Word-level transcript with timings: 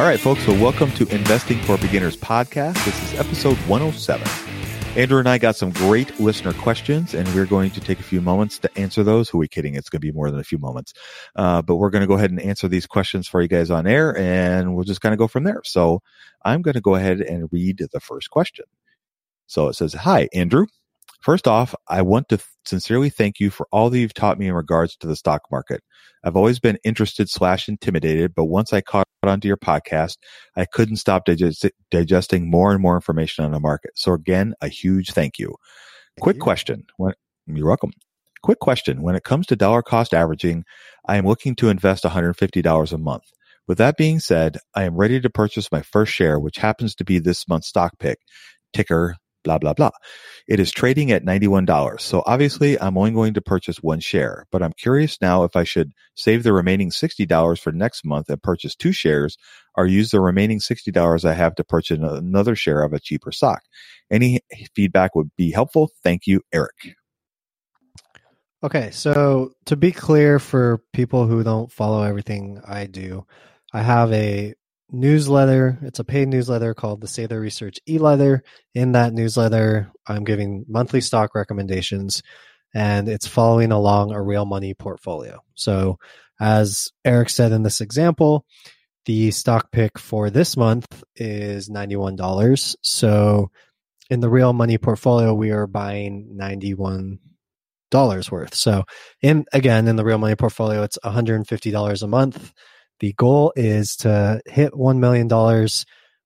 All 0.00 0.06
right, 0.06 0.18
folks. 0.18 0.42
So, 0.46 0.52
welcome 0.52 0.90
to 0.92 1.06
Investing 1.14 1.58
for 1.58 1.76
Beginners 1.76 2.16
podcast. 2.16 2.82
This 2.86 3.12
is 3.12 3.18
episode 3.18 3.58
107. 3.68 4.26
Andrew 4.96 5.18
and 5.18 5.28
I 5.28 5.36
got 5.36 5.56
some 5.56 5.72
great 5.72 6.18
listener 6.18 6.54
questions, 6.54 7.12
and 7.12 7.28
we're 7.34 7.44
going 7.44 7.70
to 7.72 7.82
take 7.82 8.00
a 8.00 8.02
few 8.02 8.22
moments 8.22 8.58
to 8.60 8.78
answer 8.78 9.04
those. 9.04 9.28
Who 9.28 9.36
are 9.36 9.40
we 9.40 9.48
kidding? 9.48 9.74
It's 9.74 9.90
going 9.90 10.00
to 10.00 10.06
be 10.06 10.10
more 10.10 10.30
than 10.30 10.40
a 10.40 10.42
few 10.42 10.56
moments. 10.56 10.94
Uh, 11.36 11.60
but 11.60 11.76
we're 11.76 11.90
going 11.90 12.00
to 12.00 12.06
go 12.06 12.14
ahead 12.14 12.30
and 12.30 12.40
answer 12.40 12.66
these 12.66 12.86
questions 12.86 13.28
for 13.28 13.42
you 13.42 13.48
guys 13.48 13.70
on 13.70 13.86
air, 13.86 14.16
and 14.16 14.74
we'll 14.74 14.86
just 14.86 15.02
kind 15.02 15.12
of 15.12 15.18
go 15.18 15.28
from 15.28 15.44
there. 15.44 15.60
So, 15.66 16.00
I'm 16.46 16.62
going 16.62 16.76
to 16.76 16.80
go 16.80 16.94
ahead 16.94 17.20
and 17.20 17.50
read 17.52 17.86
the 17.92 18.00
first 18.00 18.30
question. 18.30 18.64
So, 19.48 19.68
it 19.68 19.74
says 19.74 19.92
Hi, 19.92 20.30
Andrew. 20.32 20.64
First 21.20 21.46
off, 21.46 21.74
I 21.88 22.00
want 22.00 22.30
to 22.30 22.38
sincerely 22.64 23.10
thank 23.10 23.38
you 23.38 23.50
for 23.50 23.68
all 23.70 23.90
that 23.90 23.98
you've 23.98 24.14
taught 24.14 24.38
me 24.38 24.46
in 24.46 24.54
regards 24.54 24.96
to 24.96 25.06
the 25.06 25.14
stock 25.14 25.42
market. 25.50 25.82
I've 26.24 26.36
always 26.36 26.58
been 26.58 26.78
interested 26.84 27.28
slash 27.28 27.68
intimidated, 27.68 28.34
but 28.34 28.46
once 28.46 28.72
I 28.72 28.80
caught 28.80 29.06
onto 29.28 29.48
your 29.48 29.56
podcast, 29.56 30.16
I 30.56 30.64
couldn't 30.64 30.96
stop 30.96 31.24
digest- 31.24 31.70
digesting 31.90 32.50
more 32.50 32.72
and 32.72 32.80
more 32.80 32.94
information 32.94 33.44
on 33.44 33.52
the 33.52 33.60
market. 33.60 33.92
So 33.96 34.12
again, 34.12 34.54
a 34.60 34.68
huge 34.68 35.10
thank 35.10 35.38
you. 35.38 35.48
Thank 36.16 36.22
Quick 36.22 36.36
you. 36.36 36.42
question. 36.42 36.84
When, 36.96 37.14
you're 37.46 37.66
welcome. 37.66 37.92
Quick 38.42 38.58
question. 38.58 39.02
When 39.02 39.16
it 39.16 39.24
comes 39.24 39.46
to 39.48 39.56
dollar 39.56 39.82
cost 39.82 40.14
averaging, 40.14 40.64
I 41.06 41.16
am 41.16 41.26
looking 41.26 41.54
to 41.56 41.68
invest 41.68 42.04
$150 42.04 42.92
a 42.92 42.98
month. 42.98 43.24
With 43.68 43.78
that 43.78 43.96
being 43.96 44.18
said, 44.18 44.58
I 44.74 44.84
am 44.84 44.96
ready 44.96 45.20
to 45.20 45.30
purchase 45.30 45.70
my 45.70 45.82
first 45.82 46.12
share, 46.12 46.40
which 46.40 46.56
happens 46.56 46.94
to 46.96 47.04
be 47.04 47.18
this 47.18 47.46
month's 47.46 47.68
stock 47.68 47.92
pick, 47.98 48.18
ticker 48.72 49.16
blah, 49.42 49.58
blah, 49.58 49.74
blah. 49.74 49.90
It 50.46 50.60
is 50.60 50.70
trading 50.70 51.10
at 51.10 51.24
$91. 51.24 52.00
So 52.00 52.22
obviously 52.26 52.80
I'm 52.80 52.96
only 52.98 53.12
going 53.12 53.34
to 53.34 53.40
purchase 53.40 53.78
one 53.78 54.00
share, 54.00 54.46
but 54.50 54.62
I'm 54.62 54.72
curious 54.72 55.20
now 55.20 55.44
if 55.44 55.56
I 55.56 55.64
should 55.64 55.92
save 56.14 56.42
the 56.42 56.52
remaining 56.52 56.90
$60 56.90 57.60
for 57.60 57.72
next 57.72 58.04
month 58.04 58.28
and 58.28 58.42
purchase 58.42 58.74
two 58.74 58.92
shares 58.92 59.36
or 59.76 59.86
use 59.86 60.10
the 60.10 60.20
remaining 60.20 60.58
$60 60.58 61.24
I 61.24 61.34
have 61.34 61.54
to 61.56 61.64
purchase 61.64 61.98
another 62.00 62.54
share 62.54 62.82
of 62.82 62.92
a 62.92 63.00
cheaper 63.00 63.32
stock. 63.32 63.62
Any 64.10 64.40
feedback 64.74 65.14
would 65.14 65.30
be 65.36 65.50
helpful. 65.50 65.90
Thank 66.02 66.26
you, 66.26 66.42
Eric. 66.52 66.96
Okay, 68.62 68.90
so 68.90 69.52
to 69.66 69.76
be 69.76 69.90
clear 69.90 70.38
for 70.38 70.82
people 70.92 71.26
who 71.26 71.42
don't 71.42 71.72
follow 71.72 72.02
everything 72.02 72.60
I 72.66 72.86
do, 72.86 73.26
I 73.72 73.80
have 73.80 74.12
a 74.12 74.54
newsletter. 74.92 75.78
It's 75.82 75.98
a 75.98 76.04
paid 76.04 76.28
newsletter 76.28 76.74
called 76.74 77.00
the 77.00 77.06
Sather 77.06 77.40
Research 77.40 77.78
e-letter. 77.88 78.42
In 78.74 78.92
that 78.92 79.12
newsletter, 79.12 79.90
I'm 80.06 80.24
giving 80.24 80.64
monthly 80.68 81.00
stock 81.00 81.34
recommendations 81.34 82.22
and 82.74 83.08
it's 83.08 83.26
following 83.26 83.72
along 83.72 84.12
a 84.12 84.22
real 84.22 84.44
money 84.44 84.74
portfolio. 84.74 85.42
So 85.54 85.98
as 86.40 86.90
Eric 87.04 87.30
said 87.30 87.52
in 87.52 87.62
this 87.62 87.80
example, 87.80 88.44
the 89.06 89.30
stock 89.30 89.72
pick 89.72 89.98
for 89.98 90.30
this 90.30 90.56
month 90.56 91.02
is 91.16 91.68
$91. 91.68 92.76
So 92.82 93.50
in 94.08 94.20
the 94.20 94.28
real 94.28 94.52
money 94.52 94.78
portfolio, 94.78 95.34
we 95.34 95.50
are 95.50 95.66
buying 95.66 96.36
91 96.36 97.18
dollars 97.90 98.30
worth. 98.30 98.54
So 98.54 98.84
in 99.20 99.46
again 99.52 99.88
in 99.88 99.96
the 99.96 100.04
real 100.04 100.18
money 100.18 100.36
portfolio, 100.36 100.82
it's 100.82 100.98
$150 101.04 102.02
a 102.02 102.06
month 102.06 102.52
the 103.00 103.14
goal 103.14 103.52
is 103.56 103.96
to 103.96 104.40
hit 104.46 104.72
$1 104.72 104.98
million, 104.98 105.28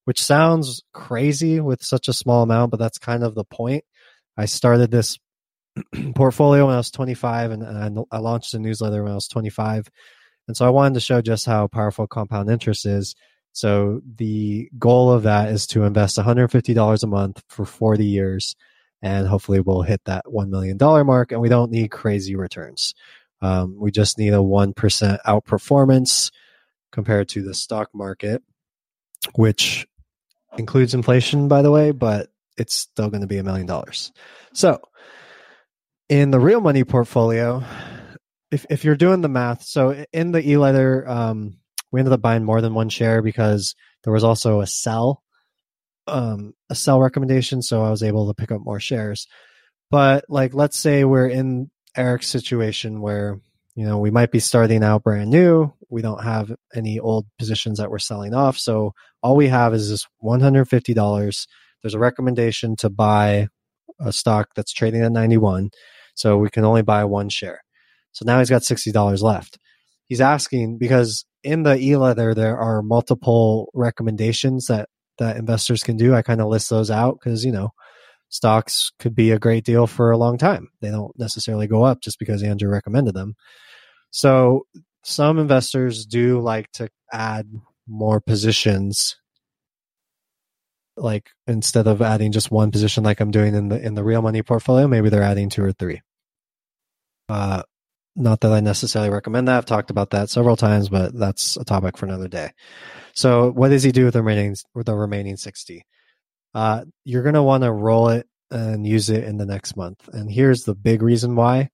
which 0.05 0.23
sounds 0.23 0.83
crazy 0.93 1.61
with 1.61 1.83
such 1.83 2.09
a 2.09 2.13
small 2.13 2.43
amount, 2.43 2.73
but 2.73 2.79
that's 2.79 2.99
kind 2.99 3.23
of 3.23 3.35
the 3.35 3.45
point. 3.45 3.85
I 4.37 4.47
started 4.47 4.91
this 4.91 5.19
portfolio 6.15 6.67
when 6.67 6.75
I 6.75 6.79
was 6.79 6.91
25 6.91 7.53
and, 7.53 7.63
and 7.63 8.05
I 8.11 8.19
launched 8.19 8.55
a 8.55 8.59
newsletter 8.59 9.03
when 9.03 9.13
I 9.13 9.17
was 9.17 9.29
25. 9.29 9.89
And 10.49 10.57
so 10.57 10.67
I 10.67 10.71
wanted 10.71 10.95
to 10.95 11.01
show 11.01 11.23
just 11.23 11.47
how 11.47 11.69
powerful 11.69 12.07
compound 12.07 12.51
interest 12.51 12.87
is. 12.87 13.15
So 13.53 14.01
the 14.17 14.69
goal 14.77 15.13
of 15.13 15.23
that 15.23 15.51
is 15.51 15.69
to 15.69 15.85
invest 15.85 16.19
$150 16.19 17.03
a 17.03 17.07
month 17.07 17.43
for 17.49 17.65
40 17.65 18.05
years. 18.05 18.57
And 19.01 19.29
hopefully 19.29 19.61
we'll 19.61 19.83
hit 19.83 20.01
that 20.07 20.25
$1 20.27 20.49
million 20.49 20.77
mark. 21.07 21.31
And 21.31 21.41
we 21.41 21.49
don't 21.49 21.71
need 21.71 21.93
crazy 21.93 22.35
returns. 22.35 22.95
Um, 23.41 23.77
we 23.79 23.93
just 23.93 24.19
need 24.19 24.33
a 24.33 24.39
1% 24.39 24.75
outperformance 25.25 26.31
compared 26.95 27.29
to 27.29 27.43
the 27.43 27.53
stock 27.53 27.91
market, 27.93 28.41
which 29.35 29.87
includes 30.57 30.95
inflation, 30.95 31.49
by 31.49 31.61
the 31.61 31.71
way, 31.71 31.91
but 31.91 32.29
it's 32.57 32.73
still 32.73 33.11
going 33.11 33.21
to 33.21 33.27
be 33.27 33.39
a 33.39 33.43
million 33.43 33.67
dollars. 33.67 34.13
So, 34.53 34.81
in 36.09 36.31
the 36.31 36.39
real 36.39 36.61
money 36.61 36.85
portfolio, 36.85 37.65
if 38.53 38.65
if 38.71 38.85
you're 38.85 38.95
doing 38.95 39.23
the 39.23 39.29
math, 39.29 39.65
so 39.65 40.05
in 40.13 40.31
the 40.31 40.49
e-letter, 40.49 41.07
um, 41.09 41.59
we 41.91 41.99
ended 41.99 42.13
up 42.13 42.23
buying 42.23 42.45
more 42.45 42.61
than 42.61 42.75
one 42.75 42.91
share 42.91 43.23
because 43.23 43.75
there 44.05 44.13
was 44.13 44.23
also 44.23 44.61
a 44.61 44.67
sell, 44.67 45.25
um, 46.07 46.55
a 46.71 46.77
sell 46.77 47.01
recommendation, 47.01 47.61
so 47.61 47.83
I 47.83 47.91
was 47.91 48.05
able 48.05 48.29
to 48.29 48.35
pick 48.35 48.53
up 48.53 48.61
more 48.61 48.79
shares. 48.79 49.27
But 49.91 50.27
like, 50.29 50.55
let's 50.55 50.77
say 50.77 51.05
we're 51.05 51.27
in 51.27 51.73
Eric's 51.97 52.29
situation 52.29 53.01
where 53.01 53.41
you 53.75 53.85
know 53.85 53.99
we 53.99 54.13
might 54.13 54.31
be 54.31 54.39
starting 54.39 54.85
out 54.85 55.03
brand 55.03 55.31
new 55.31 55.73
we 55.95 56.03
don't 56.03 56.23
have 56.23 56.53
any 56.75 56.99
old 56.99 57.27
positions 57.39 57.79
that 57.79 57.91
we're 57.91 57.99
selling 57.99 58.35
off. 58.35 58.59
So 58.59 58.93
all 59.23 59.37
we 59.37 59.49
have 59.49 59.73
is 59.73 59.89
this 59.89 60.07
$150. 60.23 61.47
There's 61.83 61.95
a 61.95 61.99
recommendation 61.99 62.77
to 62.77 62.91
buy 62.91 63.49
a 64.01 64.13
stock 64.13 64.49
that's 64.55 64.73
trading 64.73 65.03
at 65.03 65.13
91. 65.13 65.71
So 66.15 66.37
we 66.37 66.51
can 66.51 66.65
only 66.65 66.83
buy 66.83 67.05
one 67.05 67.29
share. 67.29 67.61
So 68.13 68.25
now 68.25 68.41
he's 68.41 68.51
got 68.51 68.63
$60 68.63 69.23
left. 69.23 69.59
He's 70.07 70.21
asking 70.21 70.79
because 70.79 71.25
in 71.43 71.63
the 71.63 71.77
e-letter 71.77 72.35
there 72.35 72.59
are 72.59 72.83
multiple 72.83 73.71
recommendations 73.73 74.67
that 74.67 74.89
that 75.19 75.37
investors 75.37 75.83
can 75.83 75.97
do. 75.97 76.15
I 76.15 76.23
kind 76.23 76.41
of 76.41 76.49
list 76.49 76.71
those 76.71 76.91
out 76.91 77.19
because, 77.19 77.45
you 77.45 77.53
know, 77.53 77.71
stocks 78.29 78.91
could 78.99 79.15
be 79.15 79.31
a 79.31 79.39
great 79.39 79.65
deal 79.65 79.87
for 79.87 80.11
a 80.11 80.19
long 80.19 80.39
time. 80.39 80.69
They 80.81 80.91
don't 80.91 81.17
necessarily 81.19 81.67
go 81.67 81.85
up 81.85 82.01
just 82.01 82.19
because 82.19 82.43
Andrew 82.43 82.69
recommended 82.69 83.15
them. 83.15 83.35
So 84.11 84.67
some 85.05 85.39
investors 85.39 86.07
do 86.07 86.41
like 86.41 86.71
to 86.73 86.89
add 87.13 87.49
more 87.87 88.21
positions 88.21 89.17
like 90.97 91.31
instead 91.47 91.87
of 91.87 92.01
adding 92.03 92.33
just 92.33 92.51
one 92.51 92.71
position 92.71 93.05
like 93.05 93.21
I'm 93.21 93.31
doing 93.31 93.55
in 93.55 93.69
the 93.69 93.81
in 93.85 93.95
the 93.95 94.05
real 94.05 94.23
money 94.23 94.43
portfolio, 94.43 94.87
maybe 94.87 95.09
they're 95.09 95.23
adding 95.23 95.51
two 95.51 95.65
or 95.65 95.73
three. 95.73 96.01
Uh, 97.29 97.63
Not 98.17 98.41
that 98.41 98.53
I 98.53 98.61
necessarily 98.61 99.11
recommend 99.11 99.49
that. 99.49 99.59
I've 99.59 99.67
talked 99.67 99.91
about 99.91 100.11
that 100.11 100.31
several 100.31 100.57
times, 100.57 100.89
but 100.89 101.13
that's 101.19 101.57
a 101.57 101.65
topic 101.65 101.97
for 101.97 102.07
another 102.07 102.29
day. 102.29 102.51
So, 103.15 103.51
what 103.51 103.71
does 103.71 103.83
he 103.83 103.91
do 103.93 104.05
with 104.05 104.15
the 104.15 104.23
remaining 104.23 104.55
with 104.75 104.87
the 104.87 104.95
remaining 104.95 105.37
sixty? 105.37 105.85
Uh, 106.55 106.85
you're 107.05 107.25
going 107.25 107.35
to 107.35 107.43
want 107.43 107.65
to 107.65 107.73
roll 107.73 108.11
it 108.11 108.29
and 108.51 108.87
use 108.87 109.11
it 109.11 109.25
in 109.25 109.37
the 109.37 109.47
next 109.47 109.77
month. 109.77 110.09
And 110.13 110.31
here's 110.31 110.63
the 110.63 110.77
big 110.77 111.03
reason 111.03 111.35
why. 111.35 111.71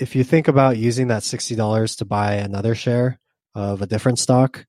If 0.00 0.16
you 0.16 0.24
think 0.24 0.48
about 0.48 0.78
using 0.78 1.08
that 1.08 1.22
sixty 1.22 1.54
dollars 1.54 1.96
to 1.96 2.04
buy 2.04 2.34
another 2.34 2.74
share 2.74 3.20
of 3.54 3.82
a 3.82 3.86
different 3.86 4.18
stock, 4.18 4.64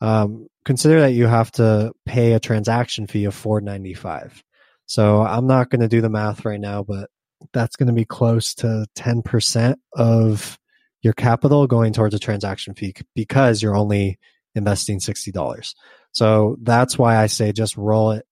um, 0.00 0.48
consider 0.64 1.00
that 1.00 1.12
you 1.12 1.26
have 1.26 1.52
to 1.52 1.92
pay 2.06 2.32
a 2.32 2.40
transaction 2.40 3.06
fee 3.06 3.26
of 3.26 3.34
four 3.34 3.60
ninety 3.60 3.94
five. 3.94 4.42
So 4.86 5.22
I'm 5.22 5.46
not 5.46 5.70
going 5.70 5.80
to 5.80 5.88
do 5.88 6.00
the 6.00 6.10
math 6.10 6.44
right 6.44 6.60
now, 6.60 6.82
but 6.82 7.08
that's 7.52 7.76
going 7.76 7.86
to 7.88 7.92
be 7.92 8.04
close 8.04 8.54
to 8.56 8.86
10% 8.96 9.76
of 9.94 10.58
your 11.02 11.12
capital 11.12 11.66
going 11.66 11.92
towards 11.92 12.14
a 12.14 12.18
transaction 12.18 12.74
fee 12.74 12.94
because 13.14 13.62
you're 13.62 13.76
only 13.76 14.18
investing 14.54 15.00
$60. 15.00 15.74
So 16.12 16.56
that's 16.62 16.98
why 16.98 17.16
I 17.16 17.26
say 17.26 17.52
just 17.52 17.76
roll 17.76 18.12
it. 18.12 18.24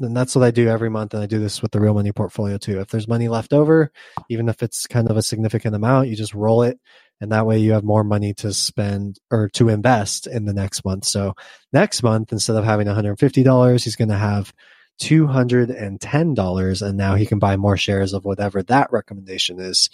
And 0.00 0.16
that's 0.16 0.36
what 0.36 0.44
I 0.44 0.50
do 0.50 0.68
every 0.68 0.90
month. 0.90 1.14
And 1.14 1.22
I 1.22 1.26
do 1.26 1.40
this 1.40 1.60
with 1.60 1.72
the 1.72 1.80
real 1.80 1.94
money 1.94 2.12
portfolio 2.12 2.56
too. 2.56 2.80
If 2.80 2.88
there's 2.88 3.08
money 3.08 3.28
left 3.28 3.52
over, 3.52 3.90
even 4.28 4.48
if 4.48 4.62
it's 4.62 4.86
kind 4.86 5.10
of 5.10 5.16
a 5.16 5.22
significant 5.22 5.74
amount, 5.74 6.08
you 6.08 6.16
just 6.16 6.34
roll 6.34 6.62
it. 6.62 6.78
And 7.20 7.32
that 7.32 7.46
way 7.46 7.58
you 7.58 7.72
have 7.72 7.82
more 7.82 8.04
money 8.04 8.32
to 8.34 8.52
spend 8.52 9.18
or 9.30 9.48
to 9.54 9.68
invest 9.68 10.28
in 10.28 10.44
the 10.44 10.52
next 10.52 10.84
month. 10.84 11.04
So 11.04 11.34
next 11.72 12.04
month, 12.04 12.30
instead 12.30 12.56
of 12.56 12.64
having 12.64 12.86
$150, 12.86 13.84
he's 13.84 13.96
going 13.96 14.08
to 14.10 14.16
have 14.16 14.52
$210 15.00 16.82
and 16.82 16.96
now 16.96 17.14
he 17.14 17.26
can 17.26 17.38
buy 17.38 17.56
more 17.56 17.76
shares 17.76 18.12
of 18.12 18.24
whatever 18.24 18.62
that 18.64 18.92
recommendation 18.92 19.60
is 19.60 19.90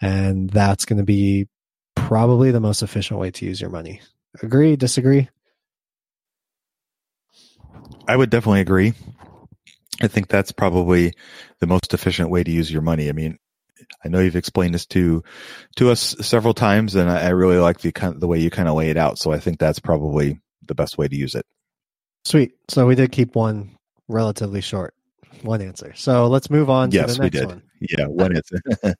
and 0.00 0.48
that's 0.50 0.84
going 0.84 0.98
to 0.98 1.04
be 1.04 1.48
probably 1.96 2.52
the 2.52 2.60
most 2.60 2.82
efficient 2.82 3.18
way 3.18 3.30
to 3.32 3.44
use 3.44 3.60
your 3.60 3.70
money 3.70 4.00
agree 4.42 4.76
disagree 4.76 5.28
i 8.06 8.14
would 8.16 8.30
definitely 8.30 8.60
agree 8.60 8.92
i 10.02 10.06
think 10.06 10.28
that's 10.28 10.52
probably 10.52 11.12
the 11.60 11.66
most 11.66 11.94
efficient 11.94 12.30
way 12.30 12.42
to 12.42 12.50
use 12.50 12.70
your 12.70 12.82
money 12.82 13.08
i 13.08 13.12
mean 13.12 13.38
i 14.04 14.08
know 14.08 14.20
you've 14.20 14.36
explained 14.36 14.74
this 14.74 14.86
to 14.86 15.22
to 15.76 15.90
us 15.90 16.14
several 16.20 16.54
times 16.54 16.94
and 16.94 17.10
i, 17.10 17.22
I 17.22 17.28
really 17.30 17.58
like 17.58 17.80
the 17.80 17.92
kind 17.92 18.14
of, 18.14 18.20
the 18.20 18.28
way 18.28 18.38
you 18.38 18.50
kind 18.50 18.68
of 18.68 18.74
lay 18.74 18.90
it 18.90 18.96
out 18.96 19.18
so 19.18 19.32
i 19.32 19.38
think 19.38 19.58
that's 19.58 19.80
probably 19.80 20.40
the 20.66 20.74
best 20.74 20.98
way 20.98 21.08
to 21.08 21.16
use 21.16 21.34
it 21.34 21.46
sweet 22.24 22.52
so 22.68 22.86
we 22.86 22.94
did 22.94 23.12
keep 23.12 23.34
one 23.34 23.78
relatively 24.08 24.60
short. 24.60 24.94
One 25.42 25.62
answer. 25.62 25.92
So 25.94 26.26
let's 26.26 26.50
move 26.50 26.68
on 26.68 26.90
yes, 26.90 27.12
to 27.12 27.18
the 27.18 27.22
next 27.22 27.34
we 27.34 27.40
did. 27.40 27.46
one. 27.46 27.62
Yeah, 27.80 28.06
one 28.06 28.34
answer. 28.34 28.60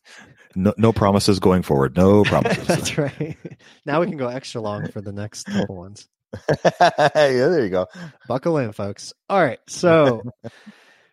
no, 0.54 0.72
no 0.76 0.92
promises 0.92 1.40
going 1.40 1.62
forward. 1.62 1.96
No 1.96 2.22
promises. 2.24 2.66
That's 2.66 2.98
right. 2.98 3.36
Now 3.84 4.00
we 4.00 4.06
can 4.06 4.16
go 4.16 4.28
extra 4.28 4.60
long 4.60 4.88
for 4.88 5.00
the 5.00 5.12
next 5.12 5.44
couple 5.44 5.76
ones. 5.76 6.06
yeah, 6.80 7.08
there 7.14 7.64
you 7.64 7.70
go. 7.70 7.86
Buckle 8.28 8.58
in, 8.58 8.72
folks. 8.72 9.14
All 9.28 9.42
right. 9.42 9.58
So 9.68 10.22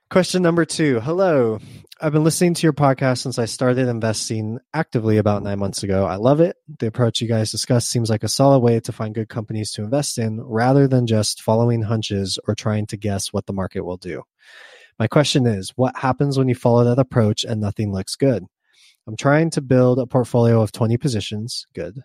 Question 0.09 0.43
number 0.43 0.65
two. 0.65 0.99
Hello. 0.99 1.59
I've 1.99 2.13
been 2.13 2.23
listening 2.23 2.53
to 2.53 2.63
your 2.63 2.73
podcast 2.73 3.19
since 3.19 3.39
I 3.39 3.45
started 3.45 3.87
investing 3.87 4.59
actively 4.71 5.17
about 5.17 5.41
nine 5.41 5.57
months 5.57 5.81
ago. 5.81 6.05
I 6.05 6.17
love 6.17 6.41
it. 6.41 6.57
The 6.79 6.87
approach 6.87 7.21
you 7.21 7.27
guys 7.27 7.51
discussed 7.51 7.89
seems 7.89 8.09
like 8.09 8.23
a 8.23 8.27
solid 8.27 8.59
way 8.59 8.79
to 8.81 8.91
find 8.91 9.15
good 9.15 9.29
companies 9.29 9.71
to 9.71 9.83
invest 9.83 10.19
in 10.19 10.39
rather 10.41 10.87
than 10.87 11.07
just 11.07 11.41
following 11.41 11.81
hunches 11.81 12.37
or 12.47 12.53
trying 12.53 12.85
to 12.87 12.97
guess 12.97 13.33
what 13.33 13.47
the 13.47 13.53
market 13.53 13.83
will 13.83 13.97
do. 13.97 14.21
My 14.99 15.07
question 15.07 15.47
is 15.47 15.73
what 15.75 15.97
happens 15.97 16.37
when 16.37 16.49
you 16.49 16.55
follow 16.55 16.83
that 16.83 16.99
approach 16.99 17.43
and 17.43 17.59
nothing 17.59 17.91
looks 17.91 18.15
good? 18.15 18.45
I'm 19.07 19.17
trying 19.17 19.49
to 19.51 19.61
build 19.61 19.97
a 19.97 20.05
portfolio 20.05 20.61
of 20.61 20.71
20 20.71 20.97
positions. 20.97 21.65
Good. 21.73 22.03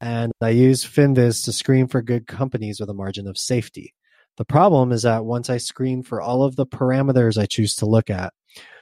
And 0.00 0.32
I 0.40 0.50
use 0.50 0.84
FinViz 0.84 1.44
to 1.44 1.52
screen 1.52 1.88
for 1.88 2.02
good 2.02 2.28
companies 2.28 2.78
with 2.78 2.88
a 2.88 2.94
margin 2.94 3.26
of 3.26 3.36
safety. 3.36 3.94
The 4.36 4.44
problem 4.44 4.92
is 4.92 5.02
that 5.02 5.24
once 5.24 5.50
I 5.50 5.58
screen 5.58 6.02
for 6.02 6.20
all 6.20 6.42
of 6.42 6.56
the 6.56 6.66
parameters 6.66 7.36
I 7.36 7.46
choose 7.46 7.76
to 7.76 7.86
look 7.86 8.10
at, 8.10 8.32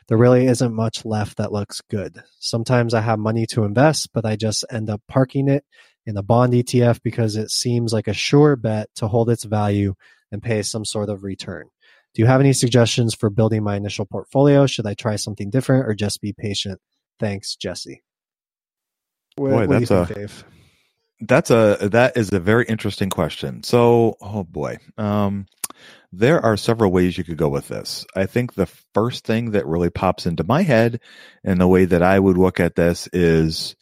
there 0.08 0.18
really 0.18 0.46
isn't 0.46 0.74
much 0.74 1.04
left 1.04 1.36
that 1.36 1.52
looks 1.52 1.82
good. 1.90 2.22
Sometimes 2.38 2.94
I 2.94 3.00
have 3.00 3.18
money 3.18 3.46
to 3.48 3.64
invest, 3.64 4.10
but 4.12 4.24
I 4.24 4.36
just 4.36 4.64
end 4.70 4.88
up 4.88 5.02
parking 5.08 5.48
it 5.48 5.64
in 6.06 6.16
a 6.16 6.22
bond 6.22 6.54
ETF 6.54 7.02
because 7.02 7.36
it 7.36 7.50
seems 7.50 7.92
like 7.92 8.08
a 8.08 8.14
sure 8.14 8.56
bet 8.56 8.88
to 8.96 9.08
hold 9.08 9.28
its 9.28 9.44
value 9.44 9.94
and 10.32 10.42
pay 10.42 10.62
some 10.62 10.84
sort 10.84 11.10
of 11.10 11.24
return. 11.24 11.68
Do 12.14 12.22
you 12.22 12.26
have 12.26 12.40
any 12.40 12.54
suggestions 12.54 13.14
for 13.14 13.28
building 13.28 13.62
my 13.62 13.76
initial 13.76 14.06
portfolio? 14.06 14.66
Should 14.66 14.86
I 14.86 14.94
try 14.94 15.16
something 15.16 15.50
different 15.50 15.86
or 15.86 15.94
just 15.94 16.22
be 16.22 16.32
patient? 16.32 16.80
Thanks, 17.20 17.54
Jesse. 17.56 18.02
What, 19.36 19.50
Boy, 19.50 19.66
what 19.66 19.70
that's 19.70 19.88
think, 19.88 20.10
a 20.10 20.14
Dave? 20.14 20.44
That's 21.20 21.50
a 21.50 21.88
that 21.92 22.16
is 22.16 22.32
a 22.32 22.38
very 22.38 22.64
interesting 22.66 23.10
question. 23.10 23.62
So, 23.64 24.16
oh 24.20 24.44
boy, 24.44 24.78
um, 24.96 25.46
there 26.12 26.40
are 26.40 26.56
several 26.56 26.92
ways 26.92 27.18
you 27.18 27.24
could 27.24 27.36
go 27.36 27.48
with 27.48 27.68
this. 27.68 28.06
I 28.14 28.26
think 28.26 28.54
the 28.54 28.66
first 28.94 29.24
thing 29.24 29.50
that 29.52 29.66
really 29.66 29.90
pops 29.90 30.26
into 30.26 30.44
my 30.44 30.62
head, 30.62 31.00
and 31.44 31.60
the 31.60 31.66
way 31.68 31.86
that 31.86 32.02
I 32.02 32.18
would 32.18 32.38
look 32.38 32.60
at 32.60 32.76
this 32.76 33.08
is 33.12 33.74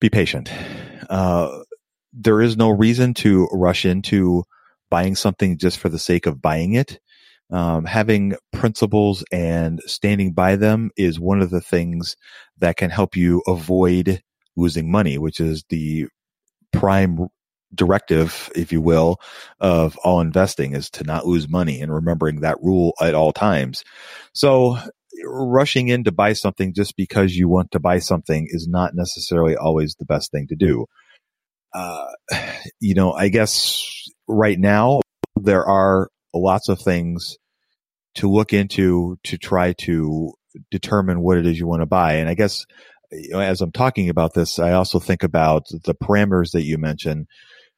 be 0.00 0.08
patient. 0.08 0.50
Uh, 1.10 1.62
there 2.12 2.40
is 2.40 2.56
no 2.56 2.70
reason 2.70 3.14
to 3.14 3.48
rush 3.52 3.84
into 3.84 4.44
buying 4.90 5.16
something 5.16 5.58
just 5.58 5.78
for 5.78 5.88
the 5.88 5.98
sake 5.98 6.26
of 6.26 6.40
buying 6.40 6.74
it. 6.74 7.00
Um, 7.50 7.84
having 7.84 8.34
principles 8.52 9.24
and 9.30 9.80
standing 9.86 10.32
by 10.32 10.56
them 10.56 10.90
is 10.96 11.20
one 11.20 11.42
of 11.42 11.50
the 11.50 11.60
things 11.60 12.16
that 12.58 12.76
can 12.76 12.90
help 12.90 13.16
you 13.16 13.42
avoid 13.46 14.22
losing 14.56 14.90
money, 14.90 15.18
which 15.18 15.40
is 15.40 15.64
the 15.68 16.06
prime 16.72 17.28
directive, 17.74 18.50
if 18.54 18.72
you 18.72 18.80
will, 18.80 19.20
of 19.60 19.96
all 19.98 20.20
investing 20.20 20.74
is 20.74 20.90
to 20.90 21.04
not 21.04 21.26
lose 21.26 21.48
money 21.48 21.80
and 21.80 21.92
remembering 21.92 22.40
that 22.40 22.62
rule 22.62 22.94
at 23.00 23.14
all 23.14 23.32
times. 23.32 23.84
So 24.32 24.78
rushing 25.24 25.88
in 25.88 26.04
to 26.04 26.12
buy 26.12 26.32
something 26.32 26.74
just 26.74 26.96
because 26.96 27.34
you 27.34 27.48
want 27.48 27.70
to 27.72 27.80
buy 27.80 27.98
something 27.98 28.46
is 28.50 28.68
not 28.68 28.94
necessarily 28.94 29.56
always 29.56 29.94
the 29.98 30.04
best 30.04 30.30
thing 30.30 30.46
to 30.48 30.56
do. 30.56 30.86
Uh, 31.72 32.06
you 32.80 32.94
know, 32.94 33.12
I 33.12 33.28
guess 33.28 34.08
right 34.28 34.58
now 34.58 35.00
there 35.36 35.64
are 35.64 36.08
lots 36.32 36.68
of 36.68 36.80
things 36.80 37.36
to 38.16 38.30
look 38.30 38.52
into 38.52 39.18
to 39.24 39.38
try 39.38 39.72
to 39.72 40.32
determine 40.70 41.20
what 41.20 41.38
it 41.38 41.46
is 41.46 41.58
you 41.58 41.66
want 41.66 41.82
to 41.82 41.86
buy. 41.86 42.14
And 42.14 42.28
I 42.28 42.34
guess 42.34 42.64
as 43.34 43.60
I'm 43.60 43.72
talking 43.72 44.08
about 44.08 44.34
this, 44.34 44.58
I 44.58 44.72
also 44.72 44.98
think 44.98 45.22
about 45.22 45.68
the 45.68 45.94
parameters 45.94 46.52
that 46.52 46.62
you 46.62 46.78
mentioned, 46.78 47.26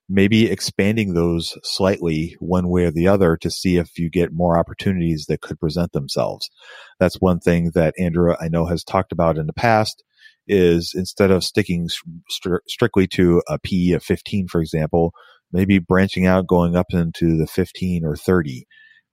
maybe 0.08 0.50
expanding 0.50 1.14
those 1.14 1.56
slightly 1.62 2.36
one 2.38 2.68
way 2.68 2.84
or 2.84 2.90
the 2.90 3.08
other 3.08 3.36
to 3.38 3.50
see 3.50 3.76
if 3.76 3.98
you 3.98 4.08
get 4.10 4.32
more 4.32 4.58
opportunities 4.58 5.26
that 5.26 5.40
could 5.40 5.60
present 5.60 5.92
themselves. 5.92 6.50
That's 6.98 7.20
one 7.20 7.40
thing 7.40 7.72
that 7.74 7.94
Andrew, 7.98 8.34
I 8.40 8.48
know, 8.48 8.66
has 8.66 8.84
talked 8.84 9.12
about 9.12 9.38
in 9.38 9.46
the 9.46 9.52
past 9.52 10.02
is 10.48 10.92
instead 10.94 11.30
of 11.30 11.42
sticking 11.42 11.88
st- 12.28 12.60
strictly 12.68 13.06
to 13.08 13.42
a 13.48 13.58
PE 13.58 13.90
of 13.92 14.04
15, 14.04 14.48
for 14.48 14.60
example, 14.60 15.12
maybe 15.52 15.78
branching 15.78 16.26
out, 16.26 16.46
going 16.46 16.76
up 16.76 16.86
into 16.92 17.36
the 17.36 17.46
15 17.46 18.04
or 18.04 18.16
30 18.16 18.66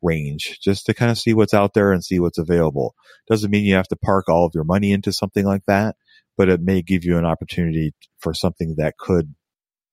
range 0.03 0.59
just 0.61 0.85
to 0.85 0.93
kind 0.93 1.09
of 1.09 1.17
see 1.17 1.33
what's 1.33 1.53
out 1.53 1.73
there 1.73 1.91
and 1.91 2.03
see 2.03 2.19
what's 2.19 2.37
available. 2.37 2.93
Doesn't 3.27 3.49
mean 3.49 3.63
you 3.63 3.75
have 3.75 3.87
to 3.87 3.95
park 3.95 4.29
all 4.29 4.45
of 4.45 4.51
your 4.53 4.65
money 4.65 4.91
into 4.91 5.11
something 5.13 5.45
like 5.45 5.63
that, 5.65 5.95
but 6.37 6.49
it 6.49 6.61
may 6.61 6.81
give 6.81 7.03
you 7.03 7.17
an 7.17 7.25
opportunity 7.25 7.93
for 8.19 8.33
something 8.33 8.75
that 8.77 8.97
could 8.97 9.33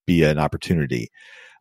be 0.07 0.23
an 0.25 0.39
opportunity. 0.39 1.09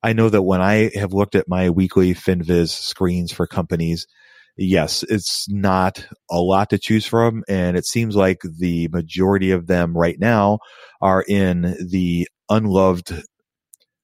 I 0.02 0.14
know 0.14 0.30
that 0.30 0.44
when 0.44 0.62
I 0.62 0.92
have 0.96 1.14
looked 1.14 1.36
at 1.36 1.50
my 1.50 1.70
weekly 1.70 2.14
FinViz 2.14 2.70
screens 2.70 3.32
for 3.32 3.48
companies, 3.48 4.08
yes, 4.56 5.04
it's 5.04 5.48
not 5.50 6.08
a 6.32 6.40
lot 6.40 6.70
to 6.70 6.78
choose 6.78 7.06
from. 7.06 7.44
And 7.50 7.76
it 7.76 7.86
seems 7.86 8.16
like 8.16 8.40
the 8.60 8.88
majority 8.90 9.52
of 9.52 9.68
them 9.68 9.98
right 9.98 10.18
now 10.20 10.60
are 11.02 11.24
in 11.28 11.76
the 11.90 12.28
unloved, 12.50 13.24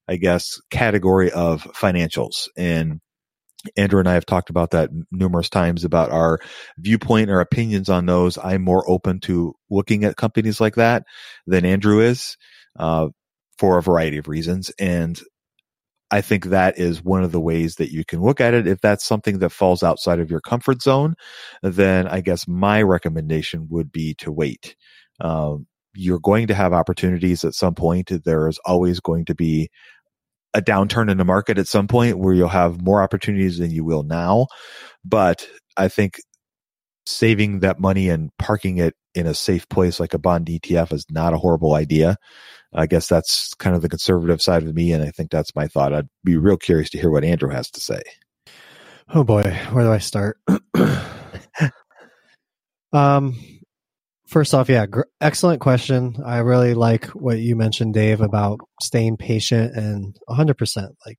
I 0.08 0.17
guess, 0.17 0.60
category 0.70 1.32
of 1.32 1.63
financials. 1.74 2.48
And 2.58 3.00
Andrew 3.77 4.00
and 4.00 4.10
I 4.10 4.13
have 4.13 4.25
talked 4.25 4.50
about 4.50 4.72
that 4.72 4.89
numerous 5.12 5.50
times 5.50 5.84
about 5.84 6.12
our 6.12 6.39
viewpoint 6.77 7.29
or 7.29 7.39
opinions 7.39 7.89
on 7.89 8.05
those. 8.05 8.38
I'm 8.38 8.63
more 8.63 8.89
open 8.89 9.19
to 9.22 9.55
looking 9.69 10.03
at 10.03 10.17
companies 10.17 10.62
like 10.62 10.75
that 10.75 11.03
than 11.48 11.65
Andrew 11.65 12.00
is 12.00 12.38
uh, 12.77 13.10
for 13.57 13.77
a 13.77 13.84
variety 13.84 14.17
of 14.17 14.27
reasons. 14.27 14.72
And 14.79 15.19
I 16.12 16.22
think 16.22 16.45
that 16.45 16.77
is 16.77 17.03
one 17.03 17.24
of 17.24 17.31
the 17.31 17.41
ways 17.41 17.75
that 17.75 17.91
you 17.91 18.05
can 18.05 18.22
look 18.22 18.39
at 18.39 18.53
it. 18.53 18.67
If 18.67 18.79
that's 18.79 19.05
something 19.05 19.39
that 19.39 19.50
falls 19.50 19.84
outside 19.84 20.19
of 20.19 20.29
your 20.29 20.41
comfort 20.41 20.81
zone, 20.81 21.15
then 21.63 22.07
I 22.07 22.22
guess 22.22 22.48
my 22.48 22.81
recommendation 22.81 23.67
would 23.69 23.91
be 23.91 24.13
to 24.15 24.31
wait. 24.31 24.75
Um, 25.19 25.67
you're 25.95 26.19
going 26.19 26.48
to 26.48 26.53
have 26.53 26.74
opportunities 26.74 27.43
at 27.43 27.53
some 27.53 27.74
point. 27.74 28.12
There 28.24 28.48
is 28.48 28.60
always 28.65 29.00
going 29.00 29.25
to 29.25 29.36
be 29.36 29.69
a 30.55 30.63
downturn 30.63 31.12
in 31.12 31.19
the 31.19 31.25
market 31.25 31.59
at 31.59 31.67
some 31.67 31.88
point 31.88 32.19
where 32.19 32.33
you'll 32.33 32.50
have 32.50 32.81
more 32.81 33.03
opportunities 33.03 33.59
than 33.59 33.71
you 33.71 33.85
will 33.85 34.03
now. 34.03 34.47
But 35.05 35.47
I 35.77 35.89
think 35.89 36.19
saving 37.05 37.62
that 37.62 37.79
money 37.79 38.09
and 38.09 38.31
parking 38.39 38.77
it 38.79 38.95
in 39.15 39.27
a 39.27 39.35
safe 39.35 39.69
place 39.69 40.00
like 40.00 40.13
a 40.15 40.19
bond 40.19 40.47
ETF 40.47 40.93
is 40.93 41.05
not 41.12 41.33
a 41.33 41.38
horrible 41.38 41.75
idea. 41.75 42.17
I 42.74 42.88
guess 42.88 43.07
that's 43.07 43.53
kind 43.55 43.75
of 43.75 43.81
the 43.83 43.89
conservative 43.89 44.41
side 44.41 44.63
of 44.63 44.75
me, 44.75 44.93
and 44.93 45.03
I 45.03 45.12
think 45.12 45.31
that's 45.31 45.55
my 45.55 45.67
thought. 45.67 45.93
I'd 45.93 46.09
be 46.24 46.38
real 46.38 46.57
curious 46.57 46.89
to 46.91 47.00
hear 47.00 47.12
what 47.12 47.25
Andrew 47.25 47.50
has 47.50 47.71
to 47.71 47.81
say. 47.81 48.01
Oh 49.13 49.24
boy, 49.24 49.43
where 49.71 49.85
do 49.85 49.91
I 49.91 50.00
start? 50.00 50.39
um, 52.93 53.35
first 54.27 54.53
off, 54.53 54.70
yeah, 54.70 54.86
gr- 54.86 55.01
excellent 55.22 55.62
question. 55.62 56.17
I 56.25 56.39
really 56.39 56.74
like 56.74 57.08
what 57.08 57.39
you 57.39 57.55
mentioned, 57.55 57.94
Dave, 57.94 58.22
about 58.22 58.60
staying 58.82 59.17
patient 59.17 59.75
and 59.75 60.15
100%. 60.29 60.88
Like, 61.05 61.17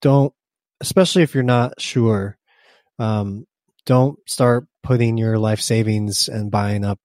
don't, 0.00 0.32
especially 0.80 1.22
if 1.22 1.34
you're 1.34 1.42
not 1.44 1.80
sure, 1.80 2.36
um, 2.98 3.46
don't 3.86 4.18
start 4.28 4.66
putting 4.82 5.16
your 5.18 5.38
life 5.38 5.60
savings 5.60 6.28
and 6.28 6.50
buying 6.50 6.84
up 6.84 6.98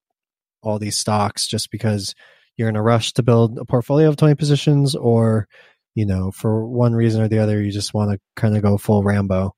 all 0.62 0.80
these 0.80 0.98
stocks 0.98 1.48
just 1.48 1.72
because 1.72 2.16
you're 2.56 2.70
in 2.70 2.76
a 2.76 2.82
rush 2.82 3.14
to 3.14 3.24
build 3.24 3.58
a 3.58 3.66
portfolio 3.66 4.10
of 4.10 4.18
20 4.18 4.36
positions 4.36 4.96
or, 4.96 5.48
you 5.96 6.06
know, 6.06 6.32
for 6.32 6.66
one 6.68 6.94
reason 6.94 7.22
or 7.22 7.28
the 7.28 7.40
other, 7.40 7.62
you 7.62 7.72
just 7.72 7.94
want 7.94 8.12
to 8.12 8.20
kind 8.36 8.56
of 8.56 8.62
go 8.62 8.78
full 8.78 9.04
Rambo. 9.04 9.54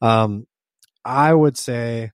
Um, 0.00 0.46
I 1.04 1.32
would 1.32 1.56
say, 1.56 2.10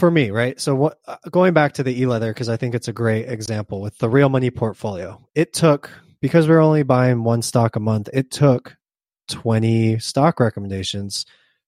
for 0.00 0.10
me, 0.10 0.30
right? 0.30 0.58
So 0.58 0.74
what 0.74 0.98
uh, 1.06 1.16
going 1.30 1.52
back 1.52 1.74
to 1.74 1.82
the 1.82 2.00
e-letter 2.00 2.32
because 2.32 2.48
I 2.48 2.56
think 2.56 2.74
it's 2.74 2.88
a 2.88 2.92
great 2.92 3.28
example 3.28 3.80
with 3.80 3.96
the 3.98 4.08
real 4.08 4.30
money 4.30 4.50
portfolio. 4.50 5.24
It 5.34 5.52
took 5.52 5.90
because 6.20 6.48
we 6.48 6.54
are 6.54 6.60
only 6.60 6.82
buying 6.82 7.22
one 7.22 7.42
stock 7.42 7.76
a 7.76 7.80
month, 7.80 8.08
it 8.12 8.30
took 8.30 8.76
20 9.28 9.98
stock 10.00 10.40
recommendations 10.40 11.26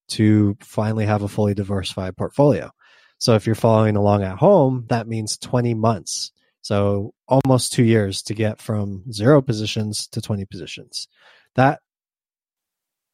to 0.09 0.57
finally 0.59 1.05
have 1.05 1.21
a 1.21 1.29
fully 1.29 1.53
diversified 1.53 2.17
portfolio. 2.17 2.71
So 3.19 3.35
if 3.35 3.45
you're 3.45 3.55
following 3.55 3.95
along 3.95 4.23
at 4.23 4.37
home, 4.37 4.85
that 4.89 5.07
means 5.07 5.37
20 5.37 5.75
months. 5.75 6.31
So 6.61 7.13
almost 7.27 7.71
2 7.73 7.83
years 7.83 8.21
to 8.23 8.33
get 8.33 8.59
from 8.59 9.03
0 9.11 9.41
positions 9.43 10.07
to 10.07 10.21
20 10.21 10.45
positions. 10.45 11.07
That 11.55 11.79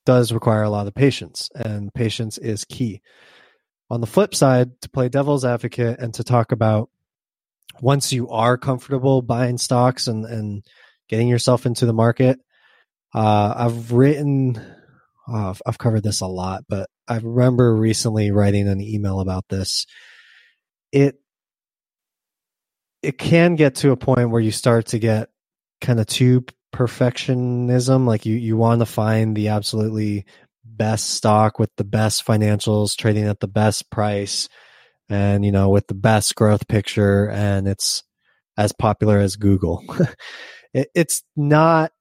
does 0.06 0.32
require 0.32 0.64
a 0.64 0.70
lot 0.70 0.88
of 0.88 0.96
patience 0.96 1.50
and 1.54 1.94
patience 1.94 2.38
is 2.38 2.66
key 2.66 3.02
on 3.90 4.02
the 4.02 4.08
flip 4.08 4.36
side, 4.36 4.80
to 4.82 4.90
play 4.90 5.10
devil's 5.10 5.46
advocate 5.46 6.00
and 6.00 6.14
to 6.16 6.24
talk 6.24 6.52
about 6.52 6.90
once 7.82 8.12
you 8.12 8.30
are 8.30 8.58
comfortable 8.58 9.22
buying 9.22 9.58
stocks 9.58 10.08
and, 10.08 10.26
and 10.26 10.66
getting 11.08 11.28
yourself 11.28 11.66
into 11.66 11.86
the 11.86 11.94
market, 11.94 12.40
uh, 13.14 13.54
I've 13.56 13.92
written, 13.92 14.62
uh, 15.28 15.54
I've 15.66 15.78
covered 15.78 16.04
this 16.04 16.22
a 16.22 16.28
lot, 16.28 16.66
but 16.68 16.90
I 17.08 17.18
remember 17.18 17.76
recently 17.76 18.32
writing 18.32 18.68
an 18.68 18.82
email 18.82 19.20
about 19.20 19.46
this. 19.50 19.86
It 20.92 21.16
it 23.02 23.18
can 23.18 23.56
get 23.56 23.76
to 23.76 23.92
a 23.92 23.98
point 23.98 24.30
where 24.30 24.42
you 24.42 24.52
start 24.52 24.88
to 24.88 25.00
get 25.00 25.30
kind 25.80 26.00
of 26.00 26.06
too 26.06 26.44
perfectionism 26.74 28.06
like 28.06 28.26
you 28.26 28.36
you 28.36 28.58
want 28.58 28.80
to 28.80 28.86
find 28.86 29.36
the 29.36 29.48
absolutely 29.48 30.26
best 30.80 31.12
stock 31.12 31.60
with 31.60 31.70
the 31.76 31.84
best 31.84 32.26
financials 32.26 32.96
trading 32.96 33.26
at 33.26 33.42
the 33.42 33.48
best 33.48 33.92
price 33.92 34.48
and 35.10 35.44
you 35.44 35.52
know 35.52 35.70
with 35.70 35.88
the 35.88 35.94
best 35.94 36.34
growth 36.36 36.68
picture 36.68 37.30
and 37.30 37.68
it's 37.68 38.04
as 38.58 38.72
popular 38.72 39.20
as 39.20 39.36
google. 39.36 39.84
It, 40.72 40.88
it's 40.94 41.24
not 41.36 41.92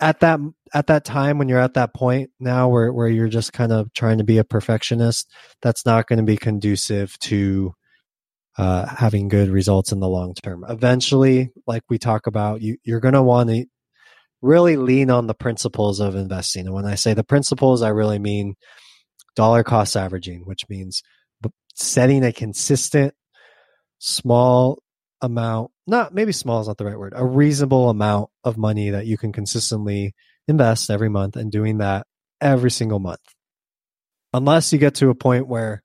at 0.00 0.20
that 0.20 0.40
at 0.72 0.86
that 0.86 1.04
time 1.04 1.36
when 1.36 1.50
you're 1.50 1.60
at 1.60 1.74
that 1.74 1.92
point 1.92 2.30
now 2.40 2.70
where 2.70 2.90
where 2.90 3.08
you're 3.08 3.28
just 3.28 3.52
kind 3.52 3.70
of 3.70 3.92
trying 3.92 4.16
to 4.16 4.24
be 4.24 4.38
a 4.38 4.44
perfectionist 4.44 5.30
that's 5.60 5.84
not 5.84 6.06
going 6.06 6.18
to 6.18 6.24
be 6.24 6.38
conducive 6.38 7.18
to 7.18 7.74
uh, 8.56 8.86
having 8.86 9.28
good 9.28 9.50
results 9.50 9.92
in 9.92 10.00
the 10.00 10.08
long 10.08 10.32
term. 10.42 10.64
Eventually 10.66 11.50
like 11.66 11.82
we 11.90 11.98
talk 11.98 12.26
about 12.26 12.62
you 12.62 12.78
you're 12.82 13.00
going 13.00 13.12
to 13.12 13.22
want 13.22 13.50
to 13.50 13.66
really 14.46 14.76
lean 14.76 15.10
on 15.10 15.26
the 15.26 15.34
principles 15.34 16.00
of 16.00 16.14
investing. 16.14 16.66
And 16.66 16.74
when 16.74 16.86
I 16.86 16.94
say 16.94 17.14
the 17.14 17.24
principles, 17.24 17.82
I 17.82 17.88
really 17.88 18.18
mean 18.18 18.54
dollar 19.34 19.62
cost 19.62 19.96
averaging, 19.96 20.42
which 20.46 20.68
means 20.68 21.02
setting 21.74 22.24
a 22.24 22.32
consistent 22.32 23.12
small 23.98 24.78
amount, 25.20 25.70
not 25.86 26.14
maybe 26.14 26.32
small 26.32 26.60
is 26.60 26.68
not 26.68 26.78
the 26.78 26.86
right 26.86 26.98
word, 26.98 27.12
a 27.14 27.24
reasonable 27.24 27.90
amount 27.90 28.30
of 28.44 28.56
money 28.56 28.90
that 28.90 29.06
you 29.06 29.18
can 29.18 29.32
consistently 29.32 30.14
invest 30.48 30.90
every 30.90 31.08
month 31.08 31.36
and 31.36 31.52
doing 31.52 31.78
that 31.78 32.06
every 32.40 32.70
single 32.70 32.98
month. 32.98 33.20
Unless 34.32 34.72
you 34.72 34.78
get 34.78 34.94
to 34.96 35.10
a 35.10 35.14
point 35.14 35.48
where, 35.48 35.82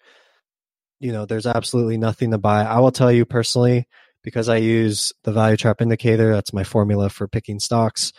you 1.00 1.12
know, 1.12 1.26
there's 1.26 1.48
absolutely 1.48 1.98
nothing 1.98 2.32
to 2.32 2.38
buy. 2.38 2.64
I 2.64 2.80
will 2.80 2.92
tell 2.92 3.12
you 3.12 3.26
personally, 3.26 3.88
because 4.24 4.50
I 4.50 4.58
use 4.58 5.14
the 5.24 5.32
value 5.32 5.58
trap 5.58 5.82
indicator, 5.82 6.34
that's 6.34 6.54
my 6.54 6.64
formula 6.64 7.10
for 7.10 7.28
picking 7.28 7.60
stocks. 7.60 8.14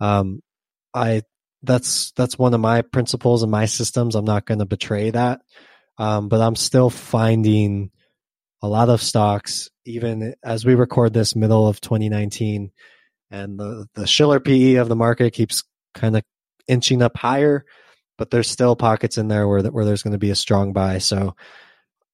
Um, 0.00 0.40
I 0.94 1.22
that's 1.62 2.12
that's 2.12 2.38
one 2.38 2.54
of 2.54 2.60
my 2.60 2.82
principles 2.82 3.42
and 3.42 3.52
my 3.52 3.66
systems. 3.66 4.14
I'm 4.14 4.24
not 4.24 4.46
going 4.46 4.60
to 4.60 4.66
betray 4.66 5.10
that, 5.10 5.40
um, 5.98 6.28
but 6.28 6.40
I'm 6.40 6.56
still 6.56 6.90
finding 6.90 7.90
a 8.62 8.68
lot 8.68 8.88
of 8.88 9.02
stocks, 9.02 9.70
even 9.84 10.34
as 10.42 10.64
we 10.64 10.74
record 10.74 11.12
this 11.12 11.36
middle 11.36 11.66
of 11.66 11.80
2019, 11.80 12.70
and 13.30 13.58
the 13.58 13.86
the 13.94 14.06
Shiller 14.06 14.40
PE 14.40 14.74
of 14.74 14.88
the 14.88 14.96
market 14.96 15.32
keeps 15.32 15.64
kind 15.94 16.16
of 16.16 16.22
inching 16.66 17.02
up 17.02 17.16
higher, 17.16 17.64
but 18.16 18.30
there's 18.30 18.48
still 18.48 18.76
pockets 18.76 19.18
in 19.18 19.28
there 19.28 19.46
where 19.46 19.62
where 19.62 19.84
there's 19.84 20.02
going 20.02 20.12
to 20.12 20.18
be 20.18 20.30
a 20.30 20.36
strong 20.36 20.72
buy. 20.72 20.98
So 20.98 21.36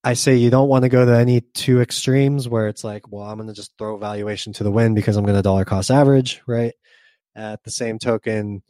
I 0.03 0.15
say 0.15 0.37
you 0.37 0.51
don't 0.51 0.69
want 0.69 0.85
to 0.85 0.89
go 0.89 1.05
to 1.05 1.17
any 1.17 1.41
two 1.41 1.81
extremes 1.81 2.49
where 2.49 2.69
it's 2.69 2.85
like, 2.85 3.11
well, 3.11 3.25
I'm 3.25 3.39
going 3.39 3.49
to 3.49 3.55
just 3.55 3.73
throw 3.77 3.97
valuation 3.97 4.53
to 4.55 4.65
the 4.65 4.71
wind 4.71 4.95
because 4.95 5.17
I'm 5.17 5.25
going 5.25 5.37
to 5.37 5.43
dollar 5.43 5.65
cost 5.65 5.91
average, 5.91 6.43
right? 6.47 6.75
At 7.37 7.63
the 7.65 7.71
same 7.71 7.99
token, 7.99 8.63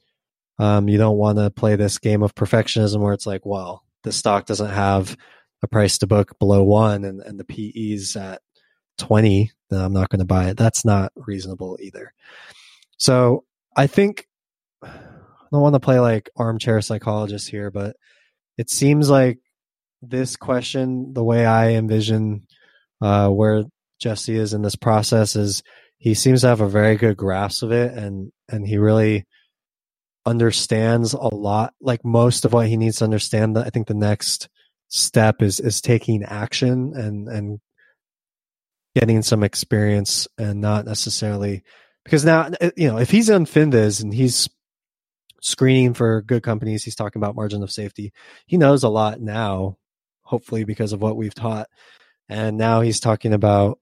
um, 0.59 0.89
you 0.89 0.99
don't 0.99 1.17
want 1.17 1.39
to 1.39 1.51
play 1.51 1.77
this 1.77 1.99
game 1.99 2.23
of 2.23 2.35
perfectionism 2.35 3.01
where 3.01 3.13
it's 3.13 3.27
like, 3.27 3.47
well, 3.47 3.85
the 4.03 4.13
stock 4.13 4.47
doesn't 4.47 4.71
have 4.71 5.17
a 5.63 5.69
price 5.69 5.99
to 5.99 6.07
book 6.07 6.39
below 6.39 6.63
one 6.65 7.05
and, 7.05 7.21
and 7.21 7.39
the 7.39 7.45
PE's 7.45 8.17
at 8.17 8.43
20, 8.99 9.53
then 9.71 9.81
I'm 9.81 9.93
not 9.93 10.09
going 10.09 10.21
to 10.21 10.27
buy 10.27 10.49
it. 10.49 10.57
That's 10.57 10.85
not 10.85 11.13
reasonable 11.15 11.79
either. 11.81 12.13
So 12.97 13.45
I 13.77 13.87
think 13.87 14.27
I 14.83 14.89
don't 15.53 15.61
want 15.61 15.75
to 15.75 15.81
play 15.81 16.01
like 16.01 16.31
armchair 16.37 16.81
psychologist 16.81 17.49
here, 17.49 17.71
but 17.71 17.97
it 18.59 18.71
seems 18.71 19.11
like 19.11 19.39
this 20.03 20.37
question, 20.37 21.13
the 21.13 21.25
way 21.25 21.47
I 21.47 21.73
envision 21.73 22.47
uh, 23.01 23.29
where 23.29 23.65
Jesse 23.99 24.37
is 24.37 24.55
in 24.55 24.63
this 24.63 24.77
process, 24.77 25.37
is 25.37 25.63
he 25.99 26.15
seems 26.15 26.43
to 26.43 26.49
have 26.49 26.61
a 26.61 26.69
very 26.69 26.97
good 26.97 27.17
grasp 27.17 27.63
of 27.63 27.73
it 27.73 27.93
and 27.93 28.33
and 28.49 28.67
he 28.67 28.79
really 28.79 29.25
understands 30.25 31.13
a 31.13 31.35
lot 31.35 31.73
like 31.81 32.05
most 32.05 32.45
of 32.45 32.53
what 32.53 32.67
he 32.67 32.77
needs 32.77 32.99
to 32.99 33.05
understand 33.05 33.57
i 33.59 33.71
think 33.71 33.87
the 33.87 33.95
next 33.95 34.49
step 34.89 35.43
is 35.43 35.61
is 35.61 35.81
taking 35.81 36.23
action 36.25 36.93
and 36.97 37.29
and 37.29 37.61
getting 38.95 39.23
some 39.23 39.45
experience 39.45 40.27
and 40.39 40.61
not 40.61 40.85
necessarily 40.85 41.63
because 42.05 42.25
now 42.25 42.51
eh, 42.61 42.71
you 42.77 42.89
know 42.89 42.99
if 42.99 43.11
he's 43.11 43.31
on 43.31 43.47
finviz 43.47 44.03
and 44.03 44.13
he's 44.13 44.49
screening 45.43 45.95
for 45.95 46.23
good 46.23 46.43
companies 46.43 46.83
he's 46.83 46.97
talking 46.97 47.21
about 47.21 47.37
margin 47.37 47.63
of 47.63 47.71
safety 47.71 48.13
he 48.47 48.57
knows 48.57 48.83
a 48.83 48.89
lot 48.89 49.21
now 49.21 49.77
hopefully 50.27 50.65
because 50.65 50.93
of 50.93 51.01
what 51.01 51.17
we've 51.17 51.35
taught. 51.35 51.69
And 52.29 52.59
now 52.59 52.81
he's 52.81 53.01
talking 53.01 53.33
about 53.33 53.79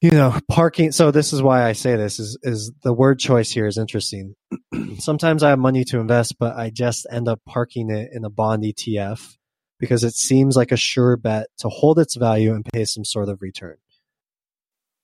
you 0.00 0.10
know 0.10 0.38
parking 0.48 0.92
so 0.92 1.10
this 1.10 1.32
is 1.32 1.42
why 1.42 1.64
i 1.64 1.72
say 1.72 1.96
this 1.96 2.20
is 2.20 2.38
is 2.42 2.72
the 2.82 2.92
word 2.92 3.18
choice 3.18 3.50
here 3.50 3.66
is 3.66 3.78
interesting. 3.78 4.34
Sometimes 4.98 5.42
i 5.42 5.50
have 5.50 5.58
money 5.58 5.84
to 5.84 5.98
invest 5.98 6.38
but 6.38 6.56
i 6.56 6.70
just 6.70 7.06
end 7.10 7.28
up 7.28 7.40
parking 7.46 7.90
it 7.90 8.10
in 8.12 8.24
a 8.24 8.30
bond 8.30 8.62
etf 8.62 9.36
because 9.78 10.04
it 10.04 10.14
seems 10.14 10.56
like 10.56 10.72
a 10.72 10.76
sure 10.76 11.16
bet 11.16 11.48
to 11.58 11.68
hold 11.68 11.98
its 11.98 12.16
value 12.16 12.54
and 12.54 12.64
pay 12.64 12.84
some 12.84 13.04
sort 13.04 13.28
of 13.28 13.40
return. 13.42 13.76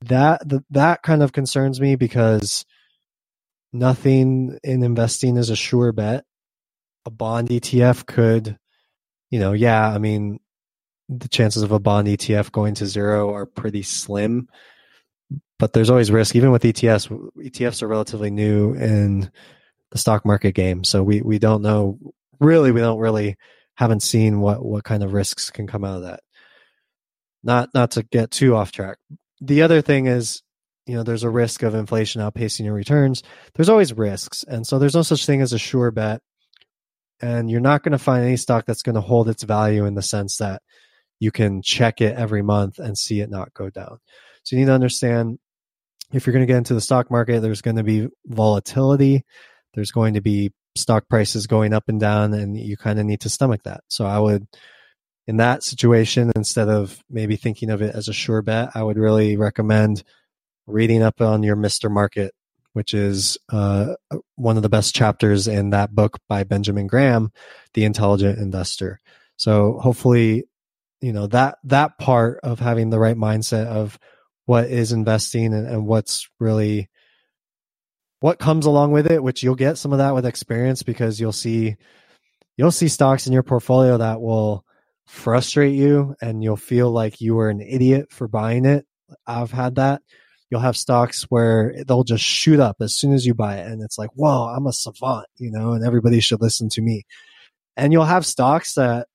That 0.03 0.43
that 0.71 1.03
kind 1.03 1.23
of 1.23 1.33
concerns 1.33 1.81
me 1.81 1.97
because 1.97 2.65
nothing 3.73 4.59
in 4.63 4.83
investing 4.83 5.37
is 5.37 5.51
a 5.51 5.57
sure 5.57 5.93
bet. 5.93 6.25
A 7.07 7.11
bond 7.11 7.49
etf 7.49 8.07
could 8.07 8.59
you 9.31 9.39
know 9.39 9.53
yeah 9.53 9.89
i 9.89 9.99
mean 9.99 10.39
the 11.09 11.29
chances 11.29 11.63
of 11.63 11.73
a 11.73 11.79
bond 11.79 12.09
etf 12.09 12.51
going 12.51 12.75
to 12.75 12.87
zero 12.87 13.35
are 13.35 13.45
pretty 13.45 13.83
slim 13.83 14.49
but 15.59 15.73
there's 15.73 15.91
always 15.91 16.11
risk. 16.11 16.37
Even 16.37 16.51
with 16.53 16.63
ETFs, 16.63 17.09
ETFs 17.39 17.83
are 17.83 17.89
relatively 17.89 18.31
new 18.31 18.75
in 18.75 19.31
the 19.93 19.99
stock 19.99 20.27
market 20.27 20.53
game, 20.53 20.85
so 20.85 21.03
we 21.03 21.23
we 21.23 21.39
don't 21.39 21.63
know 21.63 21.99
really. 22.41 22.73
We 22.73 22.81
don't 22.81 22.99
really 22.99 23.37
haven't 23.77 24.03
seen 24.03 24.41
what 24.41 24.65
what 24.65 24.85
kind 24.85 25.03
of 25.03 25.13
risks 25.13 25.51
can 25.51 25.67
come 25.67 25.85
out 25.85 25.97
of 25.97 26.03
that. 26.03 26.21
Not 27.43 27.71
not 27.75 27.93
to 27.93 28.03
get 28.03 28.31
too 28.31 28.57
off 28.57 28.73
track. 28.73 28.99
The 29.41 29.63
other 29.63 29.83
thing 29.83 30.07
is, 30.07 30.43
you 30.87 30.95
know, 30.97 31.03
there's 31.03 31.25
a 31.25 31.31
risk 31.31 31.63
of 31.63 31.75
inflation 31.75 32.23
outpacing 32.23 32.65
your 32.65 32.75
returns. 32.75 33.23
There's 33.55 33.69
always 33.69 33.93
risks, 33.93 34.45
and 34.45 34.67
so 34.67 34.79
there's 34.79 34.95
no 34.95 35.03
such 35.03 35.27
thing 35.27 35.43
as 35.43 35.53
a 35.53 35.59
sure 35.59 35.91
bet. 35.91 36.21
and 37.21 37.51
you're 37.51 37.61
not 37.61 37.83
going 37.83 37.93
to 37.93 37.99
find 37.99 38.25
any 38.25 38.37
stock 38.37 38.65
that's 38.67 38.83
going 38.83 38.97
to 38.97 39.01
hold 39.01 39.29
its 39.29 39.43
value 39.45 39.87
in 39.87 39.95
the 39.95 40.03
sense 40.03 40.39
that 40.39 40.63
you 41.21 41.31
can 41.31 41.63
check 41.63 42.01
it 42.01 42.17
every 42.17 42.43
month 42.43 42.79
and 42.79 42.99
see 42.99 43.21
it 43.21 43.31
not 43.31 43.55
go 43.55 43.71
down. 43.71 43.99
So 44.43 44.57
you 44.57 44.61
need 44.61 44.67
to 44.67 44.73
understand 44.73 45.39
if 46.13 46.27
you're 46.27 46.33
going 46.33 46.47
to 46.47 46.51
get 46.51 46.59
into 46.59 46.75
the 46.75 46.81
stock 46.81 47.11
market, 47.11 47.41
there's 47.41 47.63
going 47.63 47.77
to 47.77 47.83
be 47.83 48.09
volatility. 48.27 49.25
There's 49.75 49.91
going 49.91 50.15
to 50.15 50.21
be 50.21 50.53
stock 50.77 51.09
prices 51.09 51.47
going 51.47 51.73
up 51.73 51.85
and 51.89 51.99
down, 51.99 52.35
and 52.35 52.57
you 52.57 52.77
kind 52.77 52.99
of 52.99 53.07
need 53.07 53.21
to 53.23 53.29
stomach 53.29 53.63
that. 53.65 53.83
So 53.89 54.07
I 54.07 54.19
would, 54.19 54.47
in 55.27 55.39
that 55.39 55.63
situation, 55.63 56.33
instead 56.37 56.69
of 56.69 57.03
maybe 57.11 57.37
thinking 57.37 57.71
of 57.71 57.83
it 57.83 57.95
as 57.95 58.09
a 58.09 58.13
sure 58.13 58.43
bet, 58.43 58.71
I 58.75 58.83
would 58.83 58.99
really 58.99 59.37
recommend 59.37 60.05
reading 60.67 61.03
up 61.03 61.21
on 61.21 61.43
your 61.43 61.57
Mr. 61.57 61.91
Market, 61.91 62.33
which 62.75 62.95
is 62.95 63.39
uh, 63.51 63.95
one 64.37 64.57
of 64.57 64.63
the 64.63 64.69
best 64.69 64.95
chapters 64.95 65.49
in 65.49 65.71
that 65.71 65.95
book 65.95 66.19
by 66.29 66.45
Benjamin 66.45 66.87
Graham, 66.87 67.33
The 67.75 67.85
Intelligent 67.85 68.39
Investor. 68.39 69.01
So 69.37 69.79
hopefully, 69.81 70.45
you 71.05 71.13
know 71.13 71.27
that 71.27 71.59
that 71.65 71.99
part 71.99 72.41
of 72.43 72.59
having 72.59 72.89
the 72.89 72.99
right 72.99 73.17
mindset 73.17 73.67
of 73.67 73.99
what 74.47 74.71
is 74.71 74.91
investing 74.91 75.53
and, 75.53 75.67
and 75.67 75.87
what's 75.87 76.31
really 76.41 76.89
what 78.21 78.39
comes 78.39 78.65
along 78.65 78.91
with 78.93 79.11
it, 79.13 79.23
which 79.23 79.43
you'll 79.43 79.55
get 79.55 79.77
some 79.77 79.93
of 79.93 79.99
that 79.99 80.15
with 80.15 80.25
experience 80.25 80.83
because 80.83 81.21
you'll 81.21 81.31
see 81.31 81.77
you'll 82.57 82.71
see 82.71 82.89
stocks 82.89 83.27
in 83.27 83.35
your 83.35 83.43
portfolio 83.43 83.99
that 83.99 84.23
will 84.23 84.65
frustrate 85.07 85.75
you 85.75 86.15
and 86.23 86.43
you'll 86.43 86.57
feel 86.57 86.91
like 86.91 87.21
you 87.21 87.35
were 87.35 87.51
an 87.51 87.61
idiot 87.61 88.11
for 88.11 88.27
buying 88.27 88.65
it. 88.65 88.87
I've 89.27 89.53
had 89.53 89.75
that. 89.75 90.01
You'll 90.49 90.61
have 90.61 90.77
stocks 90.77 91.25
where 91.25 91.75
they'll 91.87 92.05
just 92.05 92.25
shoot 92.25 92.61
up 92.61 92.77
as 92.81 92.95
soon 92.95 93.13
as 93.13 93.27
you 93.27 93.35
buy 93.35 93.59
it 93.59 93.67
and 93.67 93.83
it's 93.83 93.99
like, 93.99 94.11
"Whoa, 94.15 94.47
I'm 94.47 94.67
a 94.67 94.73
savant," 94.73 95.27
you 95.37 95.51
know, 95.51 95.73
and 95.73 95.85
everybody 95.85 96.21
should 96.21 96.41
listen 96.41 96.71
to 96.71 96.81
me. 96.81 97.05
And 97.77 97.93
you'll 97.93 98.07
have 98.07 98.25
stocks 98.25 98.73
that 98.77 99.09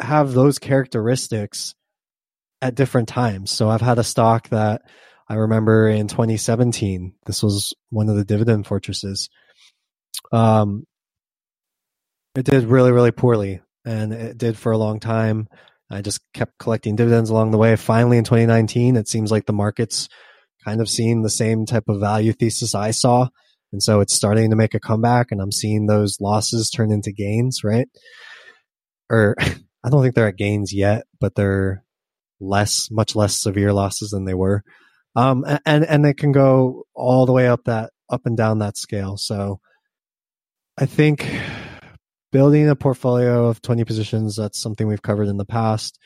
have 0.00 0.32
those 0.32 0.58
characteristics 0.58 1.74
at 2.60 2.74
different 2.74 3.08
times. 3.08 3.50
So 3.50 3.68
I've 3.68 3.80
had 3.80 3.98
a 3.98 4.04
stock 4.04 4.48
that 4.48 4.82
I 5.28 5.34
remember 5.34 5.88
in 5.88 6.08
2017. 6.08 7.14
This 7.26 7.42
was 7.42 7.74
one 7.90 8.08
of 8.08 8.16
the 8.16 8.24
dividend 8.24 8.66
fortresses. 8.66 9.28
Um, 10.32 10.84
it 12.34 12.44
did 12.44 12.64
really, 12.64 12.92
really 12.92 13.10
poorly, 13.10 13.60
and 13.84 14.12
it 14.12 14.38
did 14.38 14.56
for 14.56 14.72
a 14.72 14.78
long 14.78 15.00
time. 15.00 15.48
I 15.90 16.02
just 16.02 16.20
kept 16.34 16.58
collecting 16.58 16.96
dividends 16.96 17.30
along 17.30 17.50
the 17.50 17.58
way. 17.58 17.74
Finally, 17.76 18.18
in 18.18 18.24
2019, 18.24 18.96
it 18.96 19.08
seems 19.08 19.30
like 19.30 19.46
the 19.46 19.52
market's 19.52 20.08
kind 20.64 20.80
of 20.80 20.88
seeing 20.88 21.22
the 21.22 21.30
same 21.30 21.66
type 21.66 21.84
of 21.88 22.00
value 22.00 22.32
thesis 22.32 22.74
I 22.74 22.90
saw. 22.90 23.28
And 23.72 23.82
so 23.82 24.00
it's 24.00 24.14
starting 24.14 24.50
to 24.50 24.56
make 24.56 24.74
a 24.74 24.80
comeback, 24.80 25.30
and 25.30 25.40
I'm 25.40 25.52
seeing 25.52 25.86
those 25.86 26.20
losses 26.20 26.70
turn 26.70 26.90
into 26.90 27.12
gains, 27.12 27.62
right? 27.64 27.88
Or 29.10 29.36
I 29.84 29.90
don't 29.90 30.02
think 30.02 30.14
they're 30.14 30.28
at 30.28 30.36
gains 30.36 30.72
yet, 30.72 31.04
but 31.20 31.34
they're 31.34 31.84
less, 32.40 32.90
much 32.90 33.14
less 33.16 33.36
severe 33.36 33.72
losses 33.72 34.10
than 34.10 34.24
they 34.24 34.34
were. 34.34 34.62
Um, 35.16 35.44
and, 35.66 35.84
and 35.84 36.04
they 36.04 36.14
can 36.14 36.32
go 36.32 36.84
all 36.94 37.26
the 37.26 37.32
way 37.32 37.48
up 37.48 37.64
that, 37.64 37.90
up 38.10 38.22
and 38.24 38.36
down 38.36 38.58
that 38.58 38.76
scale. 38.76 39.16
So 39.16 39.60
I 40.76 40.86
think 40.86 41.28
building 42.30 42.68
a 42.68 42.76
portfolio 42.76 43.46
of 43.46 43.62
20 43.62 43.84
positions, 43.84 44.36
that's 44.36 44.60
something 44.60 44.86
we've 44.86 45.02
covered 45.02 45.28
in 45.28 45.36
the 45.36 45.44
past. 45.44 45.98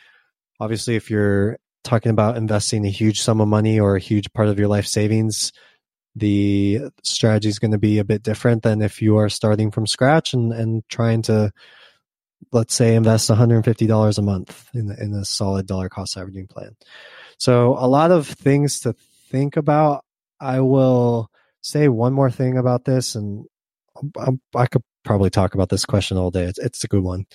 Obviously, 0.60 0.96
if 0.96 1.10
you're 1.10 1.58
talking 1.84 2.10
about 2.10 2.36
investing 2.36 2.86
a 2.86 2.90
huge 2.90 3.20
sum 3.20 3.40
of 3.40 3.48
money 3.48 3.78
or 3.80 3.96
a 3.96 4.00
huge 4.00 4.32
part 4.32 4.48
of 4.48 4.58
your 4.58 4.68
life 4.68 4.86
savings, 4.86 5.52
the 6.14 6.80
strategy 7.02 7.48
is 7.48 7.58
going 7.58 7.72
to 7.72 7.78
be 7.78 7.98
a 7.98 8.04
bit 8.04 8.22
different 8.22 8.62
than 8.62 8.82
if 8.82 9.02
you 9.02 9.16
are 9.16 9.28
starting 9.28 9.70
from 9.70 9.86
scratch 9.86 10.34
and, 10.34 10.52
and 10.52 10.82
trying 10.88 11.22
to 11.22 11.50
let's 12.50 12.74
say 12.74 12.94
invest 12.94 13.30
$150 13.30 14.18
a 14.18 14.22
month 14.22 14.68
in, 14.74 14.90
in 14.98 15.14
a 15.14 15.24
solid 15.24 15.66
dollar 15.66 15.88
cost 15.88 16.16
averaging 16.16 16.46
plan. 16.46 16.76
So 17.38 17.76
a 17.78 17.86
lot 17.86 18.10
of 18.10 18.26
things 18.26 18.80
to 18.80 18.94
think 19.30 19.56
about. 19.56 20.04
I 20.40 20.60
will 20.60 21.30
say 21.60 21.88
one 21.88 22.12
more 22.12 22.30
thing 22.30 22.58
about 22.58 22.84
this, 22.84 23.14
and 23.14 23.44
I, 24.18 24.30
I 24.54 24.66
could 24.66 24.82
probably 25.04 25.30
talk 25.30 25.54
about 25.54 25.68
this 25.68 25.84
question 25.84 26.16
all 26.16 26.30
day. 26.30 26.44
It's, 26.44 26.58
it's 26.58 26.84
a 26.84 26.88
good 26.88 27.02
one, 27.02 27.26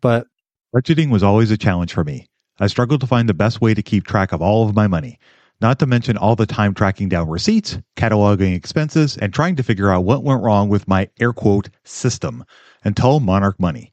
but 0.00 0.26
budgeting 0.74 1.10
was 1.10 1.22
always 1.22 1.50
a 1.50 1.56
challenge 1.56 1.92
for 1.92 2.04
me. 2.04 2.26
I 2.60 2.66
struggled 2.66 3.00
to 3.00 3.06
find 3.06 3.28
the 3.28 3.34
best 3.34 3.60
way 3.60 3.74
to 3.74 3.82
keep 3.82 4.06
track 4.06 4.32
of 4.32 4.42
all 4.42 4.68
of 4.68 4.74
my 4.74 4.86
money. 4.86 5.18
Not 5.60 5.78
to 5.78 5.86
mention 5.86 6.16
all 6.16 6.34
the 6.34 6.44
time 6.44 6.74
tracking 6.74 7.08
down 7.08 7.28
receipts, 7.28 7.78
cataloging 7.96 8.54
expenses, 8.54 9.16
and 9.16 9.32
trying 9.32 9.56
to 9.56 9.62
figure 9.62 9.90
out 9.90 10.04
what 10.04 10.24
went 10.24 10.42
wrong 10.42 10.68
with 10.68 10.88
my 10.88 11.08
air 11.20 11.32
quote 11.32 11.70
system 11.84 12.44
until 12.84 13.20
Monarch 13.20 13.60
Money. 13.60 13.92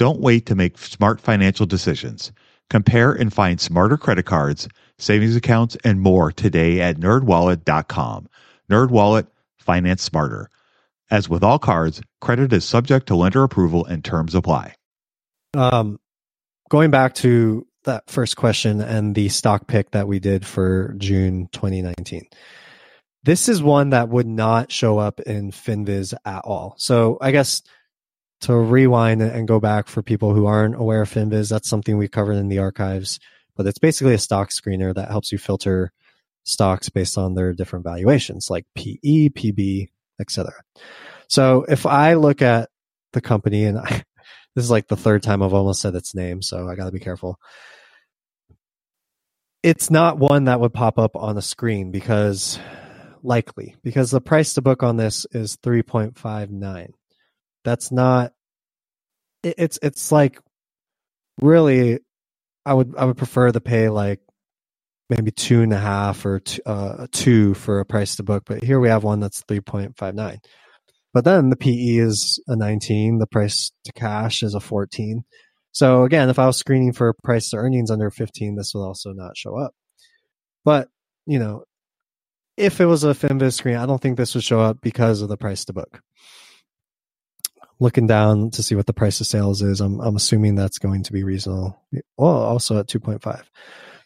Don't 0.00 0.22
wait 0.22 0.46
to 0.46 0.54
make 0.54 0.78
smart 0.78 1.20
financial 1.20 1.66
decisions. 1.66 2.32
Compare 2.70 3.12
and 3.12 3.30
find 3.30 3.60
smarter 3.60 3.98
credit 3.98 4.24
cards, 4.24 4.66
savings 4.96 5.36
accounts, 5.36 5.76
and 5.84 6.00
more 6.00 6.32
today 6.32 6.80
at 6.80 6.96
nerdwallet.com. 6.96 8.26
Nerdwallet, 8.70 9.26
finance 9.58 10.02
smarter. 10.02 10.48
As 11.10 11.28
with 11.28 11.44
all 11.44 11.58
cards, 11.58 12.00
credit 12.22 12.50
is 12.54 12.64
subject 12.64 13.08
to 13.08 13.14
lender 13.14 13.42
approval 13.42 13.84
and 13.84 14.02
terms 14.02 14.34
apply. 14.34 14.74
Um, 15.54 16.00
going 16.70 16.90
back 16.90 17.14
to 17.16 17.66
that 17.84 18.08
first 18.08 18.38
question 18.38 18.80
and 18.80 19.14
the 19.14 19.28
stock 19.28 19.66
pick 19.66 19.90
that 19.90 20.08
we 20.08 20.18
did 20.18 20.46
for 20.46 20.94
June 20.96 21.50
2019. 21.52 22.22
This 23.24 23.50
is 23.50 23.62
one 23.62 23.90
that 23.90 24.08
would 24.08 24.26
not 24.26 24.72
show 24.72 24.98
up 24.98 25.20
in 25.20 25.50
FinViz 25.50 26.14
at 26.24 26.40
all. 26.46 26.74
So 26.78 27.18
I 27.20 27.32
guess 27.32 27.60
to 28.40 28.54
rewind 28.54 29.22
and 29.22 29.46
go 29.46 29.60
back 29.60 29.88
for 29.88 30.02
people 30.02 30.34
who 30.34 30.46
aren't 30.46 30.74
aware 30.74 31.02
of 31.02 31.10
FinViz, 31.10 31.50
that's 31.50 31.68
something 31.68 31.96
we 31.96 32.08
covered 32.08 32.36
in 32.36 32.48
the 32.48 32.58
archives. 32.58 33.20
But 33.56 33.66
it's 33.66 33.78
basically 33.78 34.14
a 34.14 34.18
stock 34.18 34.50
screener 34.50 34.94
that 34.94 35.10
helps 35.10 35.32
you 35.32 35.38
filter 35.38 35.92
stocks 36.44 36.88
based 36.88 37.18
on 37.18 37.34
their 37.34 37.52
different 37.52 37.84
valuations, 37.84 38.48
like 38.48 38.64
PE, 38.74 39.28
PB, 39.30 39.88
etc. 40.20 40.52
So 41.28 41.64
if 41.68 41.84
I 41.86 42.14
look 42.14 42.40
at 42.42 42.70
the 43.12 43.20
company, 43.20 43.64
and 43.64 43.78
I, 43.78 44.02
this 44.54 44.64
is 44.64 44.70
like 44.70 44.88
the 44.88 44.96
third 44.96 45.22
time 45.22 45.42
I've 45.42 45.54
almost 45.54 45.82
said 45.82 45.94
its 45.94 46.14
name, 46.14 46.40
so 46.42 46.68
I 46.68 46.74
got 46.74 46.86
to 46.86 46.92
be 46.92 47.00
careful. 47.00 47.38
It's 49.62 49.90
not 49.90 50.16
one 50.18 50.44
that 50.44 50.60
would 50.60 50.72
pop 50.72 50.98
up 50.98 51.16
on 51.16 51.36
a 51.36 51.42
screen 51.42 51.90
because 51.90 52.58
likely 53.22 53.76
because 53.82 54.10
the 54.10 54.20
price 54.20 54.54
to 54.54 54.62
book 54.62 54.82
on 54.82 54.96
this 54.96 55.26
is 55.32 55.58
3.59 55.58 56.92
that's 57.64 57.92
not 57.92 58.32
it's 59.42 59.78
it's 59.82 60.12
like 60.12 60.38
really 61.40 61.98
i 62.66 62.74
would 62.74 62.94
i 62.96 63.04
would 63.04 63.16
prefer 63.16 63.50
to 63.50 63.60
pay 63.60 63.88
like 63.88 64.20
maybe 65.08 65.30
two 65.32 65.62
and 65.62 65.72
a 65.72 65.78
half 65.78 66.24
or 66.24 66.38
two, 66.38 66.62
uh, 66.66 67.06
two 67.10 67.54
for 67.54 67.80
a 67.80 67.84
price 67.84 68.16
to 68.16 68.22
book 68.22 68.44
but 68.46 68.62
here 68.62 68.78
we 68.78 68.88
have 68.88 69.02
one 69.02 69.20
that's 69.20 69.42
3.59 69.44 70.38
but 71.12 71.24
then 71.24 71.50
the 71.50 71.56
pe 71.56 71.70
is 71.70 72.42
a 72.48 72.56
19 72.56 73.18
the 73.18 73.26
price 73.26 73.72
to 73.84 73.92
cash 73.92 74.42
is 74.42 74.54
a 74.54 74.60
14 74.60 75.24
so 75.72 76.04
again 76.04 76.28
if 76.28 76.38
i 76.38 76.46
was 76.46 76.58
screening 76.58 76.92
for 76.92 77.14
price 77.24 77.50
to 77.50 77.56
earnings 77.56 77.90
under 77.90 78.10
15 78.10 78.56
this 78.56 78.72
will 78.74 78.84
also 78.84 79.12
not 79.12 79.36
show 79.36 79.56
up. 79.56 79.72
But 80.64 80.88
you 81.26 81.38
know 81.38 81.64
if 82.60 82.80
it 82.80 82.86
was 82.86 83.04
a 83.04 83.08
FinViz 83.08 83.54
screen, 83.54 83.76
I 83.76 83.86
don't 83.86 84.00
think 84.00 84.16
this 84.16 84.34
would 84.34 84.44
show 84.44 84.60
up 84.60 84.80
because 84.82 85.22
of 85.22 85.30
the 85.30 85.38
price 85.38 85.64
to 85.64 85.72
book. 85.72 86.02
Looking 87.80 88.06
down 88.06 88.50
to 88.52 88.62
see 88.62 88.74
what 88.74 88.86
the 88.86 88.92
price 88.92 89.20
of 89.20 89.26
sales 89.26 89.62
is, 89.62 89.80
I'm 89.80 90.00
I'm 90.00 90.16
assuming 90.16 90.54
that's 90.54 90.78
going 90.78 91.02
to 91.04 91.12
be 91.12 91.24
reasonable. 91.24 91.82
Well, 92.16 92.28
also 92.28 92.78
at 92.78 92.86
2.5. 92.86 93.42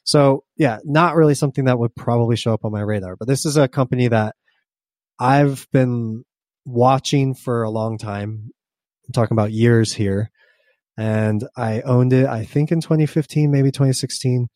So 0.04 0.44
yeah, 0.56 0.78
not 0.84 1.16
really 1.16 1.34
something 1.34 1.64
that 1.64 1.78
would 1.78 1.94
probably 1.94 2.37
show 2.37 2.54
up 2.54 2.64
on 2.64 2.72
my 2.72 2.80
radar. 2.80 3.16
But 3.16 3.26
this 3.26 3.44
is 3.44 3.56
a 3.56 3.68
company 3.68 4.08
that 4.08 4.37
I've 5.18 5.66
been 5.72 6.24
watching 6.64 7.34
for 7.34 7.62
a 7.62 7.70
long 7.70 7.98
time. 7.98 8.50
I'm 9.06 9.12
talking 9.12 9.34
about 9.34 9.52
years 9.52 9.92
here. 9.92 10.30
And 10.96 11.44
I 11.56 11.80
owned 11.80 12.12
it, 12.12 12.26
I 12.26 12.44
think 12.44 12.70
in 12.70 12.80
2015, 12.80 13.50
maybe 13.50 13.72
2016. 13.72 14.46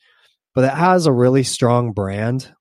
But 0.54 0.64
it 0.64 0.72
has 0.72 1.06
a 1.06 1.12
really 1.12 1.42
strong 1.42 1.92
brand 1.92 2.52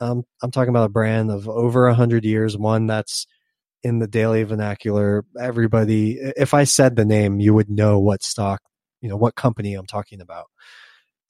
um, 0.00 0.24
I'm 0.42 0.50
talking 0.50 0.70
about 0.70 0.86
a 0.86 0.90
brand 0.90 1.30
of 1.30 1.48
over 1.48 1.86
a 1.86 1.94
hundred 1.94 2.24
years, 2.24 2.56
one 2.56 2.86
that's 2.86 3.26
in 3.82 3.98
the 3.98 4.06
daily 4.06 4.42
vernacular. 4.44 5.24
Everybody, 5.40 6.12
if 6.14 6.54
I 6.54 6.64
said 6.64 6.96
the 6.96 7.04
name, 7.04 7.40
you 7.40 7.54
would 7.54 7.70
know 7.70 7.98
what 7.98 8.22
stock, 8.22 8.60
you 9.00 9.08
know, 9.08 9.16
what 9.16 9.34
company 9.34 9.74
I'm 9.74 9.86
talking 9.86 10.20
about. 10.20 10.46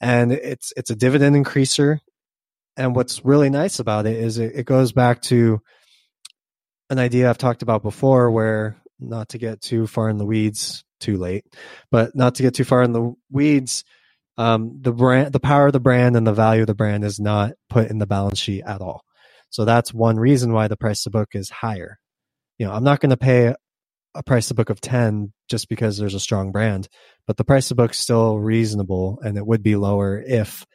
And 0.00 0.32
it's 0.32 0.72
it's 0.76 0.90
a 0.90 0.96
dividend 0.96 1.36
increaser. 1.36 1.98
And 2.76 2.94
what's 2.94 3.24
really 3.24 3.50
nice 3.50 3.80
about 3.80 4.06
it 4.06 4.16
is 4.16 4.38
it, 4.38 4.52
it 4.54 4.66
goes 4.66 4.92
back 4.92 5.22
to 5.22 5.60
an 6.90 6.98
idea 6.98 7.28
I've 7.28 7.38
talked 7.38 7.62
about 7.62 7.82
before, 7.82 8.30
where 8.30 8.76
not 9.00 9.30
to 9.30 9.38
get 9.38 9.60
too 9.60 9.86
far 9.86 10.08
in 10.08 10.18
the 10.18 10.24
weeds, 10.24 10.84
too 11.00 11.16
late, 11.16 11.44
but 11.90 12.14
not 12.14 12.36
to 12.36 12.42
get 12.44 12.54
too 12.54 12.64
far 12.64 12.82
in 12.82 12.92
the 12.92 13.14
weeds 13.30 13.84
um, 14.38 14.78
the 14.80 14.92
brand, 14.92 15.32
the 15.32 15.40
power 15.40 15.66
of 15.66 15.72
the 15.72 15.80
brand 15.80 16.16
and 16.16 16.26
the 16.26 16.32
value 16.32 16.62
of 16.62 16.68
the 16.68 16.74
brand 16.74 17.04
is 17.04 17.18
not 17.18 17.52
put 17.68 17.90
in 17.90 17.98
the 17.98 18.06
balance 18.06 18.38
sheet 18.38 18.62
at 18.64 18.80
all. 18.80 19.02
So 19.50 19.64
that's 19.64 19.92
one 19.92 20.16
reason 20.16 20.52
why 20.52 20.68
the 20.68 20.76
price 20.76 21.02
to 21.02 21.10
book 21.10 21.30
is 21.34 21.50
higher. 21.50 21.98
You 22.58 22.66
know, 22.66 22.72
I'm 22.72 22.84
not 22.84 23.00
going 23.00 23.10
to 23.10 23.16
pay 23.16 23.54
a 24.14 24.22
price 24.22 24.48
to 24.48 24.54
book 24.54 24.70
of 24.70 24.80
10 24.80 25.32
just 25.48 25.68
because 25.68 25.96
there's 25.96 26.14
a 26.14 26.20
strong 26.20 26.50
brand, 26.50 26.88
but 27.26 27.36
the 27.36 27.44
price 27.44 27.68
to 27.68 27.74
book 27.74 27.92
is 27.92 27.98
still 27.98 28.38
reasonable 28.38 29.20
and 29.22 29.36
it 29.36 29.46
would 29.46 29.62
be 29.62 29.76
lower 29.76 30.20
if 30.20 30.66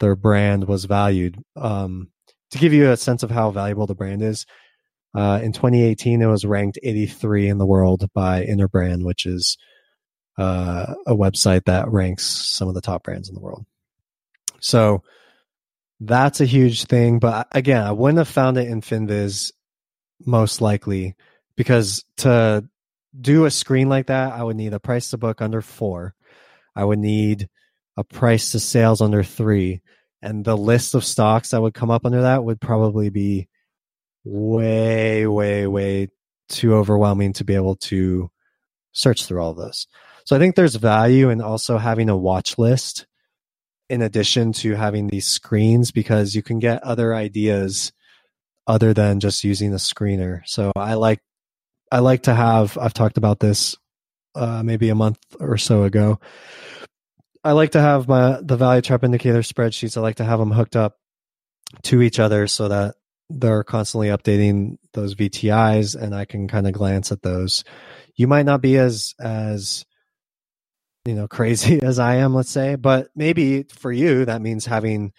their 0.00 0.14
brand 0.14 0.68
was 0.68 0.84
valued. 0.84 1.42
Um, 1.56 2.10
to 2.50 2.58
give 2.58 2.72
you 2.72 2.90
a 2.90 2.96
sense 2.96 3.22
of 3.22 3.30
how 3.30 3.50
valuable 3.50 3.86
the 3.86 3.94
brand 3.94 4.22
is, 4.22 4.46
uh, 5.14 5.40
in 5.42 5.52
2018, 5.52 6.20
it 6.20 6.26
was 6.26 6.44
ranked 6.44 6.78
83 6.82 7.48
in 7.48 7.58
the 7.58 7.66
world 7.66 8.06
by 8.12 8.44
Interbrand, 8.44 9.02
which 9.02 9.24
is 9.24 9.56
uh, 10.36 10.94
a 11.06 11.14
website 11.14 11.64
that 11.64 11.90
ranks 11.90 12.24
some 12.26 12.68
of 12.68 12.74
the 12.74 12.82
top 12.82 13.04
brands 13.04 13.28
in 13.28 13.34
the 13.34 13.40
world. 13.40 13.64
So 14.60 15.02
that's 16.00 16.42
a 16.42 16.46
huge 16.46 16.84
thing. 16.84 17.18
But 17.18 17.48
again, 17.52 17.82
I 17.82 17.92
wouldn't 17.92 18.18
have 18.18 18.28
found 18.28 18.58
it 18.58 18.68
in 18.68 18.82
FinViz 18.82 19.52
most 20.24 20.60
likely 20.60 21.14
because 21.56 22.04
to 22.18 22.68
do 23.18 23.44
a 23.44 23.50
screen 23.50 23.88
like 23.88 24.06
that, 24.06 24.32
I 24.32 24.42
would 24.42 24.56
need 24.56 24.74
a 24.74 24.80
price 24.80 25.10
to 25.10 25.18
book 25.18 25.40
under 25.40 25.62
four. 25.62 26.14
I 26.74 26.84
would 26.84 26.98
need 26.98 27.48
a 27.96 28.04
price 28.04 28.52
to 28.52 28.60
sales 28.60 29.00
under 29.00 29.22
three. 29.22 29.80
And 30.22 30.44
the 30.44 30.56
list 30.56 30.94
of 30.94 31.04
stocks 31.04 31.50
that 31.50 31.62
would 31.62 31.74
come 31.74 31.90
up 31.90 32.04
under 32.04 32.22
that 32.22 32.44
would 32.44 32.60
probably 32.60 33.10
be 33.10 33.48
way, 34.24 35.26
way, 35.26 35.66
way 35.66 36.08
too 36.48 36.74
overwhelming 36.74 37.32
to 37.34 37.44
be 37.44 37.54
able 37.54 37.76
to 37.76 38.30
search 38.92 39.24
through 39.24 39.40
all 39.40 39.54
those. 39.54 39.86
So 40.24 40.34
I 40.36 40.38
think 40.38 40.54
there's 40.56 40.74
value 40.74 41.30
in 41.30 41.40
also 41.40 41.78
having 41.78 42.08
a 42.08 42.16
watch 42.16 42.58
list 42.58 43.06
in 43.88 44.02
addition 44.02 44.52
to 44.52 44.74
having 44.74 45.06
these 45.06 45.26
screens 45.26 45.92
because 45.92 46.34
you 46.34 46.42
can 46.42 46.58
get 46.58 46.82
other 46.82 47.14
ideas 47.14 47.92
other 48.66 48.92
than 48.92 49.20
just 49.20 49.44
using 49.44 49.70
the 49.70 49.76
screener. 49.76 50.40
So 50.46 50.72
I 50.74 50.94
like 50.94 51.20
I 51.90 52.00
like 52.00 52.24
to 52.24 52.34
have 52.34 52.76
I've 52.78 52.94
talked 52.94 53.18
about 53.18 53.40
this 53.40 53.76
uh, 54.34 54.62
maybe 54.62 54.88
a 54.88 54.94
month 54.94 55.18
or 55.40 55.56
so 55.56 55.84
ago. 55.84 56.20
I 57.44 57.52
like 57.52 57.72
to 57.72 57.80
have 57.80 58.08
my 58.08 58.40
the 58.42 58.56
value 58.56 58.82
trap 58.82 59.04
indicator 59.04 59.40
spreadsheets. 59.40 59.96
I 59.96 60.00
like 60.00 60.16
to 60.16 60.24
have 60.24 60.38
them 60.38 60.50
hooked 60.50 60.76
up 60.76 60.96
to 61.84 62.02
each 62.02 62.18
other 62.18 62.46
so 62.46 62.68
that 62.68 62.96
they're 63.30 63.64
constantly 63.64 64.08
updating 64.08 64.76
those 64.92 65.14
VTIs 65.14 66.00
and 66.00 66.14
I 66.14 66.24
can 66.24 66.48
kind 66.48 66.66
of 66.66 66.72
glance 66.72 67.10
at 67.12 67.22
those. 67.22 67.64
You 68.14 68.26
might 68.26 68.46
not 68.46 68.60
be 68.60 68.78
as 68.78 69.14
as 69.20 69.84
you 71.04 71.14
know 71.14 71.28
crazy 71.28 71.80
as 71.82 71.98
I 71.98 72.16
am, 72.16 72.34
let's 72.34 72.50
say, 72.50 72.74
but 72.74 73.08
maybe 73.14 73.64
for 73.64 73.92
you 73.92 74.24
that 74.24 74.42
means 74.42 74.66
having 74.66 75.12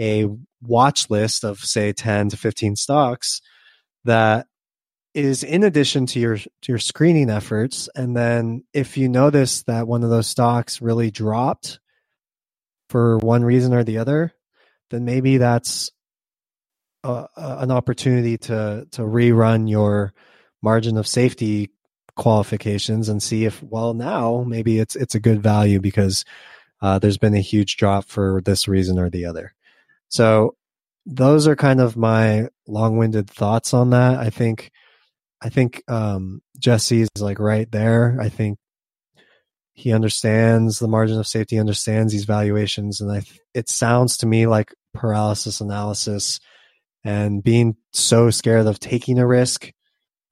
a 0.00 0.26
watch 0.66 1.10
list 1.10 1.44
of 1.44 1.58
say 1.60 1.92
10 1.92 2.30
to 2.30 2.36
15 2.36 2.76
stocks 2.76 3.40
that 4.04 4.46
is 5.14 5.42
in 5.42 5.62
addition 5.62 6.06
to 6.06 6.20
your 6.20 6.36
to 6.36 6.48
your 6.68 6.78
screening 6.78 7.30
efforts 7.30 7.88
and 7.94 8.16
then 8.16 8.64
if 8.72 8.96
you 8.96 9.08
notice 9.08 9.62
that 9.62 9.86
one 9.86 10.02
of 10.02 10.10
those 10.10 10.26
stocks 10.26 10.82
really 10.82 11.10
dropped 11.10 11.78
for 12.90 13.18
one 13.18 13.44
reason 13.44 13.72
or 13.72 13.84
the 13.84 13.98
other 13.98 14.32
then 14.90 15.04
maybe 15.04 15.38
that's 15.38 15.90
a, 17.04 17.26
a, 17.36 17.56
an 17.60 17.70
opportunity 17.70 18.36
to 18.36 18.86
to 18.90 19.02
rerun 19.02 19.68
your 19.68 20.12
margin 20.62 20.96
of 20.96 21.06
safety 21.06 21.70
qualifications 22.16 23.08
and 23.08 23.22
see 23.22 23.44
if 23.44 23.62
well 23.62 23.94
now 23.94 24.44
maybe 24.46 24.78
it's 24.78 24.96
it's 24.96 25.14
a 25.14 25.20
good 25.20 25.42
value 25.42 25.80
because 25.80 26.24
uh, 26.84 26.98
there's 26.98 27.16
been 27.16 27.34
a 27.34 27.40
huge 27.40 27.78
drop 27.78 28.04
for 28.04 28.42
this 28.44 28.68
reason 28.68 28.98
or 28.98 29.08
the 29.08 29.24
other. 29.24 29.54
So 30.08 30.56
those 31.06 31.46
are 31.46 31.56
kind 31.56 31.80
of 31.80 31.96
my 31.96 32.48
long-winded 32.66 33.28
thoughts 33.30 33.74
on 33.74 33.90
that. 33.90 34.18
I 34.18 34.30
think 34.30 34.70
I 35.42 35.50
think 35.50 35.82
um, 35.88 36.40
Jesse's 36.58 37.08
like 37.18 37.38
right 37.38 37.70
there. 37.70 38.16
I 38.20 38.30
think 38.30 38.58
he 39.74 39.92
understands 39.92 40.78
the 40.78 40.88
margin 40.88 41.18
of 41.18 41.26
safety, 41.26 41.58
understands 41.58 42.12
these 42.12 42.24
valuations, 42.24 43.00
and 43.00 43.12
I 43.12 43.22
it 43.52 43.68
sounds 43.68 44.18
to 44.18 44.26
me 44.26 44.46
like 44.46 44.72
paralysis 44.94 45.60
analysis 45.60 46.40
and 47.04 47.42
being 47.42 47.76
so 47.92 48.30
scared 48.30 48.66
of 48.66 48.80
taking 48.80 49.18
a 49.18 49.26
risk 49.26 49.70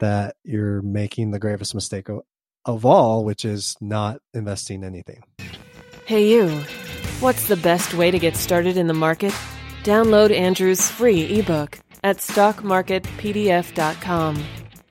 that 0.00 0.36
you're 0.42 0.80
making 0.82 1.30
the 1.30 1.38
gravest 1.38 1.74
mistake 1.74 2.08
of, 2.08 2.20
of 2.64 2.86
all, 2.86 3.24
which 3.24 3.44
is 3.44 3.76
not 3.80 4.20
investing 4.32 4.82
anything. 4.82 5.22
Hey, 6.06 6.28
you. 6.30 6.48
What's 7.20 7.46
the 7.46 7.56
best 7.56 7.94
way 7.94 8.10
to 8.10 8.18
get 8.18 8.36
started 8.36 8.76
in 8.76 8.86
the 8.86 8.94
market? 8.94 9.34
Download 9.82 10.32
Andrew's 10.32 10.88
free 10.88 11.24
ebook 11.38 11.80
at 12.04 12.18
stockmarketpdf.com. 12.18 14.44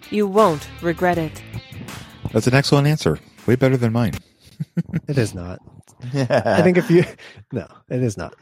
You 0.09 0.27
won't 0.27 0.67
regret 0.81 1.17
it. 1.17 1.41
That's 2.33 2.47
an 2.47 2.53
excellent 2.53 2.87
answer. 2.87 3.17
Way 3.47 3.55
better 3.55 3.77
than 3.77 3.93
mine. 3.93 4.15
it 5.07 5.17
is 5.17 5.33
not. 5.33 5.59
I 6.13 6.61
think 6.61 6.77
if 6.77 6.91
you. 6.91 7.05
No, 7.53 7.67
it 7.89 8.03
is 8.03 8.17
not. 8.17 8.33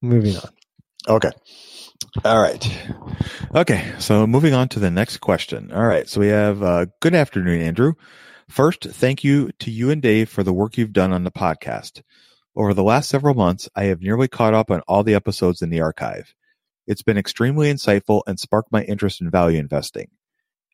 Moving 0.00 0.36
on. 0.36 0.48
Okay. 1.08 1.30
All 2.24 2.40
right. 2.40 2.66
Okay. 3.54 3.92
So 3.98 4.26
moving 4.26 4.54
on 4.54 4.68
to 4.70 4.78
the 4.78 4.90
next 4.90 5.18
question. 5.18 5.70
All 5.72 5.86
right. 5.86 6.08
So 6.08 6.20
we 6.20 6.28
have 6.28 6.62
uh, 6.62 6.86
good 7.00 7.14
afternoon, 7.14 7.60
Andrew. 7.60 7.92
First, 8.48 8.84
thank 8.84 9.22
you 9.22 9.50
to 9.58 9.70
you 9.70 9.90
and 9.90 10.00
Dave 10.00 10.30
for 10.30 10.42
the 10.42 10.54
work 10.54 10.78
you've 10.78 10.92
done 10.92 11.12
on 11.12 11.24
the 11.24 11.30
podcast. 11.30 12.02
Over 12.56 12.74
the 12.74 12.82
last 12.82 13.08
several 13.08 13.34
months, 13.34 13.68
I 13.76 13.84
have 13.84 14.00
nearly 14.00 14.26
caught 14.26 14.54
up 14.54 14.70
on 14.70 14.80
all 14.88 15.04
the 15.04 15.14
episodes 15.14 15.62
in 15.62 15.70
the 15.70 15.80
archive. 15.80 16.34
It's 16.86 17.02
been 17.02 17.16
extremely 17.16 17.72
insightful 17.72 18.22
and 18.26 18.40
sparked 18.40 18.72
my 18.72 18.82
interest 18.82 19.20
in 19.20 19.30
value 19.30 19.58
investing. 19.58 20.08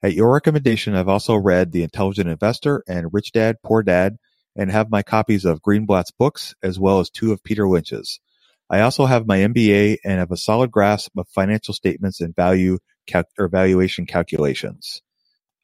At 0.03 0.15
your 0.15 0.33
recommendation, 0.33 0.95
I've 0.95 1.09
also 1.09 1.37
read 1.37 1.73
The 1.73 1.83
Intelligent 1.83 2.31
Investor 2.31 2.83
and 2.89 3.13
Rich 3.13 3.33
Dad, 3.33 3.57
Poor 3.63 3.83
Dad, 3.83 4.17
and 4.57 4.71
have 4.71 4.91
my 4.91 5.03
copies 5.03 5.45
of 5.45 5.61
Greenblatt's 5.61 6.13
books 6.13 6.55
as 6.63 6.79
well 6.79 7.01
as 7.01 7.11
two 7.11 7.33
of 7.33 7.45
Peter 7.45 7.69
Lynch's. 7.69 8.21
I 8.71 8.81
also 8.81 9.05
have 9.05 9.27
my 9.27 9.39
MBA 9.39 9.99
and 10.03 10.19
have 10.19 10.33
a 10.33 10.37
solid 10.37 10.71
grasp 10.71 11.13
of 11.19 11.29
financial 11.29 11.75
statements 11.75 12.23
and 12.23 12.35
value 12.35 12.79
cal- 13.07 13.25
or 13.39 13.49
valuation 13.49 14.07
calculations. 14.07 15.03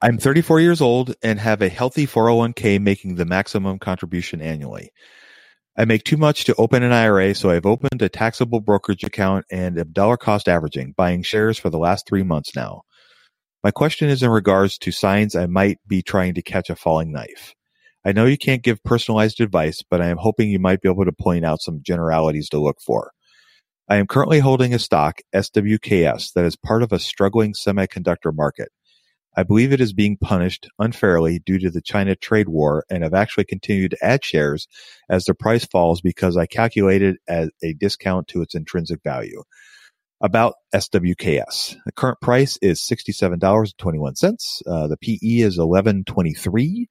I'm 0.03 0.19
34 0.19 0.61
years 0.61 0.81
old 0.81 1.15
and 1.23 1.41
have 1.41 1.63
a 1.63 1.69
healthy 1.69 2.07
401k 2.07 2.81
making 2.81 3.15
the 3.15 3.25
maximum 3.25 3.79
contribution 3.79 4.43
annually. 4.43 4.91
I 5.77 5.87
make 5.87 6.05
too 6.05 6.19
much 6.19 6.45
to 6.45 6.55
open 6.57 6.83
an 6.83 6.93
IRA, 6.93 7.35
so 7.35 7.49
I've 7.49 7.65
opened 7.65 8.03
a 8.03 8.11
taxable 8.11 8.61
brokerage 8.61 9.05
account 9.05 9.47
and 9.51 9.79
am 9.79 9.93
dollar 9.93 10.19
cost 10.19 10.47
averaging, 10.47 10.93
buying 10.97 11.23
shares 11.23 11.59
for 11.59 11.71
the 11.71 11.79
last 11.79 12.07
three 12.07 12.23
months 12.23 12.55
now. 12.55 12.83
My 13.65 13.71
question 13.71 14.11
is 14.11 14.23
in 14.23 14.29
regards 14.29 14.77
to 14.79 14.93
signs 14.93 15.35
I 15.35 15.47
might 15.47 15.79
be 15.87 16.03
trying 16.03 16.35
to 16.35 16.43
catch 16.43 16.69
a 16.69 16.77
falling 16.77 17.11
knife. 17.11 17.55
I 18.05 18.13
know 18.13 18.27
you 18.27 18.37
can't 18.37 18.63
give 18.63 18.83
personalized 18.83 19.41
advice, 19.41 19.83
but 19.89 20.03
I 20.03 20.09
am 20.09 20.19
hoping 20.19 20.51
you 20.51 20.59
might 20.59 20.83
be 20.83 20.91
able 20.91 21.07
to 21.07 21.13
point 21.13 21.45
out 21.45 21.63
some 21.63 21.81
generalities 21.83 22.49
to 22.51 22.59
look 22.59 22.79
for. 22.85 23.13
I 23.89 23.97
am 23.97 24.07
currently 24.07 24.41
holding 24.41 24.75
a 24.75 24.79
stock, 24.79 25.21
SWKS, 25.35 26.33
that 26.35 26.45
is 26.45 26.57
part 26.57 26.83
of 26.83 26.93
a 26.93 26.99
struggling 26.99 27.55
semiconductor 27.55 28.35
market. 28.35 28.71
I 29.35 29.45
believe 29.45 29.73
it 29.73 29.81
is 29.81 29.95
being 29.95 30.19
punished 30.19 30.69
unfairly 30.79 31.39
due 31.39 31.59
to 31.61 31.71
the 31.71 31.81
China 31.81 32.15
trade 32.15 32.49
war 32.49 32.85
and 32.91 33.03
have 33.03 33.15
actually 33.15 33.45
continued 33.45 33.93
to 33.93 34.05
add 34.05 34.25
shares 34.25 34.69
as 35.09 35.25
the 35.25 35.35
price 35.35 35.65
falls 35.65 36.03
because 36.03 36.37
I 36.37 36.47
calculated 36.47 37.17
at 37.27 37.51
a 37.63 37.73
discount 37.73 38.29
to 38.29 38.43
its 38.43 38.55
intrinsic 38.55 39.01
value. 39.03 39.43
About 40.21 40.55
SWKS. 40.75 41.77
The 41.85 41.93
current 41.93 42.21
price 42.21 42.57
is 42.63 42.81
$67.21. 42.81 44.63
Uh, 44.67 44.87
the 44.87 44.97
PE 44.97 45.41
is 45.41 45.59
1123. 45.59 46.89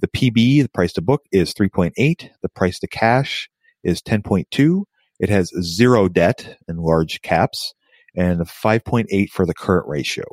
The 0.00 0.08
PB, 0.08 0.62
the 0.62 0.68
price 0.68 0.92
to 0.92 1.02
book, 1.02 1.22
is 1.32 1.54
3.8. 1.54 2.30
The 2.42 2.48
price 2.50 2.78
to 2.80 2.86
cash 2.86 3.48
is 3.82 4.00
10.2. 4.00 4.84
It 5.18 5.28
has 5.28 5.50
zero 5.60 6.08
debt 6.08 6.56
and 6.68 6.78
large 6.78 7.20
caps 7.22 7.74
and 8.14 8.40
5.8 8.40 9.30
for 9.30 9.44
the 9.44 9.54
current 9.54 9.88
ratio. 9.88 10.24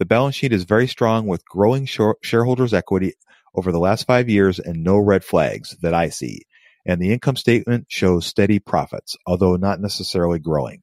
The 0.00 0.06
balance 0.06 0.34
sheet 0.34 0.54
is 0.54 0.64
very 0.64 0.88
strong 0.88 1.26
with 1.26 1.44
growing 1.44 1.84
shareholders' 1.84 2.72
equity 2.72 3.12
over 3.54 3.70
the 3.70 3.78
last 3.78 4.06
five 4.06 4.30
years 4.30 4.58
and 4.58 4.82
no 4.82 4.96
red 4.96 5.22
flags 5.22 5.76
that 5.82 5.92
I 5.92 6.08
see. 6.08 6.46
And 6.86 7.02
the 7.02 7.12
income 7.12 7.36
statement 7.36 7.84
shows 7.88 8.24
steady 8.24 8.60
profits, 8.60 9.18
although 9.26 9.56
not 9.56 9.78
necessarily 9.78 10.38
growing. 10.38 10.82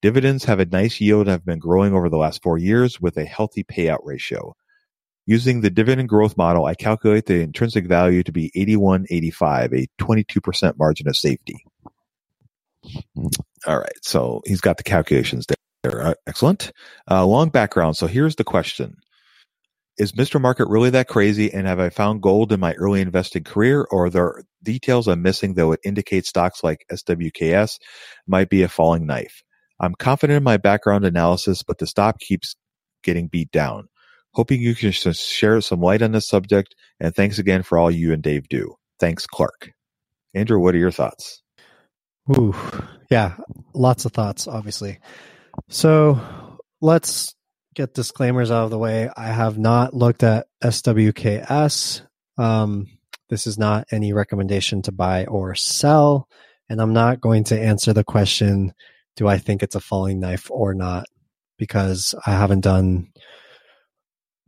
Dividends 0.00 0.44
have 0.44 0.58
a 0.58 0.64
nice 0.64 1.02
yield 1.02 1.26
and 1.26 1.32
have 1.32 1.44
been 1.44 1.58
growing 1.58 1.92
over 1.92 2.08
the 2.08 2.16
last 2.16 2.42
four 2.42 2.56
years 2.56 2.98
with 2.98 3.18
a 3.18 3.26
healthy 3.26 3.62
payout 3.62 4.00
ratio. 4.04 4.54
Using 5.26 5.60
the 5.60 5.68
dividend 5.68 6.08
growth 6.08 6.38
model, 6.38 6.64
I 6.64 6.74
calculate 6.74 7.26
the 7.26 7.42
intrinsic 7.42 7.86
value 7.86 8.22
to 8.22 8.32
be 8.32 8.50
81.85, 8.56 9.82
a 9.82 10.02
22% 10.02 10.78
margin 10.78 11.08
of 11.08 11.16
safety. 11.16 11.62
All 13.66 13.78
right. 13.78 13.98
So 14.02 14.40
he's 14.46 14.62
got 14.62 14.78
the 14.78 14.82
calculations 14.82 15.44
there. 15.90 16.02
Uh, 16.02 16.14
excellent. 16.26 16.72
Uh, 17.10 17.26
long 17.26 17.48
background. 17.48 17.96
So 17.96 18.06
here's 18.06 18.36
the 18.36 18.44
question. 18.44 18.96
Is 19.98 20.12
Mr. 20.12 20.40
Market 20.40 20.68
really 20.68 20.90
that 20.90 21.08
crazy? 21.08 21.52
And 21.52 21.66
have 21.66 21.80
I 21.80 21.88
found 21.88 22.22
gold 22.22 22.52
in 22.52 22.60
my 22.60 22.74
early 22.74 23.00
investing 23.00 23.44
career 23.44 23.86
or 23.90 24.06
are 24.06 24.10
there 24.10 24.42
details 24.62 25.08
I'm 25.08 25.22
missing 25.22 25.54
that 25.54 25.66
would 25.66 25.78
indicate 25.84 26.26
stocks 26.26 26.62
like 26.62 26.84
SWKS 26.92 27.78
might 28.26 28.50
be 28.50 28.62
a 28.62 28.68
falling 28.68 29.06
knife? 29.06 29.42
I'm 29.80 29.94
confident 29.94 30.36
in 30.36 30.42
my 30.42 30.58
background 30.58 31.04
analysis, 31.04 31.62
but 31.62 31.78
the 31.78 31.86
stock 31.86 32.18
keeps 32.18 32.56
getting 33.02 33.28
beat 33.28 33.50
down. 33.50 33.88
Hoping 34.34 34.60
you 34.60 34.74
can 34.74 34.92
share 34.92 35.60
some 35.62 35.80
light 35.80 36.02
on 36.02 36.12
this 36.12 36.28
subject, 36.28 36.74
and 37.00 37.14
thanks 37.14 37.38
again 37.38 37.62
for 37.62 37.78
all 37.78 37.90
you 37.90 38.12
and 38.12 38.22
Dave 38.22 38.48
do. 38.48 38.74
Thanks, 39.00 39.26
Clark. 39.26 39.70
Andrew, 40.34 40.58
what 40.58 40.74
are 40.74 40.78
your 40.78 40.90
thoughts? 40.90 41.42
Ooh, 42.36 42.54
yeah, 43.10 43.36
lots 43.72 44.04
of 44.04 44.12
thoughts, 44.12 44.46
obviously. 44.46 44.98
So 45.68 46.20
let's 46.80 47.34
get 47.74 47.94
disclaimers 47.94 48.50
out 48.50 48.64
of 48.64 48.70
the 48.70 48.78
way. 48.78 49.10
I 49.16 49.26
have 49.26 49.58
not 49.58 49.94
looked 49.94 50.22
at 50.22 50.46
SWKS. 50.62 52.02
Um, 52.38 52.86
this 53.28 53.46
is 53.46 53.58
not 53.58 53.86
any 53.90 54.12
recommendation 54.12 54.82
to 54.82 54.92
buy 54.92 55.26
or 55.26 55.54
sell. 55.54 56.28
And 56.68 56.80
I'm 56.80 56.92
not 56.92 57.20
going 57.20 57.44
to 57.44 57.60
answer 57.60 57.92
the 57.92 58.04
question, 58.04 58.72
do 59.16 59.28
I 59.28 59.38
think 59.38 59.62
it's 59.62 59.74
a 59.74 59.80
falling 59.80 60.20
knife 60.20 60.50
or 60.50 60.74
not? 60.74 61.06
Because 61.58 62.14
I 62.26 62.30
haven't 62.32 62.60
done 62.60 63.08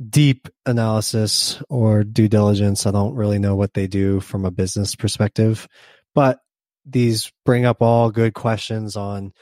deep 0.09 0.49
analysis 0.65 1.61
or 1.69 2.05
due 2.05 2.29
diligence. 2.29 2.87
I 2.87 2.91
don't 2.91 3.15
really 3.15 3.39
know 3.39 3.57
what 3.57 3.75
they 3.75 3.87
do 3.87 4.21
from 4.21 4.45
a 4.45 4.51
business 4.51 4.95
perspective, 4.95 5.67
but 6.15 6.39
these 6.85 7.33
bring 7.45 7.65
up 7.65 7.83
all 7.83 8.11
good 8.11 8.35
questions 8.35 8.97
on, 8.97 9.33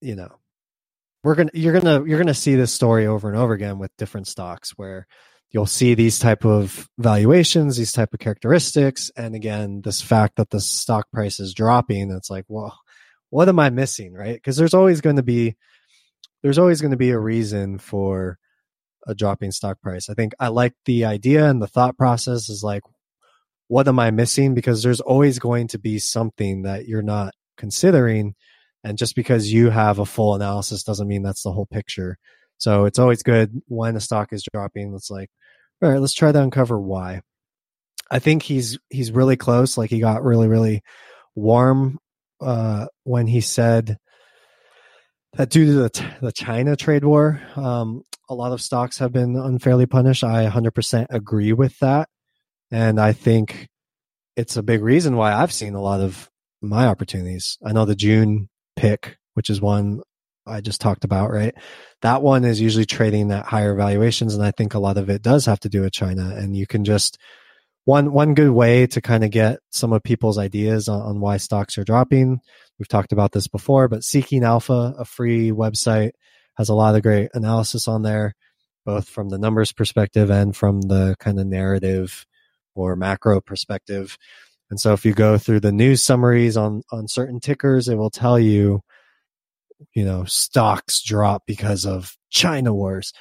you 0.00 0.16
know, 0.16 0.38
we're 1.26 1.34
gonna 1.34 1.50
you're 1.54 1.72
gonna 1.72 2.04
you're 2.04 2.20
gonna 2.20 2.32
see 2.32 2.54
this 2.54 2.72
story 2.72 3.08
over 3.08 3.28
and 3.28 3.36
over 3.36 3.52
again 3.52 3.80
with 3.80 3.90
different 3.96 4.28
stocks 4.28 4.70
where 4.76 5.08
you'll 5.50 5.66
see 5.66 5.94
these 5.94 6.20
type 6.20 6.44
of 6.44 6.88
valuations, 6.98 7.76
these 7.76 7.90
type 7.90 8.14
of 8.14 8.20
characteristics, 8.20 9.10
and 9.16 9.34
again, 9.34 9.80
this 9.82 10.00
fact 10.00 10.36
that 10.36 10.50
the 10.50 10.60
stock 10.60 11.10
price 11.10 11.40
is 11.40 11.52
dropping. 11.52 12.12
It's 12.12 12.30
like, 12.30 12.44
well, 12.46 12.78
what 13.30 13.48
am 13.48 13.58
I 13.58 13.70
missing, 13.70 14.14
right? 14.14 14.36
Because 14.36 14.56
there's 14.56 14.72
always 14.72 15.00
going 15.00 15.16
to 15.16 15.24
be 15.24 15.56
there's 16.44 16.58
always 16.58 16.80
going 16.80 16.92
to 16.92 16.96
be 16.96 17.10
a 17.10 17.18
reason 17.18 17.78
for 17.78 18.38
a 19.08 19.12
dropping 19.12 19.50
stock 19.50 19.80
price. 19.80 20.08
I 20.08 20.14
think 20.14 20.32
I 20.38 20.46
like 20.46 20.74
the 20.84 21.06
idea 21.06 21.50
and 21.50 21.60
the 21.60 21.66
thought 21.66 21.98
process 21.98 22.48
is 22.48 22.62
like, 22.62 22.84
what 23.66 23.88
am 23.88 23.98
I 23.98 24.12
missing? 24.12 24.54
Because 24.54 24.80
there's 24.80 25.00
always 25.00 25.40
going 25.40 25.66
to 25.68 25.78
be 25.80 25.98
something 25.98 26.62
that 26.62 26.86
you're 26.86 27.02
not 27.02 27.34
considering. 27.56 28.36
And 28.86 28.96
just 28.96 29.16
because 29.16 29.52
you 29.52 29.68
have 29.68 29.98
a 29.98 30.06
full 30.06 30.36
analysis 30.36 30.84
doesn't 30.84 31.08
mean 31.08 31.24
that's 31.24 31.42
the 31.42 31.50
whole 31.50 31.66
picture. 31.66 32.18
So 32.58 32.84
it's 32.84 33.00
always 33.00 33.24
good 33.24 33.60
when 33.66 33.96
a 33.96 34.00
stock 34.00 34.32
is 34.32 34.46
dropping. 34.54 34.94
It's 34.94 35.10
like, 35.10 35.28
all 35.82 35.90
right, 35.90 35.98
let's 35.98 36.14
try 36.14 36.30
to 36.30 36.40
uncover 36.40 36.80
why. 36.80 37.22
I 38.12 38.20
think 38.20 38.44
he's 38.44 38.78
he's 38.88 39.10
really 39.10 39.36
close. 39.36 39.76
Like 39.76 39.90
he 39.90 39.98
got 39.98 40.22
really 40.22 40.46
really 40.46 40.82
warm 41.34 41.98
uh, 42.40 42.86
when 43.02 43.26
he 43.26 43.40
said 43.40 43.98
that 45.32 45.50
due 45.50 45.66
to 45.66 45.72
the, 45.72 46.06
the 46.20 46.32
China 46.32 46.76
trade 46.76 47.02
war, 47.02 47.42
um, 47.56 48.02
a 48.28 48.36
lot 48.36 48.52
of 48.52 48.62
stocks 48.62 48.98
have 48.98 49.10
been 49.10 49.34
unfairly 49.34 49.86
punished. 49.86 50.22
I 50.22 50.48
100% 50.48 51.06
agree 51.10 51.52
with 51.52 51.76
that. 51.80 52.08
And 52.70 53.00
I 53.00 53.14
think 53.14 53.66
it's 54.36 54.56
a 54.56 54.62
big 54.62 54.80
reason 54.80 55.16
why 55.16 55.34
I've 55.34 55.52
seen 55.52 55.74
a 55.74 55.82
lot 55.82 56.00
of 56.00 56.30
my 56.62 56.86
opportunities. 56.86 57.58
I 57.64 57.72
know 57.72 57.84
the 57.84 57.96
June 57.96 58.48
pick, 58.76 59.16
which 59.34 59.50
is 59.50 59.60
one 59.60 60.02
I 60.46 60.60
just 60.60 60.80
talked 60.80 61.04
about, 61.04 61.30
right? 61.32 61.54
That 62.02 62.22
one 62.22 62.44
is 62.44 62.60
usually 62.60 62.86
trading 62.86 63.32
at 63.32 63.46
higher 63.46 63.74
valuations. 63.74 64.34
And 64.34 64.44
I 64.44 64.52
think 64.52 64.74
a 64.74 64.78
lot 64.78 64.96
of 64.96 65.10
it 65.10 65.22
does 65.22 65.46
have 65.46 65.60
to 65.60 65.68
do 65.68 65.82
with 65.82 65.92
China. 65.92 66.34
And 66.36 66.56
you 66.56 66.66
can 66.66 66.84
just, 66.84 67.18
one, 67.84 68.12
one 68.12 68.34
good 68.34 68.50
way 68.50 68.86
to 68.88 69.00
kind 69.00 69.24
of 69.24 69.30
get 69.30 69.58
some 69.70 69.92
of 69.92 70.02
people's 70.02 70.38
ideas 70.38 70.88
on, 70.88 71.00
on 71.00 71.20
why 71.20 71.36
stocks 71.38 71.76
are 71.78 71.84
dropping. 71.84 72.40
We've 72.78 72.88
talked 72.88 73.12
about 73.12 73.32
this 73.32 73.48
before, 73.48 73.88
but 73.88 74.04
Seeking 74.04 74.44
Alpha, 74.44 74.94
a 74.98 75.04
free 75.04 75.50
website, 75.50 76.12
has 76.56 76.68
a 76.68 76.74
lot 76.74 76.94
of 76.94 77.02
great 77.02 77.30
analysis 77.34 77.88
on 77.88 78.02
there, 78.02 78.34
both 78.84 79.08
from 79.08 79.28
the 79.28 79.38
numbers 79.38 79.72
perspective 79.72 80.30
and 80.30 80.56
from 80.56 80.82
the 80.82 81.16
kind 81.18 81.40
of 81.40 81.46
narrative 81.46 82.24
or 82.74 82.96
macro 82.96 83.40
perspective. 83.40 84.16
And 84.70 84.80
so 84.80 84.92
if 84.92 85.04
you 85.04 85.12
go 85.12 85.38
through 85.38 85.60
the 85.60 85.72
news 85.72 86.02
summaries 86.02 86.56
on, 86.56 86.82
on 86.90 87.08
certain 87.08 87.40
tickers, 87.40 87.88
it 87.88 87.94
will 87.96 88.10
tell 88.10 88.38
you, 88.38 88.82
you 89.94 90.04
know, 90.04 90.24
stocks 90.24 91.02
drop 91.02 91.44
because 91.46 91.86
of 91.86 92.16
China 92.30 92.74
wars. 92.74 93.12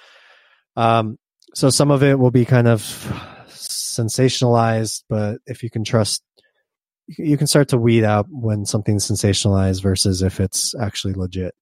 Um, 0.76 1.18
so 1.54 1.70
some 1.70 1.92
of 1.92 2.04
it 2.04 2.18
will 2.18 2.32
be 2.32 2.46
kind 2.46 2.68
of 2.68 2.82
sensationalized, 3.50 5.04
but 5.08 5.38
if 5.46 5.64
you 5.64 5.70
can 5.70 5.84
trust, 5.84 6.24
you 7.08 7.38
can 7.38 7.48
start 7.48 7.70
to 7.70 7.78
weed 7.78 8.04
out 8.04 8.26
when 8.30 8.66
something's 8.66 9.08
sensationalized 9.08 9.82
versus 9.82 10.22
if 10.22 10.40
it's 10.40 10.74
actually 10.76 11.14
legit. 11.14 11.54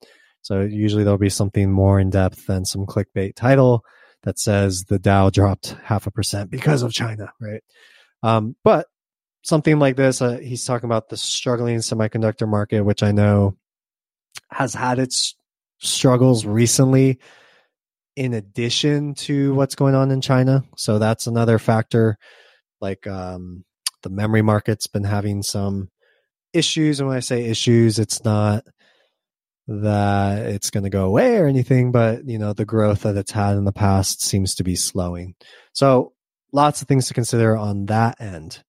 So 0.42 0.62
usually 0.62 1.04
there'll 1.04 1.18
be 1.18 1.30
something 1.30 1.72
more 1.72 2.00
in 2.00 2.10
depth 2.10 2.48
than 2.48 2.66
some 2.66 2.86
clickbait 2.86 3.36
title 3.36 3.84
that 4.24 4.40
says 4.40 4.86
the 4.86 5.00
Dow 5.00 5.30
dropped 5.30 5.76
half 5.84 6.08
a 6.08 6.12
percent 6.12 6.50
because 6.50 6.82
of 6.82 6.92
China, 6.92 7.32
right? 7.40 7.62
Um, 8.24 8.56
but 8.64 8.88
something 9.44 9.78
like 9.78 9.96
this, 9.96 10.22
uh, 10.22 10.38
he's 10.38 10.66
talking 10.66 10.88
about 10.88 11.10
the 11.10 11.18
struggling 11.18 11.78
semiconductor 11.78 12.48
market, 12.48 12.82
which 12.84 13.04
I 13.04 13.12
know 13.12 13.56
has 14.50 14.74
had 14.74 15.00
its 15.00 15.36
struggles 15.80 16.46
recently 16.46 17.20
in 18.16 18.34
addition 18.34 19.16
to 19.16 19.54
what's 19.54 19.76
going 19.76 19.96
on 19.96 20.12
in 20.12 20.22
China. 20.22 20.64
So 20.78 21.00
that's 21.00 21.28
another 21.28 21.60
factor. 21.60 22.18
Like 22.80 23.06
um, 23.08 23.66
the 24.02 24.10
memory 24.10 24.42
market's 24.42 24.88
been 24.88 25.04
having 25.04 25.44
some 25.44 25.90
issues. 26.54 27.00
And 27.00 27.10
when 27.10 27.18
I 27.18 27.22
say 27.22 27.46
issues, 27.46 28.00
it's 28.00 28.24
not 28.24 28.66
that 29.68 30.46
it's 30.46 30.70
going 30.70 30.84
to 30.84 30.90
go 30.90 31.06
away 31.06 31.38
or 31.38 31.48
anything, 31.48 31.92
but 31.92 32.28
you 32.28 32.38
know, 32.38 32.54
the 32.54 32.66
growth 32.66 33.02
that 33.02 33.18
it's 33.18 33.32
had 33.32 33.58
in 33.58 33.64
the 33.64 33.72
past 33.72 34.22
seems 34.22 34.56
to 34.56 34.64
be 34.64 34.76
slowing. 34.76 35.36
So 35.74 36.14
lots 36.52 36.82
of 36.82 36.88
things 36.88 37.08
to 37.08 37.14
consider 37.14 37.58
on 37.58 37.88
that 37.88 38.22
end. 38.22 38.64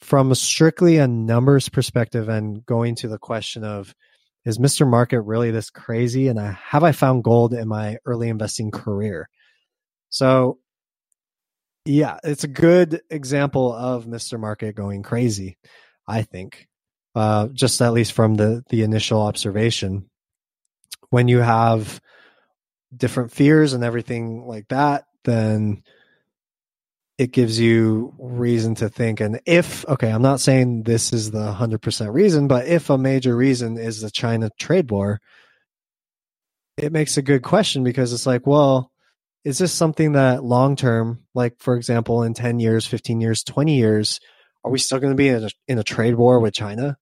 From 0.00 0.34
strictly 0.34 0.98
a 0.98 1.08
numbers 1.08 1.68
perspective 1.68 2.28
and 2.28 2.64
going 2.64 2.94
to 2.96 3.08
the 3.08 3.18
question 3.18 3.64
of 3.64 3.94
is 4.44 4.58
Mr. 4.58 4.88
Market 4.88 5.20
really 5.22 5.50
this 5.50 5.68
crazy? 5.70 6.28
And 6.28 6.40
I, 6.40 6.52
have 6.52 6.84
I 6.84 6.92
found 6.92 7.24
gold 7.24 7.52
in 7.52 7.68
my 7.68 7.98
early 8.06 8.28
investing 8.28 8.70
career? 8.70 9.28
So 10.08 10.58
yeah, 11.84 12.18
it's 12.22 12.44
a 12.44 12.48
good 12.48 13.00
example 13.10 13.72
of 13.72 14.06
Mr. 14.06 14.38
Market 14.38 14.74
going 14.74 15.02
crazy, 15.02 15.56
I 16.06 16.22
think. 16.22 16.68
Uh, 17.14 17.48
just 17.48 17.80
at 17.80 17.94
least 17.94 18.12
from 18.12 18.34
the 18.34 18.62
the 18.68 18.82
initial 18.82 19.22
observation. 19.22 20.08
When 21.10 21.28
you 21.28 21.38
have 21.38 22.00
different 22.94 23.32
fears 23.32 23.72
and 23.72 23.82
everything 23.82 24.46
like 24.46 24.68
that, 24.68 25.04
then 25.24 25.82
it 27.18 27.32
gives 27.32 27.58
you 27.58 28.14
reason 28.18 28.76
to 28.76 28.88
think. 28.88 29.20
And 29.20 29.40
if, 29.44 29.84
okay, 29.88 30.10
I'm 30.10 30.22
not 30.22 30.40
saying 30.40 30.84
this 30.84 31.12
is 31.12 31.32
the 31.32 31.52
100% 31.52 32.12
reason, 32.12 32.46
but 32.46 32.66
if 32.66 32.88
a 32.90 32.96
major 32.96 33.36
reason 33.36 33.76
is 33.76 34.00
the 34.00 34.10
China 34.10 34.50
trade 34.58 34.90
war, 34.90 35.20
it 36.76 36.92
makes 36.92 37.16
a 37.16 37.22
good 37.22 37.42
question 37.42 37.82
because 37.82 38.12
it's 38.12 38.26
like, 38.26 38.46
well, 38.46 38.92
is 39.44 39.58
this 39.58 39.72
something 39.72 40.12
that 40.12 40.44
long 40.44 40.76
term, 40.76 41.24
like 41.34 41.58
for 41.58 41.76
example, 41.76 42.22
in 42.22 42.34
10 42.34 42.60
years, 42.60 42.86
15 42.86 43.20
years, 43.20 43.42
20 43.42 43.76
years, 43.76 44.20
are 44.64 44.70
we 44.70 44.78
still 44.78 45.00
going 45.00 45.12
to 45.12 45.16
be 45.16 45.28
in 45.28 45.44
a, 45.44 45.50
in 45.66 45.78
a 45.78 45.84
trade 45.84 46.14
war 46.14 46.38
with 46.38 46.54
China? 46.54 46.96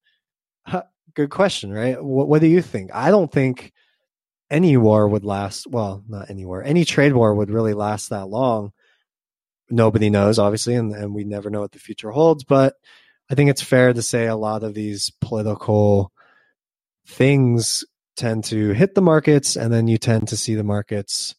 good 1.17 1.31
question, 1.31 1.73
right? 1.73 2.03
What, 2.03 2.29
what 2.29 2.41
do 2.41 2.47
you 2.47 2.63
think? 2.63 2.91
I 2.95 3.11
don't 3.11 3.33
think 3.33 3.73
any 4.51 4.77
war 4.77 5.09
would 5.09 5.25
last. 5.25 5.67
Well, 5.67 6.05
not 6.07 6.31
any 6.31 6.45
war. 6.45 6.63
Any 6.63 6.85
trade 6.85 7.15
war 7.15 7.35
would 7.35 7.51
really 7.51 7.75
last 7.75 8.11
that 8.11 8.29
long. 8.29 8.73
Nobody 9.71 10.11
knows, 10.11 10.39
obviously, 10.39 10.75
and, 10.75 10.93
and 10.93 11.15
we 11.15 11.25
never 11.25 11.51
know 11.51 11.61
what 11.61 11.73
the 11.73 11.79
future 11.79 12.11
holds. 12.11 12.45
But 12.45 12.75
I 13.31 13.35
think 13.35 13.51
it's 13.51 13.63
fair 13.63 13.93
to 13.93 14.03
say 14.03 14.27
a 14.27 14.37
lot 14.37 14.63
of 14.63 14.75
these 14.75 15.11
political 15.21 16.13
things 17.07 17.85
tend 18.17 18.45
to 18.45 18.71
hit 18.73 18.95
the 18.95 19.03
markets, 19.03 19.57
and 19.57 19.73
then 19.73 19.89
you 19.89 19.99
tend 19.99 20.29
to 20.29 20.37
see 20.37 20.55
the 20.55 20.65
markets 20.65 21.35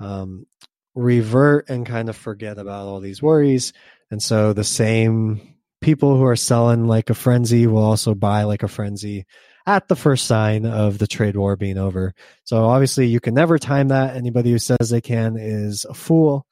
um, 0.00 0.46
revert 0.94 1.68
and 1.68 1.86
kind 1.86 2.08
of 2.08 2.16
forget 2.16 2.58
about 2.58 2.86
all 2.86 3.00
these 3.00 3.22
worries. 3.22 3.72
And 4.10 4.22
so 4.22 4.52
the 4.52 4.64
same 4.64 5.54
people 5.80 6.16
who 6.16 6.24
are 6.24 6.36
selling 6.36 6.86
like 6.86 7.10
a 7.10 7.14
frenzy 7.14 7.66
will 7.66 7.82
also 7.82 8.14
buy 8.14 8.44
like 8.44 8.62
a 8.62 8.68
frenzy 8.68 9.26
at 9.66 9.86
the 9.86 9.96
first 9.96 10.26
sign 10.26 10.64
of 10.64 10.98
the 10.98 11.06
trade 11.06 11.36
war 11.36 11.56
being 11.56 11.78
over. 11.78 12.14
So 12.44 12.64
obviously 12.64 13.06
you 13.06 13.20
can 13.20 13.34
never 13.34 13.58
time 13.58 13.88
that. 13.88 14.16
Anybody 14.16 14.50
who 14.50 14.58
says 14.58 14.88
they 14.90 15.00
can 15.00 15.36
is 15.36 15.84
a 15.84 15.94
fool. 15.94 16.46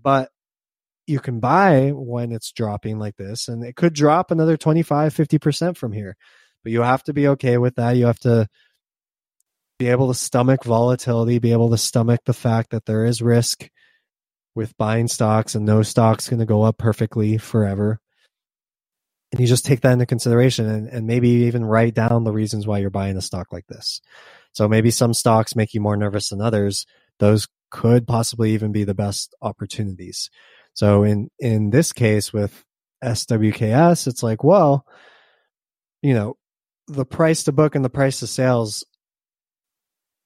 But 0.00 0.30
you 1.06 1.20
can 1.20 1.40
buy 1.40 1.90
when 1.94 2.32
it's 2.32 2.52
dropping 2.52 2.98
like 2.98 3.16
this 3.16 3.48
and 3.48 3.64
it 3.64 3.76
could 3.76 3.92
drop 3.92 4.30
another 4.30 4.56
25 4.56 5.14
50% 5.14 5.76
from 5.76 5.92
here. 5.92 6.16
But 6.62 6.72
you 6.72 6.82
have 6.82 7.02
to 7.04 7.12
be 7.12 7.28
okay 7.28 7.58
with 7.58 7.76
that. 7.76 7.96
You 7.96 8.06
have 8.06 8.20
to 8.20 8.48
be 9.78 9.88
able 9.88 10.08
to 10.08 10.14
stomach 10.14 10.64
volatility, 10.64 11.38
be 11.38 11.52
able 11.52 11.70
to 11.70 11.78
stomach 11.78 12.20
the 12.24 12.32
fact 12.32 12.70
that 12.70 12.86
there 12.86 13.04
is 13.04 13.20
risk 13.20 13.68
with 14.54 14.76
buying 14.76 15.08
stocks 15.08 15.54
and 15.54 15.66
no 15.66 15.82
stock's 15.82 16.28
going 16.28 16.40
to 16.40 16.46
go 16.46 16.62
up 16.62 16.78
perfectly 16.78 17.38
forever 17.38 18.00
and 19.32 19.40
you 19.40 19.46
just 19.46 19.64
take 19.64 19.80
that 19.80 19.92
into 19.92 20.06
consideration 20.06 20.68
and, 20.68 20.88
and 20.88 21.06
maybe 21.06 21.28
even 21.28 21.64
write 21.64 21.94
down 21.94 22.24
the 22.24 22.32
reasons 22.32 22.66
why 22.66 22.78
you're 22.78 22.90
buying 22.90 23.16
a 23.16 23.22
stock 23.22 23.50
like 23.50 23.66
this. 23.66 24.00
So 24.52 24.68
maybe 24.68 24.90
some 24.90 25.14
stocks 25.14 25.56
make 25.56 25.72
you 25.72 25.80
more 25.80 25.96
nervous 25.96 26.28
than 26.28 26.42
others. 26.42 26.84
Those 27.18 27.48
could 27.70 28.06
possibly 28.06 28.52
even 28.52 28.72
be 28.72 28.84
the 28.84 28.94
best 28.94 29.34
opportunities. 29.40 30.28
So 30.74 31.04
in 31.04 31.28
in 31.38 31.70
this 31.70 31.92
case 31.92 32.32
with 32.32 32.64
SWKS, 33.02 34.06
it's 34.06 34.22
like, 34.22 34.42
well, 34.44 34.86
you 36.02 36.14
know, 36.14 36.36
the 36.88 37.04
price 37.04 37.44
to 37.44 37.52
book 37.52 37.74
and 37.74 37.84
the 37.84 37.90
price 37.90 38.20
to 38.20 38.26
sales 38.26 38.84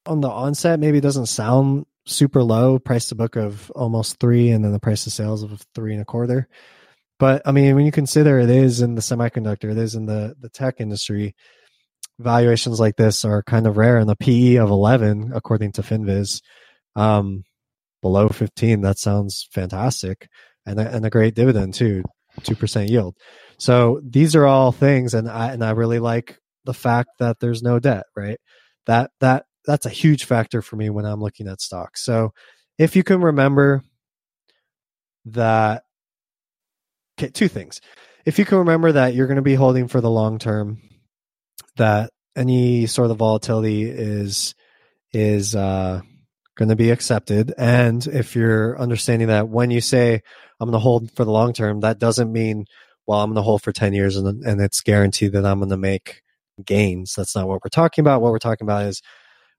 on 0.06 0.20
the 0.20 0.30
onset 0.30 0.78
maybe 0.78 1.00
doesn't 1.00 1.26
sound 1.26 1.87
super 2.06 2.42
low. 2.42 2.78
Price 2.78 3.09
to 3.09 3.14
book 3.14 3.37
of 3.37 3.70
almost 3.72 4.20
three, 4.20 4.50
and 4.50 4.64
then 4.64 4.72
the 4.72 4.80
price 4.80 5.04
to 5.04 5.11
sales 5.11 5.42
of 5.42 5.64
three 5.74 5.92
and 5.92 6.02
a 6.02 6.06
quarter. 6.06 6.48
But 7.18 7.42
I 7.46 7.52
mean, 7.52 7.74
when 7.74 7.87
you 7.87 7.92
consider 7.92 8.38
it 8.38 8.50
is 8.50 8.80
in 8.82 8.94
the 8.94 9.00
semiconductor, 9.00 9.70
it 9.70 9.78
is 9.78 9.94
in 9.94 10.06
the, 10.06 10.37
the 10.38 10.50
tech 10.50 10.80
industry, 10.80 11.35
valuations 12.18 12.78
like 12.78 12.96
this 12.96 13.24
are 13.24 13.42
kind 13.42 13.66
of 13.66 13.76
rare. 13.76 13.96
And 13.96 14.09
the 14.09 14.16
PE 14.16 14.56
of 14.56 14.70
11, 14.70 15.32
according 15.35 15.72
to 15.72 15.82
FinViz, 15.82 16.42
um, 16.94 17.44
below 18.02 18.28
15, 18.28 18.82
that 18.82 18.98
sounds 18.98 19.48
fantastic. 19.52 20.28
And 20.64 20.80
a, 20.80 20.88
and 20.88 21.06
a 21.06 21.11
great 21.11 21.35
dividend 21.35 21.74
too, 21.74 22.02
2% 22.40 22.88
yield. 22.88 23.16
So 23.59 24.00
these 24.04 24.35
are 24.35 24.46
all 24.46 24.72
things. 24.72 25.14
And 25.14 25.28
I, 25.28 25.52
and 25.52 25.64
I 25.64 25.70
really 25.70 25.98
like 26.00 26.38
the 26.64 26.74
fact 26.74 27.11
that 27.18 27.38
there's 27.40 27.62
no 27.62 27.78
debt, 27.78 28.04
right? 28.16 28.38
That, 28.87 29.11
that, 29.20 29.44
that's 29.64 29.87
a 29.87 29.90
huge 29.90 30.24
factor 30.24 30.62
for 30.62 30.76
me 30.76 30.90
when 30.90 31.04
I'm 31.04 31.20
looking 31.20 31.48
at 31.48 31.61
stocks. 31.61 32.04
So 32.04 32.32
if 32.78 32.96
you 32.96 33.02
can 33.02 33.20
remember 33.20 33.82
that 35.26 35.82
okay, 37.18 37.30
two 37.30 37.48
things. 37.48 37.80
If 38.24 38.38
you 38.38 38.44
can 38.44 38.59
remember 38.59 38.92
that 38.92 39.14
you're 39.14 39.26
going 39.26 39.37
to 39.37 39.42
be 39.42 39.54
holding 39.54 39.88
for 39.88 40.00
the 40.00 40.11
long 40.11 40.38
term, 40.38 40.80
that 41.76 42.11
any 42.35 42.87
sort 42.87 43.11
of 43.11 43.16
volatility 43.16 43.85
is 43.85 44.54
is 45.12 45.54
uh, 45.54 46.00
going 46.57 46.71
to 46.71 46.77
be 46.77 46.90
accepted, 46.90 47.55
and 47.59 48.07
if 48.07 48.37
you're 48.37 48.79
understanding 48.81 49.29
that 49.29 49.49
when 49.49 49.71
you 49.71 49.81
say 49.81 50.23
I'm 50.61 50.69
going 50.69 50.73
to 50.73 50.79
hold 50.79 51.11
for 51.16 51.25
the 51.25 51.33
long 51.33 51.53
term, 51.53 51.81
that 51.81 51.99
doesn't 51.99 52.33
mean 52.33 52.66
well 53.07 53.21
I'm 53.21 53.31
going 53.31 53.37
to 53.37 53.42
hold 53.42 53.62
for 53.62 53.73
ten 53.73 53.92
years 53.95 54.16
and 54.16 54.45
and 54.45 54.61
it's 54.61 54.81
guaranteed 54.83 55.33
that 55.33 55.47
I'm 55.47 55.59
going 55.61 55.71
to 55.71 55.77
make 55.77 56.23
gains. 56.64 57.14
That's 57.14 57.37
not 57.37 57.49
what 57.49 57.61
we're 57.64 57.71
talking 57.71 58.03
about. 58.03 58.23
What 58.23 58.33
we're 58.33 58.38
talking 58.38 58.66
about 58.66 58.87
is 58.87 59.03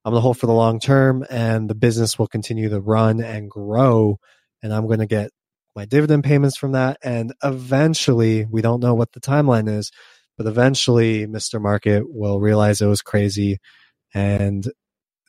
I'm 0.05 0.11
going 0.11 0.19
to 0.19 0.23
hold 0.23 0.39
for 0.39 0.47
the 0.47 0.53
long 0.53 0.79
term, 0.79 1.25
and 1.29 1.69
the 1.69 1.75
business 1.75 2.17
will 2.17 2.27
continue 2.27 2.69
to 2.69 2.79
run 2.81 3.21
and 3.21 3.49
grow, 3.49 4.19
and 4.63 4.73
I'm 4.73 4.87
going 4.87 4.99
to 4.99 5.05
get 5.07 5.31
my 5.75 5.85
dividend 5.85 6.23
payments 6.23 6.57
from 6.57 6.71
that. 6.73 6.97
And 7.03 7.33
eventually, 7.43 8.45
we 8.45 8.61
don't 8.61 8.81
know 8.81 8.95
what 8.95 9.11
the 9.13 9.19
timeline 9.19 9.69
is, 9.69 9.91
but 10.37 10.47
eventually, 10.47 11.27
Mr. 11.27 11.61
Market 11.61 12.03
will 12.07 12.39
realize 12.39 12.81
it 12.81 12.87
was 12.87 13.01
crazy 13.01 13.59
and 14.13 14.67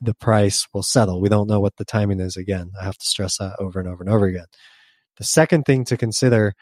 the 0.00 0.14
price 0.14 0.66
will 0.72 0.82
settle. 0.82 1.20
We 1.20 1.28
don't 1.28 1.48
know 1.48 1.60
what 1.60 1.76
the 1.76 1.84
timing 1.84 2.20
is 2.20 2.36
again. 2.36 2.70
I 2.80 2.84
have 2.84 2.98
to 2.98 3.06
stress 3.06 3.38
that 3.38 3.56
over 3.58 3.80
and 3.80 3.88
over 3.88 4.02
and 4.02 4.12
over 4.12 4.26
again. 4.26 4.46
The 5.18 5.24
second 5.24 5.64
thing 5.64 5.84
to 5.86 5.96
consider 5.96 6.54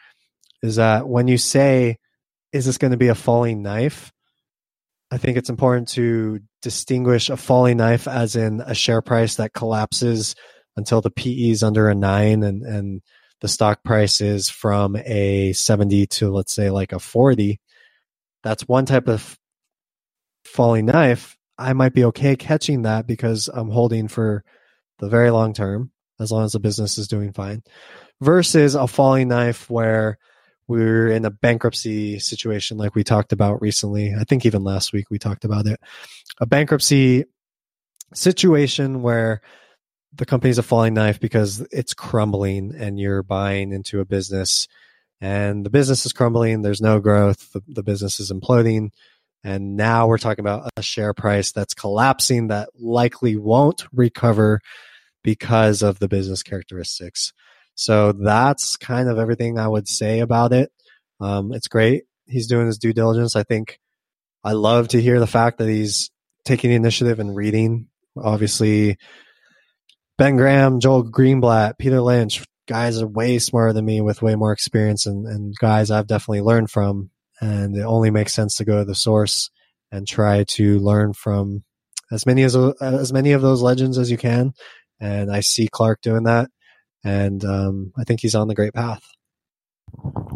is 0.63 0.77
that 0.77 1.07
when 1.07 1.27
you 1.27 1.37
say, 1.37 1.97
is 2.51 2.65
this 2.65 2.77
going 2.77 2.91
to 2.91 2.97
be 2.97 3.09
a 3.09 3.15
falling 3.15 3.61
knife? 3.61 4.11
I 5.11 5.17
think 5.17 5.37
it's 5.37 5.49
important 5.49 5.89
to 5.89 6.39
distinguish 6.61 7.29
a 7.29 7.37
falling 7.37 7.77
knife 7.77 8.07
as 8.07 8.35
in 8.35 8.61
a 8.61 8.73
share 8.73 9.01
price 9.01 9.35
that 9.35 9.53
collapses 9.53 10.35
until 10.75 11.01
the 11.01 11.11
PE 11.11 11.49
is 11.49 11.63
under 11.63 11.89
a 11.89 11.95
nine 11.95 12.43
and, 12.43 12.63
and 12.63 13.01
the 13.41 13.47
stock 13.47 13.83
price 13.83 14.19
is 14.19 14.49
from 14.49 14.95
a 14.95 15.53
70 15.53 16.07
to 16.07 16.29
let's 16.29 16.53
say 16.53 16.69
like 16.69 16.91
a 16.91 16.99
40 16.99 17.59
that's 18.43 18.67
one 18.67 18.85
type 18.85 19.07
of 19.07 19.37
falling 20.43 20.85
knife 20.85 21.36
i 21.57 21.73
might 21.73 21.93
be 21.93 22.05
okay 22.05 22.35
catching 22.35 22.83
that 22.83 23.07
because 23.07 23.49
i'm 23.53 23.69
holding 23.69 24.07
for 24.07 24.43
the 24.99 25.09
very 25.09 25.29
long 25.29 25.53
term 25.53 25.91
as 26.19 26.31
long 26.31 26.45
as 26.45 26.53
the 26.53 26.59
business 26.59 26.97
is 26.97 27.07
doing 27.07 27.31
fine 27.33 27.61
versus 28.21 28.75
a 28.75 28.87
falling 28.87 29.27
knife 29.27 29.69
where 29.69 30.17
we're 30.67 31.07
in 31.07 31.25
a 31.25 31.31
bankruptcy 31.31 32.19
situation 32.19 32.77
like 32.77 32.93
we 32.93 33.03
talked 33.03 33.31
about 33.31 33.61
recently. 33.61 34.13
I 34.13 34.25
think 34.25 34.45
even 34.45 34.63
last 34.63 34.91
week 34.91 35.09
we 35.09 35.17
talked 35.17 35.45
about 35.45 35.65
it. 35.65 35.79
A 36.39 36.45
bankruptcy 36.45 37.23
situation 38.13 39.01
where 39.01 39.41
the 40.13 40.25
company's 40.25 40.57
a 40.57 40.63
falling 40.63 40.93
knife 40.93 41.19
because 41.19 41.61
it's 41.71 41.93
crumbling 41.93 42.73
and 42.77 42.99
you're 42.99 43.23
buying 43.23 43.71
into 43.71 43.99
a 43.99 44.05
business 44.05 44.67
and 45.19 45.65
the 45.65 45.69
business 45.69 46.05
is 46.05 46.13
crumbling 46.13 46.61
there's 46.61 46.81
no 46.81 46.99
growth 46.99 47.51
the, 47.51 47.61
the, 47.67 47.83
business 47.83 48.19
is 48.19 48.31
imploding 48.31 48.91
and 49.43 49.75
now 49.77 50.07
we're 50.07 50.17
talking 50.17 50.43
about 50.43 50.69
a 50.77 50.81
share 50.81 51.13
price 51.13 51.51
that's 51.51 51.73
collapsing 51.73 52.47
that 52.47 52.69
likely 52.79 53.35
won't 53.35 53.85
recover 53.93 54.61
because 55.23 55.81
of 55.81 55.99
the 55.99 56.07
business 56.07 56.43
characteristics. 56.43 57.33
So 57.75 58.11
that's 58.11 58.75
kind 58.75 59.07
of 59.07 59.19
everything 59.19 59.59
i 59.59 59.67
would 59.67 59.87
say 59.87 60.19
about 60.19 60.53
it. 60.53 60.71
Um, 61.19 61.53
it's 61.53 61.67
great 61.67 62.03
he's 62.27 62.47
doing 62.47 62.67
his 62.67 62.77
due 62.77 62.93
diligence. 62.93 63.35
I 63.35 63.43
think 63.43 63.79
i 64.43 64.53
love 64.53 64.89
to 64.89 65.01
hear 65.01 65.19
the 65.19 65.27
fact 65.27 65.57
that 65.57 65.67
he's 65.67 66.11
taking 66.45 66.69
the 66.69 66.75
initiative 66.75 67.19
and 67.19 67.35
reading. 67.35 67.87
Obviously 68.17 68.97
Ben 70.17 70.35
Graham, 70.35 70.79
Joel 70.79 71.03
Greenblatt, 71.03 71.77
Peter 71.77 72.01
Lynch, 72.01 72.43
guys 72.67 73.01
are 73.01 73.07
way 73.07 73.39
smarter 73.39 73.73
than 73.73 73.85
me 73.85 74.01
with 74.01 74.21
way 74.21 74.35
more 74.35 74.51
experience 74.51 75.05
and, 75.05 75.27
and 75.27 75.55
guys 75.57 75.91
I've 75.91 76.07
definitely 76.07 76.41
learned 76.41 76.69
from. 76.71 77.11
And 77.41 77.75
it 77.75 77.83
only 77.83 78.11
makes 78.11 78.33
sense 78.33 78.55
to 78.55 78.65
go 78.65 78.79
to 78.79 78.85
the 78.85 78.95
source 78.95 79.49
and 79.91 80.07
try 80.07 80.43
to 80.43 80.79
learn 80.79 81.13
from 81.13 81.63
as 82.11 82.25
many 82.25 82.43
as 82.43 82.55
as 82.81 83.13
many 83.13 83.31
of 83.31 83.41
those 83.41 83.61
legends 83.61 83.97
as 83.97 84.11
you 84.11 84.17
can. 84.17 84.53
And 84.99 85.31
I 85.31 85.41
see 85.41 85.67
Clark 85.71 86.01
doing 86.01 86.23
that, 86.23 86.49
and 87.03 87.43
um, 87.45 87.91
I 87.97 88.03
think 88.03 88.21
he's 88.21 88.35
on 88.35 88.47
the 88.47 88.55
great 88.55 88.73
path. 88.73 89.03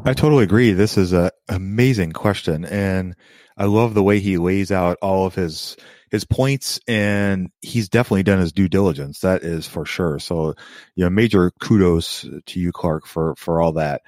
I 0.06 0.14
totally 0.14 0.44
agree. 0.44 0.72
This 0.72 0.98
is 0.98 1.14
an 1.14 1.32
amazing 1.50 2.12
question, 2.12 2.66
and 2.66 3.16
I 3.58 3.66
love 3.66 3.94
the 3.94 4.04
way 4.04 4.20
he 4.20 4.38
lays 4.38 4.72
out 4.72 4.98
all 5.02 5.26
of 5.26 5.36
his 5.36 5.78
his 6.12 6.26
points, 6.26 6.80
and 6.88 7.50
he's 7.62 7.90
definitely 7.90 8.24
done 8.24 8.40
his 8.40 8.52
due 8.52 8.68
diligence. 8.68 9.20
That 9.20 9.44
is 9.44 9.66
for 9.66 9.86
sure. 9.86 10.20
So, 10.20 10.54
you 10.96 11.04
know, 11.06 11.10
major 11.10 11.52
kudos 11.62 12.26
to 12.46 12.60
you, 12.60 12.72
Clark, 12.72 13.08
for 13.08 13.36
for 13.36 13.62
all 13.62 13.74
that. 13.74 14.02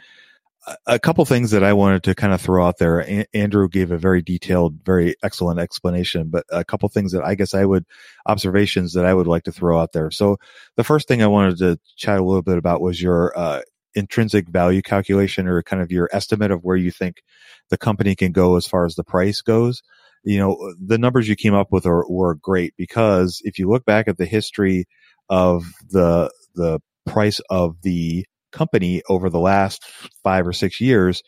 A 0.86 0.98
couple 0.98 1.26
things 1.26 1.52
that 1.52 1.64
I 1.64 1.74
wanted 1.74 2.04
to 2.04 2.16
kind 2.16 2.34
of 2.34 2.40
throw 2.40 2.66
out 2.66 2.78
there. 2.78 3.02
A- 3.02 3.26
Andrew 3.34 3.68
gave 3.68 3.92
a 3.92 3.98
very 3.98 4.22
detailed, 4.22 4.80
very 4.86 5.16
excellent 5.22 5.60
explanation, 5.60 6.30
but 6.30 6.46
a 6.50 6.64
couple 6.64 6.88
things 6.88 7.12
that 7.12 7.24
I 7.24 7.36
guess 7.36 7.54
I 7.54 7.66
would 7.66 7.86
observations 8.28 8.94
that 8.94 9.06
I 9.06 9.14
would 9.14 9.28
like 9.28 9.44
to 9.44 9.52
throw 9.52 9.80
out 9.80 9.92
there. 9.92 10.10
So, 10.10 10.38
the 10.78 10.86
first 10.86 11.08
thing 11.08 11.22
I 11.22 11.28
wanted 11.28 11.58
to 11.58 11.80
chat 11.98 12.20
a 12.20 12.24
little 12.24 12.42
bit 12.42 12.58
about 12.58 12.80
was 12.80 13.02
your 13.02 13.38
uh, 13.38 13.62
intrinsic 13.96 14.48
value 14.48 14.82
calculation 14.82 15.48
or 15.48 15.62
kind 15.64 15.82
of 15.82 15.92
your 15.92 16.10
estimate 16.14 16.52
of 16.52 16.64
where 16.64 16.78
you 16.78 16.92
think 16.92 17.24
the 17.70 17.78
company 17.78 18.16
can 18.16 18.32
go 18.32 18.56
as 18.56 18.68
far 18.68 18.86
as 18.86 18.96
the 18.96 19.04
price 19.04 19.42
goes. 19.42 19.82
You 20.24 20.40
know, 20.40 20.74
the 20.80 20.98
numbers 20.98 21.28
you 21.28 21.36
came 21.36 21.54
up 21.54 21.72
with 21.72 21.86
are, 21.86 22.08
were 22.10 22.36
great 22.36 22.74
because 22.78 23.42
if 23.44 23.60
you 23.60 23.70
look 23.70 23.86
back 23.86 24.08
at 24.08 24.18
the 24.18 24.26
history 24.26 24.86
of 25.30 25.66
the, 25.90 26.32
the 26.56 26.80
price 27.06 27.42
of 27.50 27.82
the 27.82 28.26
company 28.54 29.02
over 29.10 29.30
the 29.30 29.40
last 29.40 29.84
five 30.24 30.48
or 30.48 30.54
six 30.54 30.80
years, 30.80 31.22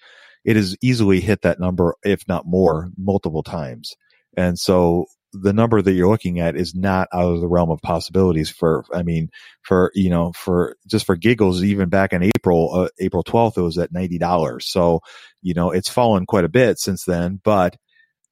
it 0.46 0.56
has 0.56 0.78
easily 0.82 1.20
hit 1.20 1.42
that 1.42 1.60
number, 1.60 1.96
if 2.04 2.28
not 2.28 2.46
more, 2.46 2.90
multiple 2.98 3.44
times. 3.44 3.96
And 4.38 4.58
so 4.58 5.06
the 5.34 5.54
number 5.54 5.82
that 5.82 5.92
you're 5.92 6.10
looking 6.10 6.40
at 6.40 6.56
is 6.56 6.76
not 6.76 7.08
out 7.14 7.34
of 7.34 7.42
the 7.42 7.48
realm 7.48 7.70
of 7.70 7.82
possibilities 7.82 8.50
for, 8.50 8.86
I 8.94 9.04
mean, 9.04 9.30
for, 9.64 9.92
you 9.94 10.10
know, 10.10 10.32
for 10.34 10.78
just 10.88 11.06
for 11.06 11.16
giggles, 11.16 11.64
even 11.64 11.90
back 11.90 12.14
in 12.14 12.24
April, 12.24 12.74
uh, 12.74 12.90
April 13.00 13.24
12th, 13.24 13.58
it 13.58 13.62
was 13.62 13.78
at 13.78 13.92
$90. 13.92 14.62
So, 14.64 15.02
you 15.42 15.54
know, 15.54 15.72
it's 15.72 15.90
fallen 15.90 16.26
quite 16.26 16.46
a 16.46 16.50
bit 16.50 16.80
since 16.80 17.04
then, 17.04 17.42
but 17.44 17.76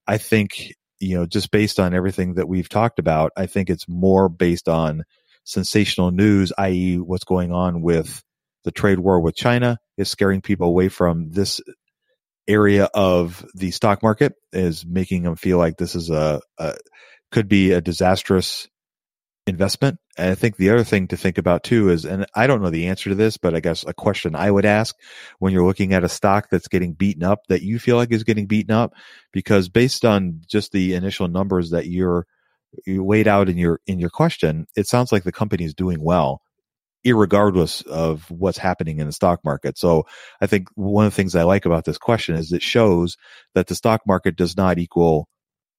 I 0.08 0.18
think, 0.18 0.74
you 1.00 1.16
know, 1.16 1.26
just 1.26 1.52
based 1.52 1.80
on 1.80 1.94
everything 1.94 2.36
that 2.36 2.48
we've 2.48 2.70
talked 2.70 3.00
about, 3.00 3.32
I 3.36 3.48
think 3.48 3.70
it's 3.70 3.88
more 3.88 4.30
based 4.30 4.70
on 4.70 5.04
sensational 5.44 6.12
news, 6.12 6.54
i.e. 6.58 6.98
what's 6.98 7.26
going 7.26 7.52
on 7.52 7.82
with 7.82 8.24
the 8.64 8.72
trade 8.72 9.00
war 9.00 9.20
with 9.20 9.36
China 9.36 9.78
is 9.98 10.10
scaring 10.10 10.42
people 10.42 10.68
away 10.68 10.90
from 10.90 11.32
this 11.32 11.62
area 12.48 12.90
of 12.94 13.46
the 13.56 13.72
stock 13.72 14.04
market 14.04 14.34
is 14.52 14.86
making 14.86 15.24
them 15.24 15.36
feel 15.36 15.58
like 15.58 15.78
this 15.78 15.96
is 15.96 16.10
a, 16.10 16.42
a 16.58 16.76
could 17.32 17.48
be 17.48 17.72
a 17.72 17.82
disastrous 17.82 18.68
investment. 19.48 19.98
And 20.18 20.30
I 20.30 20.36
think 20.36 20.56
the 20.56 20.70
other 20.70 20.84
thing 20.84 21.08
to 21.10 21.18
think 21.18 21.38
about 21.38 21.64
too 21.64 21.90
is, 21.90 22.06
and 22.06 22.26
I 22.36 22.48
don't 22.48 22.62
know 22.62 22.70
the 22.70 22.88
answer 22.88 23.10
to 23.10 23.16
this, 23.16 23.38
but 23.38 23.56
I 23.56 23.60
guess 23.60 23.84
a 23.86 23.94
question 23.94 24.36
I 24.36 24.50
would 24.50 24.66
ask 24.66 24.96
when 25.40 25.52
you're 25.52 25.66
looking 25.66 25.94
at 25.94 26.04
a 26.04 26.10
stock 26.10 26.50
that's 26.50 26.68
getting 26.68 26.94
beaten 26.94 27.24
up 27.24 27.40
that 27.50 27.62
you 27.62 27.80
feel 27.80 27.98
like 27.98 28.12
is 28.12 28.24
getting 28.24 28.46
beaten 28.46 28.74
up, 28.74 28.94
because 29.32 29.70
based 29.70 30.06
on 30.06 30.42
just 30.48 30.72
the 30.72 30.94
initial 30.94 31.28
numbers 31.28 31.72
that 31.72 31.88
you're 31.88 32.26
you 32.86 33.04
weighed 33.04 33.28
out 33.28 33.50
in 33.50 33.58
your 33.58 33.80
in 33.86 34.00
your 34.00 34.10
question, 34.10 34.66
it 34.76 34.88
sounds 34.88 35.12
like 35.12 35.24
the 35.24 35.32
company 35.32 35.64
is 35.64 35.74
doing 35.74 36.02
well 36.02 36.42
irregardless 37.06 37.86
of 37.86 38.30
what's 38.32 38.58
happening 38.58 39.00
in 39.00 39.08
the 39.08 39.14
stock 39.14 39.40
market. 39.44 39.78
So 39.78 40.06
I 40.42 40.48
think 40.48 40.68
one 40.76 41.06
of 41.06 41.12
the 41.12 41.16
things 41.16 41.36
I 41.36 41.44
like 41.44 41.66
about 41.66 41.86
this 41.86 41.98
question 41.98 42.36
is 42.36 42.52
it 42.52 42.62
shows 42.62 43.18
that 43.56 43.68
the 43.68 43.76
stock 43.76 44.02
market 44.08 44.36
does 44.36 44.56
not 44.56 44.80
equal 44.80 45.28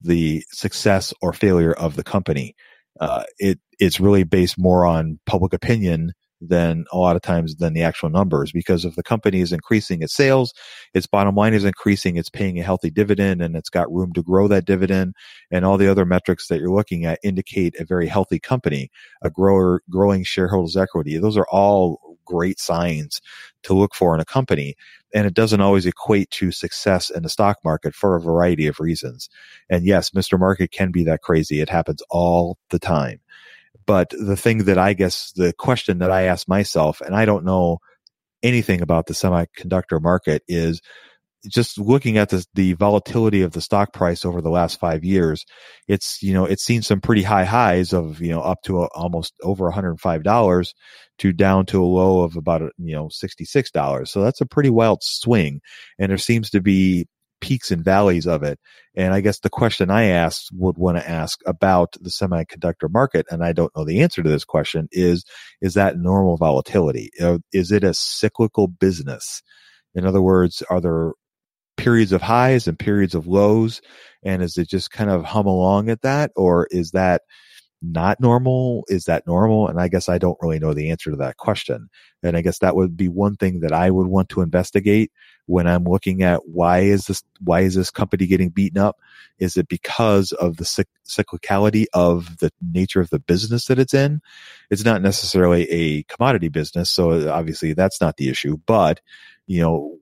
the 0.00 0.44
success 0.50 1.14
or 1.22 1.32
failure 1.32 1.72
of 1.72 1.96
the 1.96 2.04
company. 2.04 2.54
Uh, 3.00 3.24
it 3.38 3.58
it's 3.80 4.00
really 4.00 4.22
based 4.22 4.58
more 4.58 4.86
on 4.86 5.18
public 5.26 5.52
opinion 5.52 6.12
than 6.40 6.84
a 6.92 6.98
lot 6.98 7.16
of 7.16 7.22
times 7.22 7.56
than 7.56 7.72
the 7.72 7.82
actual 7.82 8.10
numbers 8.10 8.52
because 8.52 8.84
if 8.84 8.94
the 8.96 9.02
company 9.02 9.40
is 9.40 9.52
increasing 9.52 10.02
its 10.02 10.14
sales, 10.14 10.52
its 10.92 11.06
bottom 11.06 11.34
line 11.34 11.54
is 11.54 11.64
increasing, 11.64 12.16
it's 12.16 12.30
paying 12.30 12.58
a 12.58 12.62
healthy 12.62 12.90
dividend 12.90 13.40
and 13.42 13.56
it's 13.56 13.70
got 13.70 13.92
room 13.92 14.12
to 14.12 14.22
grow 14.22 14.48
that 14.48 14.64
dividend 14.64 15.14
and 15.50 15.64
all 15.64 15.78
the 15.78 15.90
other 15.90 16.04
metrics 16.04 16.48
that 16.48 16.60
you're 16.60 16.74
looking 16.74 17.04
at 17.04 17.18
indicate 17.22 17.74
a 17.78 17.84
very 17.84 18.06
healthy 18.06 18.38
company, 18.38 18.90
a 19.22 19.30
grower, 19.30 19.82
growing 19.90 20.24
shareholders 20.24 20.76
equity. 20.76 21.18
Those 21.18 21.36
are 21.36 21.46
all 21.50 22.14
great 22.24 22.58
signs 22.58 23.20
to 23.62 23.74
look 23.74 23.94
for 23.94 24.14
in 24.14 24.20
a 24.20 24.24
company. 24.24 24.74
And 25.14 25.26
it 25.26 25.34
doesn't 25.34 25.60
always 25.60 25.86
equate 25.86 26.30
to 26.32 26.50
success 26.50 27.10
in 27.10 27.22
the 27.22 27.28
stock 27.28 27.58
market 27.64 27.94
for 27.94 28.16
a 28.16 28.20
variety 28.20 28.66
of 28.66 28.80
reasons. 28.80 29.28
And 29.70 29.86
yes, 29.86 30.10
Mr. 30.10 30.38
Market 30.38 30.72
can 30.72 30.90
be 30.90 31.04
that 31.04 31.22
crazy. 31.22 31.60
It 31.60 31.68
happens 31.68 32.02
all 32.10 32.58
the 32.70 32.78
time. 32.78 33.20
But 33.86 34.10
the 34.10 34.36
thing 34.36 34.64
that 34.64 34.78
I 34.78 34.92
guess 34.94 35.32
the 35.32 35.52
question 35.52 35.98
that 35.98 36.10
I 36.10 36.22
ask 36.22 36.48
myself, 36.48 37.00
and 37.00 37.14
I 37.14 37.24
don't 37.24 37.44
know 37.44 37.78
anything 38.42 38.82
about 38.82 39.06
the 39.06 39.14
semiconductor 39.14 40.00
market 40.00 40.42
is 40.48 40.80
just 41.48 41.78
looking 41.78 42.16
at 42.16 42.30
the, 42.30 42.44
the 42.54 42.72
volatility 42.74 43.42
of 43.42 43.52
the 43.52 43.60
stock 43.60 43.92
price 43.92 44.24
over 44.24 44.40
the 44.40 44.50
last 44.50 44.80
five 44.80 45.04
years, 45.04 45.44
it's, 45.88 46.22
you 46.22 46.32
know, 46.32 46.46
it's 46.46 46.64
seen 46.64 46.82
some 46.82 47.00
pretty 47.00 47.22
high 47.22 47.44
highs 47.44 47.92
of, 47.92 48.20
you 48.20 48.30
know, 48.30 48.40
up 48.40 48.62
to 48.62 48.82
a, 48.82 48.86
almost 48.94 49.34
over 49.42 49.70
$105 49.70 50.74
to 51.18 51.32
down 51.32 51.66
to 51.66 51.82
a 51.82 51.86
low 51.86 52.22
of 52.22 52.36
about, 52.36 52.62
you 52.78 52.94
know, 52.94 53.08
$66. 53.08 54.08
So 54.08 54.22
that's 54.22 54.40
a 54.40 54.46
pretty 54.46 54.70
wild 54.70 55.02
swing. 55.02 55.60
And 55.98 56.10
there 56.10 56.18
seems 56.18 56.50
to 56.50 56.60
be 56.60 57.06
peaks 57.44 57.70
and 57.70 57.84
valleys 57.84 58.26
of 58.26 58.42
it. 58.42 58.58
And 58.94 59.12
I 59.12 59.20
guess 59.20 59.40
the 59.40 59.50
question 59.50 59.90
I 59.90 60.04
asked 60.04 60.48
would 60.54 60.78
want 60.78 60.96
to 60.96 61.08
ask 61.08 61.40
about 61.44 61.94
the 62.00 62.08
semiconductor 62.08 62.90
market, 62.90 63.26
and 63.30 63.44
I 63.44 63.52
don't 63.52 63.70
know 63.76 63.84
the 63.84 64.00
answer 64.00 64.22
to 64.22 64.30
this 64.30 64.46
question, 64.46 64.88
is 64.92 65.24
is 65.60 65.74
that 65.74 65.98
normal 65.98 66.38
volatility? 66.38 67.10
Uh, 67.20 67.40
is 67.52 67.70
it 67.70 67.84
a 67.84 67.92
cyclical 67.92 68.66
business? 68.66 69.42
In 69.94 70.06
other 70.06 70.22
words, 70.22 70.62
are 70.70 70.80
there 70.80 71.12
periods 71.76 72.12
of 72.12 72.22
highs 72.22 72.66
and 72.66 72.78
periods 72.78 73.14
of 73.14 73.26
lows? 73.26 73.82
And 74.22 74.42
is 74.42 74.56
it 74.56 74.70
just 74.70 74.90
kind 74.90 75.10
of 75.10 75.22
hum 75.24 75.46
along 75.46 75.90
at 75.90 76.00
that? 76.00 76.30
Or 76.36 76.66
is 76.70 76.92
that 76.92 77.20
not 77.82 78.20
normal? 78.20 78.84
Is 78.88 79.04
that 79.04 79.26
normal? 79.26 79.68
And 79.68 79.78
I 79.78 79.88
guess 79.88 80.08
I 80.08 80.16
don't 80.16 80.38
really 80.40 80.60
know 80.60 80.72
the 80.72 80.90
answer 80.90 81.10
to 81.10 81.16
that 81.18 81.36
question. 81.36 81.88
And 82.22 82.38
I 82.38 82.40
guess 82.40 82.60
that 82.60 82.74
would 82.74 82.96
be 82.96 83.08
one 83.08 83.36
thing 83.36 83.60
that 83.60 83.72
I 83.72 83.90
would 83.90 84.06
want 84.06 84.30
to 84.30 84.40
investigate 84.40 85.12
when 85.46 85.66
I'm 85.66 85.84
looking 85.84 86.22
at 86.22 86.46
why 86.46 86.80
is 86.80 87.06
this, 87.06 87.22
why 87.40 87.60
is 87.60 87.74
this 87.74 87.90
company 87.90 88.26
getting 88.26 88.50
beaten 88.50 88.78
up? 88.78 88.96
Is 89.38 89.56
it 89.56 89.68
because 89.68 90.32
of 90.32 90.56
the 90.56 90.86
cyclicality 91.06 91.86
of 91.92 92.38
the 92.38 92.50
nature 92.62 93.00
of 93.00 93.10
the 93.10 93.18
business 93.18 93.66
that 93.66 93.78
it's 93.78 93.94
in? 93.94 94.20
It's 94.70 94.84
not 94.84 95.02
necessarily 95.02 95.68
a 95.70 96.02
commodity 96.04 96.48
business. 96.48 96.90
So 96.90 97.30
obviously 97.30 97.72
that's 97.72 98.00
not 98.00 98.16
the 98.16 98.28
issue, 98.28 98.58
but 98.66 99.00
you 99.46 99.60
know, 99.60 99.98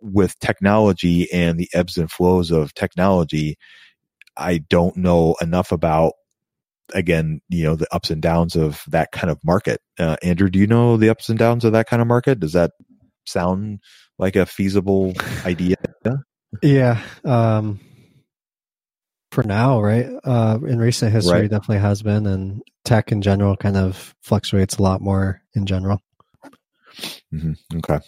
with 0.00 0.38
technology 0.38 1.32
and 1.32 1.58
the 1.58 1.68
ebbs 1.72 1.96
and 1.96 2.10
flows 2.10 2.50
of 2.50 2.74
technology, 2.74 3.56
I 4.36 4.58
don't 4.58 4.96
know 4.96 5.36
enough 5.40 5.72
about 5.72 6.14
again, 6.92 7.40
you 7.48 7.64
know, 7.64 7.76
the 7.76 7.92
ups 7.94 8.10
and 8.10 8.20
downs 8.20 8.56
of 8.56 8.84
that 8.88 9.12
kind 9.12 9.30
of 9.30 9.38
market. 9.42 9.80
Uh, 9.98 10.16
Andrew, 10.22 10.50
do 10.50 10.58
you 10.58 10.66
know 10.66 10.96
the 10.96 11.08
ups 11.08 11.28
and 11.28 11.38
downs 11.38 11.64
of 11.64 11.72
that 11.72 11.88
kind 11.88 12.02
of 12.02 12.08
market? 12.08 12.40
Does 12.40 12.52
that 12.52 12.72
sound 13.26 13.80
like 14.18 14.36
a 14.36 14.46
feasible 14.46 15.14
idea? 15.44 15.76
Yeah. 16.62 17.02
Um, 17.24 17.80
for 19.30 19.42
now, 19.42 19.80
right? 19.80 20.06
Uh, 20.22 20.58
in 20.66 20.78
recent 20.78 21.12
history, 21.12 21.42
right. 21.42 21.50
definitely 21.50 21.78
has 21.78 22.02
been, 22.02 22.26
and 22.26 22.62
tech 22.84 23.10
in 23.10 23.20
general 23.20 23.56
kind 23.56 23.76
of 23.76 24.14
fluctuates 24.22 24.76
a 24.76 24.82
lot 24.82 25.00
more 25.00 25.42
in 25.54 25.66
general. 25.66 26.00
Mm-hmm. 27.32 27.78
Okay. 27.78 27.98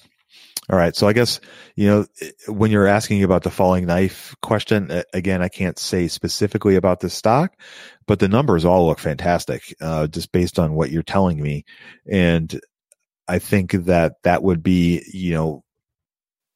All 0.68 0.76
right. 0.76 0.96
So 0.96 1.06
I 1.06 1.12
guess, 1.12 1.40
you 1.76 1.86
know, 1.86 2.06
when 2.48 2.72
you're 2.72 2.88
asking 2.88 3.22
about 3.22 3.44
the 3.44 3.50
falling 3.50 3.86
knife 3.86 4.34
question, 4.42 5.02
again, 5.12 5.40
I 5.40 5.48
can't 5.48 5.78
say 5.78 6.08
specifically 6.08 6.74
about 6.74 7.00
the 7.00 7.10
stock, 7.10 7.52
but 8.06 8.18
the 8.18 8.28
numbers 8.28 8.64
all 8.64 8.86
look 8.86 8.98
fantastic, 8.98 9.74
uh, 9.80 10.08
just 10.08 10.32
based 10.32 10.58
on 10.58 10.74
what 10.74 10.90
you're 10.90 11.04
telling 11.04 11.40
me. 11.40 11.64
And 12.10 12.60
I 13.28 13.38
think 13.38 13.72
that 13.72 14.14
that 14.22 14.42
would 14.42 14.62
be, 14.62 15.02
you 15.12 15.34
know, 15.34 15.64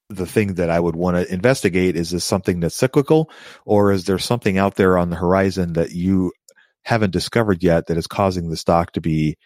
the 0.08 0.26
thing 0.26 0.54
that 0.54 0.70
I 0.70 0.80
would 0.80 0.96
want 0.96 1.16
to 1.16 1.32
investigate 1.32 1.96
is 1.96 2.10
this 2.10 2.24
something 2.24 2.60
that's 2.60 2.74
cyclical 2.74 3.30
or 3.64 3.92
is 3.92 4.04
there 4.04 4.18
something 4.18 4.58
out 4.58 4.74
there 4.74 4.98
on 4.98 5.08
the 5.08 5.16
horizon 5.16 5.74
that 5.74 5.92
you 5.92 6.32
haven't 6.82 7.12
discovered 7.12 7.62
yet 7.62 7.86
that 7.86 7.96
is 7.96 8.08
causing 8.08 8.50
the 8.50 8.56
stock 8.56 8.92
to 8.92 9.00
be 9.00 9.36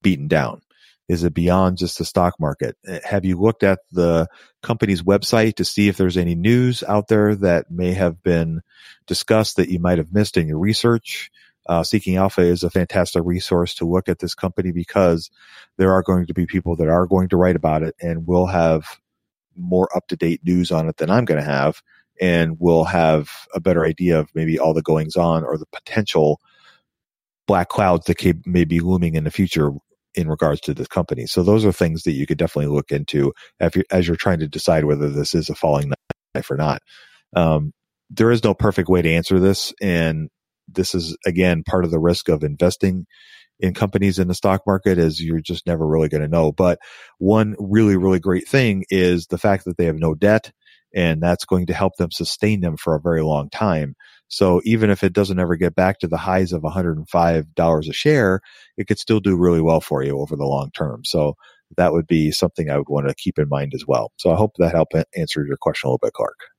beaten 0.00 0.28
down? 0.28 0.60
Is 1.08 1.24
it 1.24 1.34
beyond 1.34 1.78
just 1.78 1.98
the 1.98 2.04
stock 2.04 2.34
market? 2.38 2.76
Eh, 2.86 3.00
have 3.04 3.24
you 3.24 3.38
looked 3.38 3.64
at 3.64 3.80
the 3.90 4.28
company's 4.62 5.02
website 5.02 5.56
to 5.56 5.64
see 5.64 5.88
if 5.88 5.96
there's 5.96 6.16
any 6.16 6.36
news 6.36 6.84
out 6.84 7.08
there 7.08 7.34
that 7.36 7.70
may 7.70 7.92
have 7.92 8.22
been 8.22 8.60
discussed 9.06 9.56
that 9.56 9.68
you 9.68 9.80
might 9.80 9.98
have 9.98 10.12
missed 10.12 10.36
in 10.36 10.46
your 10.46 10.58
research? 10.58 11.30
Uh, 11.66 11.82
Seeking 11.82 12.16
Alpha 12.16 12.42
is 12.42 12.62
a 12.62 12.70
fantastic 12.70 13.22
resource 13.24 13.74
to 13.76 13.84
look 13.84 14.08
at 14.08 14.18
this 14.18 14.34
company 14.34 14.72
because 14.72 15.30
there 15.78 15.92
are 15.92 16.02
going 16.02 16.26
to 16.26 16.34
be 16.34 16.46
people 16.46 16.76
that 16.76 16.88
are 16.88 17.06
going 17.06 17.28
to 17.28 17.36
write 17.36 17.56
about 17.56 17.82
it 17.82 17.94
and 18.00 18.26
will 18.26 18.46
have 18.46 19.00
more 19.56 19.88
up 19.96 20.06
to 20.08 20.16
date 20.16 20.40
news 20.44 20.72
on 20.72 20.88
it 20.88 20.96
than 20.96 21.10
I'm 21.10 21.24
going 21.24 21.40
to 21.40 21.46
have. 21.46 21.82
and 22.20 22.56
we'll 22.60 22.84
have 22.84 23.30
a 23.54 23.60
better 23.60 23.84
idea 23.84 24.18
of 24.18 24.30
maybe 24.34 24.58
all 24.58 24.74
the 24.74 24.82
goings 24.82 25.16
on 25.16 25.44
or 25.44 25.58
the 25.58 25.66
potential 25.72 26.40
black 27.46 27.68
clouds 27.68 28.06
that 28.06 28.46
may 28.46 28.64
be 28.64 28.80
looming 28.80 29.14
in 29.14 29.24
the 29.24 29.30
future 29.30 29.70
in 30.14 30.28
regards 30.28 30.60
to 30.60 30.74
this 30.74 30.86
company. 30.88 31.26
So 31.26 31.42
those 31.42 31.64
are 31.64 31.72
things 31.72 32.04
that 32.04 32.12
you 32.12 32.26
could 32.26 32.38
definitely 32.38 32.72
look 32.72 32.92
into 32.92 33.32
you're, 33.74 33.84
as 33.90 34.06
you're 34.06 34.16
trying 34.16 34.38
to 34.40 34.48
decide 34.48 34.84
whether 34.84 35.08
this 35.08 35.34
is 35.34 35.48
a 35.48 35.54
falling 35.54 35.92
knife 36.34 36.50
or 36.50 36.56
not. 36.56 36.82
Um, 37.34 37.72
there 38.10 38.30
is 38.30 38.44
no 38.44 38.52
perfect 38.54 38.88
way 38.88 39.00
to 39.00 39.10
answer 39.10 39.40
this, 39.40 39.72
and 39.80 40.28
this 40.68 40.94
is 40.94 41.16
again 41.26 41.62
part 41.64 41.84
of 41.84 41.90
the 41.90 41.98
risk 42.00 42.28
of 42.28 42.44
investing 42.44 43.06
in 43.60 43.74
companies 43.74 44.18
in 44.18 44.28
the 44.28 44.34
stock 44.34 44.62
market 44.66 44.98
is 44.98 45.22
you're 45.22 45.40
just 45.40 45.66
never 45.66 45.86
really 45.86 46.08
going 46.08 46.22
to 46.22 46.28
know. 46.28 46.52
But 46.52 46.80
one 47.18 47.54
really, 47.58 47.96
really 47.96 48.18
great 48.20 48.48
thing 48.48 48.84
is 48.90 49.28
the 49.28 49.38
fact 49.38 49.64
that 49.64 49.76
they 49.76 49.86
have 49.86 49.98
no 49.98 50.14
debt 50.14 50.52
and 50.94 51.22
that's 51.22 51.44
going 51.44 51.66
to 51.66 51.74
help 51.74 51.96
them 51.96 52.10
sustain 52.10 52.60
them 52.60 52.76
for 52.76 52.94
a 52.94 53.00
very 53.00 53.22
long 53.22 53.48
time. 53.48 53.94
So 54.28 54.60
even 54.64 54.90
if 54.90 55.04
it 55.04 55.12
doesn't 55.12 55.38
ever 55.38 55.56
get 55.56 55.74
back 55.74 56.00
to 56.00 56.08
the 56.08 56.16
highs 56.16 56.52
of 56.52 56.62
$105 56.62 57.88
a 57.88 57.92
share, 57.92 58.40
it 58.76 58.86
could 58.88 58.98
still 58.98 59.20
do 59.20 59.36
really 59.36 59.60
well 59.60 59.80
for 59.80 60.02
you 60.02 60.18
over 60.20 60.36
the 60.36 60.44
long 60.46 60.70
term. 60.72 61.02
So 61.04 61.34
that 61.76 61.92
would 61.92 62.06
be 62.06 62.30
something 62.32 62.68
I 62.68 62.78
would 62.78 62.88
want 62.88 63.08
to 63.08 63.14
keep 63.14 63.38
in 63.38 63.48
mind 63.48 63.72
as 63.74 63.84
well. 63.86 64.12
So 64.18 64.30
I 64.30 64.36
hope 64.36 64.52
that 64.58 64.74
helped 64.74 64.94
answer 65.16 65.44
your 65.46 65.56
question 65.60 65.88
a 65.88 65.90
little 65.90 65.98
bit, 66.02 66.12
Clark. 66.14 66.51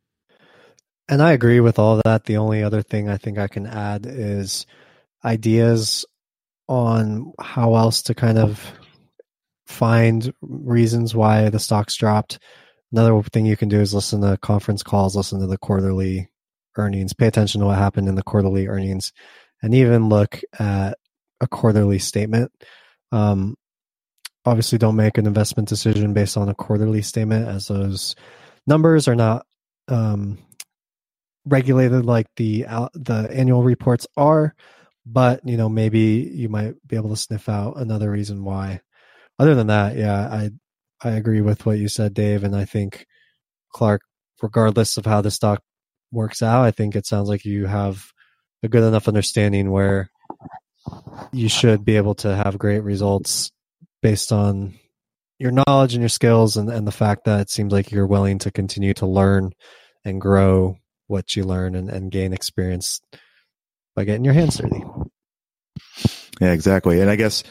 And 1.10 1.22
I 1.22 1.34
agree 1.34 1.60
with 1.60 1.80
all 1.80 2.02
that. 2.06 2.26
The 2.26 2.38
only 2.38 2.64
other 2.64 2.82
thing 2.82 3.10
I 3.10 3.18
think 3.18 3.38
I 3.38 3.48
can 3.48 3.68
add 3.68 4.06
is 4.06 4.66
ideas 5.24 6.06
on 6.68 7.34
how 7.40 7.76
else 7.76 8.04
to 8.04 8.16
kind 8.16 8.38
of 8.38 8.72
find 9.68 10.34
reasons 10.42 11.14
why 11.14 11.50
the 11.50 11.60
stocks 11.60 11.96
dropped. 11.96 12.40
Another 12.92 13.22
thing 13.24 13.46
you 13.46 13.58
can 13.58 13.70
do 13.70 13.80
is 13.80 13.94
listen 13.94 14.22
to 14.22 14.38
conference 14.38 14.84
calls, 14.84 15.16
listen 15.16 15.40
to 15.40 15.48
the 15.48 15.58
quarterly 15.58 16.30
earnings, 16.78 17.14
pay 17.14 17.28
attention 17.28 17.62
to 17.62 17.68
what 17.68 17.78
happened 17.78 18.08
in 18.08 18.16
the 18.16 18.24
quarterly 18.24 18.68
earnings, 18.68 19.12
and 19.62 19.74
even 19.74 20.10
look 20.10 20.40
at 20.60 20.98
a 21.42 21.48
quarterly 21.48 22.00
statement. 22.00 22.52
Um, 23.12 23.56
obviously, 24.46 24.78
don't 24.78 24.96
make 24.96 25.18
an 25.18 25.26
investment 25.26 25.70
decision 25.70 26.14
based 26.14 26.38
on 26.38 26.50
a 26.50 26.56
quarterly 26.56 27.02
statement, 27.02 27.48
as 27.48 27.68
those 27.68 28.16
numbers 28.68 29.08
are 29.08 29.16
not 29.16 29.46
um, 29.88 30.38
regulated 31.46 32.06
like 32.06 32.28
the 32.38 32.66
the 32.94 33.30
annual 33.32 33.64
reports 33.64 34.08
are. 34.18 34.56
But 35.06 35.42
you 35.44 35.58
know, 35.58 35.70
maybe 35.70 36.32
you 36.34 36.50
might 36.50 36.76
be 36.88 36.96
able 36.96 37.10
to 37.10 37.18
sniff 37.18 37.50
out 37.50 37.78
another 37.78 38.10
reason 38.10 38.44
why. 38.44 38.82
Other 39.40 39.56
than 39.56 39.68
that, 39.68 39.98
yeah, 39.98 40.30
I 40.30 40.52
I 41.04 41.12
agree 41.12 41.42
with 41.42 41.66
what 41.66 41.78
you 41.78 41.88
said, 41.90 42.14
Dave, 42.14 42.44
and 42.44 42.56
I 42.56 42.66
think 42.66 43.06
Clark, 43.74 44.02
regardless 44.42 44.98
of 44.98 45.06
how 45.06 45.22
the 45.22 45.32
stock 45.32 45.62
works 46.12 46.42
out, 46.42 46.64
I 46.64 46.72
think 46.72 46.96
it 46.96 47.06
sounds 47.06 47.28
like 47.28 47.44
you 47.44 47.66
have 47.66 48.06
a 48.62 48.70
good 48.70 48.84
enough 48.84 49.08
understanding 49.10 49.72
where 49.72 50.10
you 51.32 51.50
should 51.50 51.84
be 51.84 51.98
able 51.98 52.16
to 52.16 52.34
have 52.36 52.58
great 52.58 52.84
results 52.84 53.52
based 54.02 54.32
on 54.32 54.74
your 55.40 55.52
knowledge 55.52 55.94
and 55.94 56.02
your 56.02 56.10
skills 56.10 56.56
and, 56.56 56.70
and 56.70 56.88
the 56.88 56.92
fact 56.92 57.26
that 57.26 57.42
it 57.42 57.50
seems 57.50 57.74
like 57.74 57.92
you're 57.92 58.08
willing 58.08 58.40
to 58.40 58.52
continue 58.52 58.94
to 58.94 59.06
learn 59.06 59.52
and 60.06 60.22
grow 60.22 60.78
what 61.14 61.36
you 61.36 61.44
learn 61.44 61.76
and, 61.76 61.90
and 61.90 62.12
gain 62.12 62.34
experience 62.34 63.00
by 63.96 64.04
getting 64.04 64.26
your 64.26 64.34
hands 64.34 64.58
dirty. 64.58 64.84
Yeah, 66.42 66.52
exactly. 66.52 67.00
And 67.00 67.12
I 67.12 67.16
guess 67.16 67.44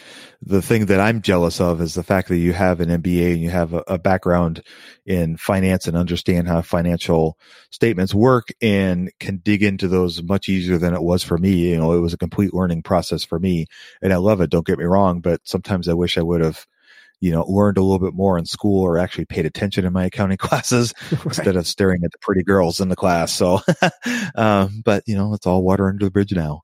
the 0.42 0.60
thing 0.60 0.86
that 0.86 0.98
I'm 0.98 1.22
jealous 1.22 1.60
of 1.60 1.80
is 1.80 1.94
the 1.94 2.02
fact 2.02 2.28
that 2.28 2.38
you 2.38 2.52
have 2.52 2.80
an 2.80 2.88
MBA 2.88 3.34
and 3.34 3.40
you 3.40 3.50
have 3.50 3.72
a, 3.74 3.84
a, 3.86 3.98
background 3.98 4.64
in 5.06 5.36
finance 5.36 5.86
and 5.86 5.96
understand 5.96 6.48
how 6.48 6.62
financial 6.62 7.38
statements 7.70 8.12
work 8.12 8.48
and 8.60 9.12
can 9.20 9.36
dig 9.36 9.62
into 9.62 9.86
those 9.86 10.20
much 10.24 10.48
easier 10.48 10.78
than 10.78 10.94
it 10.94 11.02
was 11.02 11.22
for 11.22 11.38
me. 11.38 11.70
You 11.70 11.78
know, 11.78 11.92
it 11.92 12.00
was 12.00 12.12
a 12.12 12.18
complete 12.18 12.52
learning 12.52 12.82
process 12.82 13.22
for 13.22 13.38
me 13.38 13.66
and 14.02 14.12
I 14.12 14.16
love 14.16 14.40
it. 14.40 14.50
Don't 14.50 14.66
get 14.66 14.80
me 14.80 14.84
wrong, 14.84 15.20
but 15.20 15.40
sometimes 15.44 15.88
I 15.88 15.94
wish 15.94 16.18
I 16.18 16.22
would 16.22 16.40
have, 16.40 16.66
you 17.22 17.30
know, 17.30 17.44
learned 17.46 17.78
a 17.78 17.82
little 17.82 18.00
bit 18.00 18.14
more 18.14 18.36
in 18.36 18.44
school 18.44 18.82
or 18.82 18.98
actually 18.98 19.24
paid 19.26 19.46
attention 19.46 19.84
in 19.84 19.92
my 19.92 20.06
accounting 20.06 20.36
classes 20.38 20.92
right. 21.12 21.26
instead 21.26 21.54
of 21.56 21.68
staring 21.68 22.02
at 22.04 22.10
the 22.10 22.18
pretty 22.20 22.42
girls 22.42 22.80
in 22.80 22.88
the 22.88 22.96
class. 22.96 23.32
So, 23.32 23.60
um, 24.34 24.82
but 24.84 25.04
you 25.06 25.14
know, 25.14 25.32
it's 25.32 25.46
all 25.46 25.62
water 25.62 25.88
under 25.88 26.04
the 26.04 26.10
bridge 26.10 26.32
now. 26.32 26.62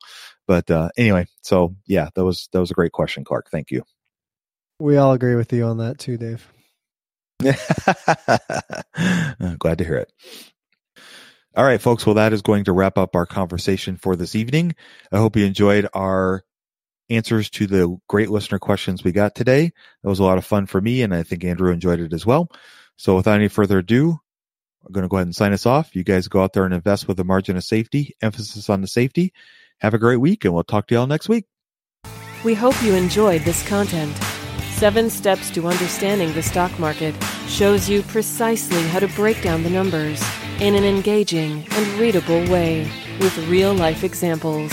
But 0.49 0.69
uh, 0.69 0.89
anyway, 0.97 1.27
so 1.43 1.77
yeah, 1.87 2.09
that 2.17 2.25
was 2.25 2.49
that 2.53 2.59
was 2.59 2.73
a 2.73 2.75
great 2.75 2.91
question, 2.91 3.23
Clark. 3.23 3.51
Thank 3.53 3.71
you. 3.71 3.85
We 4.81 4.97
all 4.97 5.13
agree 5.13 5.37
with 5.37 5.53
you 5.53 5.65
on 5.65 5.79
that 5.79 5.99
too, 5.99 6.17
Dave. 6.17 6.47
Glad 9.59 9.79
to 9.79 9.85
hear 9.85 9.99
it. 9.99 10.13
All 11.55 11.65
right, 11.65 11.81
folks. 11.81 12.05
Well, 12.05 12.17
that 12.17 12.33
is 12.33 12.43
going 12.43 12.65
to 12.65 12.73
wrap 12.73 12.99
up 12.99 13.15
our 13.15 13.27
conversation 13.27 13.97
for 13.97 14.17
this 14.17 14.35
evening. 14.35 14.75
I 15.13 15.19
hope 15.19 15.37
you 15.37 15.45
enjoyed 15.45 15.89
our 15.93 16.43
answers 17.11 17.51
to 17.51 17.67
the 17.67 17.97
great 18.09 18.31
listener 18.31 18.59
questions 18.59 19.03
we 19.03 19.13
got 19.13 19.35
today. 19.35 19.73
That 20.03 20.09
was 20.09 20.19
a 20.19 20.25
lot 20.25 20.39
of 20.39 20.45
fun 20.45 20.67
for 20.67 20.81
me, 20.81 21.03
and 21.03 21.15
I 21.15 21.23
think 21.23 21.45
Andrew 21.45 21.73
enjoyed 21.73 22.01
it 22.01 22.13
as 22.13 22.27
well. 22.27 22.51
So, 22.97 23.17
without 23.17 23.37
any 23.37 23.49
further 23.49 23.79
ado, 23.79 24.19
I'm 24.85 24.93
going 24.93 25.03
to 25.03 25.09
go 25.09 25.17
ahead 25.17 25.27
and 25.27 25.35
sign 25.35 25.53
us 25.53 25.67
off. 25.67 25.95
You 25.95 26.05
guys 26.05 26.29
go 26.29 26.43
out 26.43 26.53
there 26.53 26.65
and 26.65 26.75
invest 26.75 27.09
with 27.09 27.21
a 27.21 27.25
margin 27.25 27.57
of 27.57 27.65
safety, 27.65 28.15
emphasis 28.23 28.69
on 28.69 28.81
the 28.81 28.89
safety, 28.89 29.33
have 29.79 29.95
a 29.95 29.99
great 29.99 30.17
week, 30.17 30.45
and 30.45 30.55
we'll 30.55 30.65
talk 30.65 30.87
to 30.89 30.95
y'all 30.95 31.07
next 31.07 31.29
week. 31.29 31.47
We 32.45 32.55
hope 32.55 32.81
you 32.83 32.95
enjoyed 32.95 33.43
this 33.43 33.67
content. 33.69 34.17
Seven 34.79 35.11
Steps 35.11 35.51
to 35.51 35.67
Understanding 35.67 36.33
the 36.35 36.43
Stock 36.43 36.77
Market 36.79 37.15
shows 37.49 37.89
you 37.89 38.03
precisely 38.03 38.81
how 38.89 39.01
to 39.01 39.09
break 39.09 39.43
down 39.43 39.65
the 39.65 39.71
numbers 39.71 40.23
in 40.61 40.77
an 40.77 40.85
engaging 40.85 41.67
and 41.73 41.87
readable 42.01 42.45
way 42.49 42.89
with 43.19 43.37
real 43.49 43.75
life 43.75 44.05
examples. 44.05 44.73